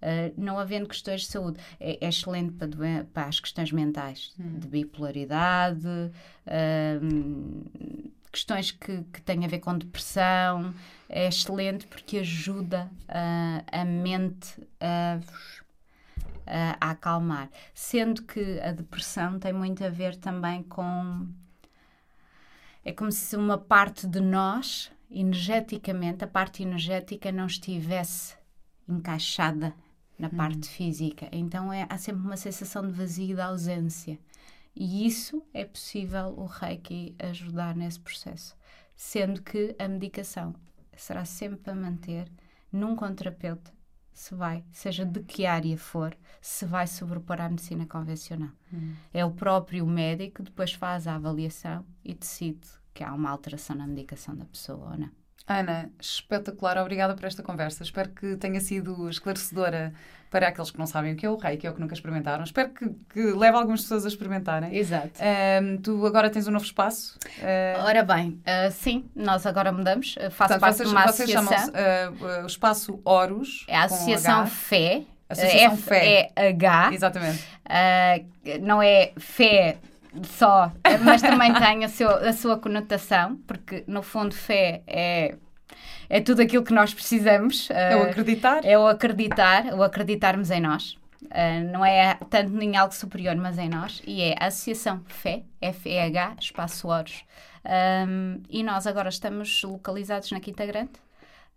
Uh, 0.00 0.32
não 0.36 0.58
havendo 0.58 0.88
questões 0.88 1.22
de 1.22 1.26
saúde, 1.26 1.60
é, 1.80 2.04
é 2.04 2.08
excelente 2.08 2.52
para, 2.52 3.04
para, 3.12 3.26
as 3.26 3.40
questões 3.40 3.72
mentais, 3.72 4.32
hum. 4.38 4.58
de 4.60 4.68
bipolaridade, 4.68 5.88
uh, 6.46 7.70
questões 8.30 8.70
que, 8.70 9.02
que 9.12 9.20
têm 9.22 9.44
a 9.44 9.48
ver 9.48 9.58
com 9.58 9.76
depressão. 9.76 10.72
É 11.08 11.26
excelente 11.26 11.86
porque 11.86 12.18
ajuda 12.18 12.90
a 13.08 13.84
mente 13.84 14.62
a, 14.78 15.18
a 16.78 16.90
acalmar. 16.90 17.48
Sendo 17.72 18.22
que 18.24 18.60
a 18.60 18.72
depressão 18.72 19.38
tem 19.38 19.54
muito 19.54 19.82
a 19.82 19.88
ver 19.88 20.16
também 20.16 20.62
com 20.62 21.26
é 22.84 22.92
como 22.92 23.12
se 23.12 23.36
uma 23.36 23.58
parte 23.58 24.06
de 24.06 24.20
nós, 24.20 24.90
energeticamente, 25.10 26.24
a 26.24 26.26
parte 26.26 26.62
energética 26.62 27.30
não 27.32 27.46
estivesse 27.46 28.36
encaixada 28.88 29.74
na 30.18 30.28
hum. 30.28 30.36
parte 30.36 30.68
física. 30.68 31.28
Então 31.32 31.72
é, 31.72 31.86
há 31.88 31.98
sempre 31.98 32.22
uma 32.22 32.36
sensação 32.36 32.86
de 32.86 32.92
vazio 32.92 33.32
e 33.32 33.34
de 33.34 33.40
ausência. 33.40 34.18
E 34.74 35.06
isso 35.06 35.42
é 35.52 35.64
possível 35.64 36.34
o 36.36 36.46
Reiki 36.46 37.14
ajudar 37.18 37.74
nesse 37.74 37.98
processo. 37.98 38.56
Sendo 38.94 39.42
que 39.42 39.74
a 39.78 39.88
medicação 39.88 40.54
será 40.96 41.24
sempre 41.24 41.58
para 41.58 41.74
manter 41.74 42.30
num 42.72 42.96
contrapeuta 42.96 43.77
se 44.18 44.34
vai, 44.34 44.64
seja 44.72 45.04
de 45.04 45.22
que 45.22 45.46
área 45.46 45.78
for, 45.78 46.16
se 46.40 46.66
vai 46.66 46.88
sobrepor 46.88 47.40
à 47.40 47.48
medicina 47.48 47.86
convencional. 47.86 48.50
Hum. 48.72 48.94
É 49.14 49.24
o 49.24 49.30
próprio 49.30 49.86
médico 49.86 50.38
que 50.38 50.42
depois 50.42 50.72
faz 50.72 51.06
a 51.06 51.14
avaliação 51.14 51.86
e 52.04 52.14
decide 52.14 52.66
que 52.92 53.04
há 53.04 53.14
uma 53.14 53.30
alteração 53.30 53.76
na 53.76 53.86
medicação 53.86 54.34
da 54.34 54.44
pessoa 54.44 54.90
ou 54.90 54.98
não. 54.98 55.10
Ana, 55.48 55.90
espetacular, 55.98 56.76
obrigada 56.76 57.14
por 57.14 57.24
esta 57.24 57.42
conversa. 57.42 57.82
Espero 57.82 58.10
que 58.10 58.36
tenha 58.36 58.60
sido 58.60 59.08
esclarecedora 59.08 59.94
para 60.30 60.48
aqueles 60.48 60.70
que 60.70 60.78
não 60.78 60.86
sabem 60.86 61.14
o 61.14 61.16
que 61.16 61.24
é 61.24 61.30
o 61.30 61.36
reiki 61.36 61.66
ou 61.66 61.72
que 61.72 61.80
nunca 61.80 61.94
experimentaram. 61.94 62.44
Espero 62.44 62.68
que, 62.68 62.86
que 63.10 63.22
leve 63.32 63.56
algumas 63.56 63.80
pessoas 63.80 64.04
a 64.04 64.08
experimentarem. 64.08 64.76
Exato. 64.76 65.12
Um, 65.62 65.78
tu 65.78 66.04
agora 66.04 66.28
tens 66.28 66.46
um 66.46 66.50
novo 66.50 66.66
espaço? 66.66 67.18
Uh... 67.38 67.82
Ora 67.82 68.02
bem, 68.02 68.40
uh, 68.42 68.70
sim, 68.70 69.08
nós 69.16 69.46
agora 69.46 69.72
mudamos. 69.72 70.16
Uh, 70.16 70.30
faço 70.30 70.36
Portanto, 70.36 70.60
parte 70.60 70.76
vocês, 70.76 70.88
de 70.90 70.94
uma 70.94 71.06
vocês 71.06 71.34
associação. 71.34 71.72
chamam 71.72 72.44
o 72.44 72.46
Espaço 72.46 73.00
Horus. 73.02 73.64
É 73.66 73.76
a 73.76 73.84
Associação 73.84 74.46
Fé. 74.46 75.04
Associação 75.30 75.72
F 75.72 75.82
Fé. 75.82 76.30
É 76.36 76.48
H. 76.48 76.90
Exatamente. 76.92 77.44
não 78.60 78.82
é 78.82 79.12
fé 79.16 79.78
Só, 80.24 80.72
mas 81.04 81.20
também 81.20 81.52
tem 81.54 81.84
a, 81.84 81.88
seu, 81.88 82.08
a 82.08 82.32
sua 82.32 82.58
conotação, 82.58 83.36
porque 83.46 83.84
no 83.86 84.02
fundo 84.02 84.34
fé 84.34 84.82
é 84.86 85.36
é 86.08 86.20
tudo 86.20 86.40
aquilo 86.40 86.64
que 86.64 86.72
nós 86.72 86.94
precisamos. 86.94 87.68
É 87.70 87.94
o 87.94 88.02
acreditar. 88.04 88.64
É 88.64 88.78
o 88.78 88.86
acreditar, 88.86 89.74
o 89.74 89.82
acreditarmos 89.82 90.50
em 90.50 90.60
nós. 90.60 90.96
Uh, 91.24 91.70
não 91.72 91.84
é 91.84 92.14
tanto 92.30 92.56
em 92.62 92.76
algo 92.76 92.94
superior, 92.94 93.36
mas 93.36 93.58
em 93.58 93.68
nós. 93.68 94.00
E 94.06 94.22
é 94.22 94.34
a 94.38 94.46
Associação 94.46 95.02
FE, 95.06 95.44
F-E-H, 95.60 96.36
Espaço 96.40 96.88
Oros. 96.88 97.24
Um, 98.08 98.40
e 98.48 98.62
nós 98.62 98.86
agora 98.86 99.08
estamos 99.08 99.62
localizados 99.62 100.30
na 100.30 100.40
Quinta 100.40 100.64
Grande. 100.64 100.92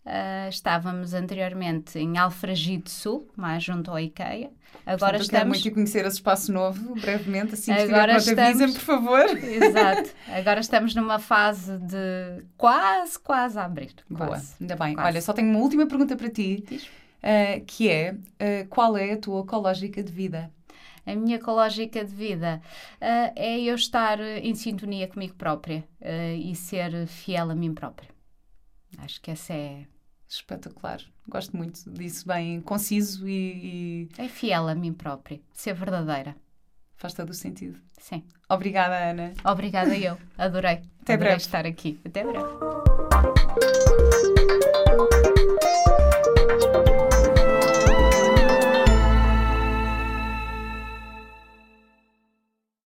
Uh, 0.03 0.49
estávamos 0.49 1.13
anteriormente 1.13 1.99
em 1.99 2.17
Alfragide 2.17 2.89
Sul, 2.89 3.29
mais 3.37 3.63
junto 3.63 3.91
ao 3.91 3.99
IKEA. 3.99 4.49
Agora 4.83 4.97
Portanto, 4.97 5.21
estamos. 5.21 5.29
Quero 5.29 5.49
muito 5.49 5.71
conhecer 5.75 6.05
esse 6.05 6.15
espaço 6.15 6.51
novo, 6.51 6.95
brevemente, 6.95 7.53
assim 7.53 7.71
que 7.71 7.81
agora 7.81 8.17
estamos... 8.17 8.73
por 8.73 8.81
favor. 8.81 9.37
Exato. 9.37 10.09
Agora 10.27 10.59
estamos 10.59 10.95
numa 10.95 11.19
fase 11.19 11.77
de 11.77 12.43
quase, 12.57 13.19
quase 13.19 13.59
a 13.59 13.65
abrir. 13.65 13.93
Boa, 14.09 14.29
quase. 14.29 14.55
ainda 14.59 14.75
bem. 14.75 14.95
Quase. 14.95 15.07
Olha, 15.07 15.21
só 15.21 15.33
tenho 15.33 15.51
uma 15.51 15.59
última 15.59 15.85
pergunta 15.85 16.15
para 16.15 16.29
ti, 16.31 16.65
uh, 16.71 17.63
que 17.67 17.87
é 17.87 18.13
uh, 18.13 18.67
qual 18.69 18.97
é 18.97 19.13
a 19.13 19.17
tua 19.17 19.41
ecológica 19.41 20.01
de 20.01 20.11
vida? 20.11 20.51
A 21.05 21.15
minha 21.15 21.35
ecológica 21.35 22.03
de 22.03 22.13
vida 22.13 22.61
é 22.99 23.59
eu 23.59 23.73
estar 23.73 24.19
em 24.19 24.53
sintonia 24.53 25.07
comigo 25.07 25.33
própria 25.33 25.83
e 26.37 26.53
ser 26.53 27.07
fiel 27.07 27.49
a 27.49 27.55
mim 27.55 27.73
própria. 27.73 28.07
Acho 28.97 29.21
que 29.21 29.31
essa 29.31 29.53
é 29.53 29.85
Espetacular. 30.27 31.01
Gosto 31.27 31.57
muito 31.57 31.89
disso, 31.91 32.25
bem 32.25 32.61
conciso 32.61 33.27
e, 33.27 34.07
e... 34.07 34.09
É 34.17 34.29
fiel 34.29 34.69
a 34.69 34.75
mim 34.75 34.93
própria, 34.93 35.41
ser 35.51 35.73
verdadeira. 35.73 36.35
Faz 36.95 37.13
todo 37.13 37.31
o 37.31 37.33
sentido. 37.33 37.77
Sim. 37.97 38.23
Obrigada, 38.47 38.95
Ana. 38.95 39.33
Obrigada 39.43 39.97
eu. 39.97 40.17
Adorei. 40.37 40.83
Até 41.01 41.13
Adorei 41.13 41.17
breve. 41.17 41.37
estar 41.37 41.65
aqui. 41.65 41.99
Até 42.05 42.23
breve. 42.23 43.30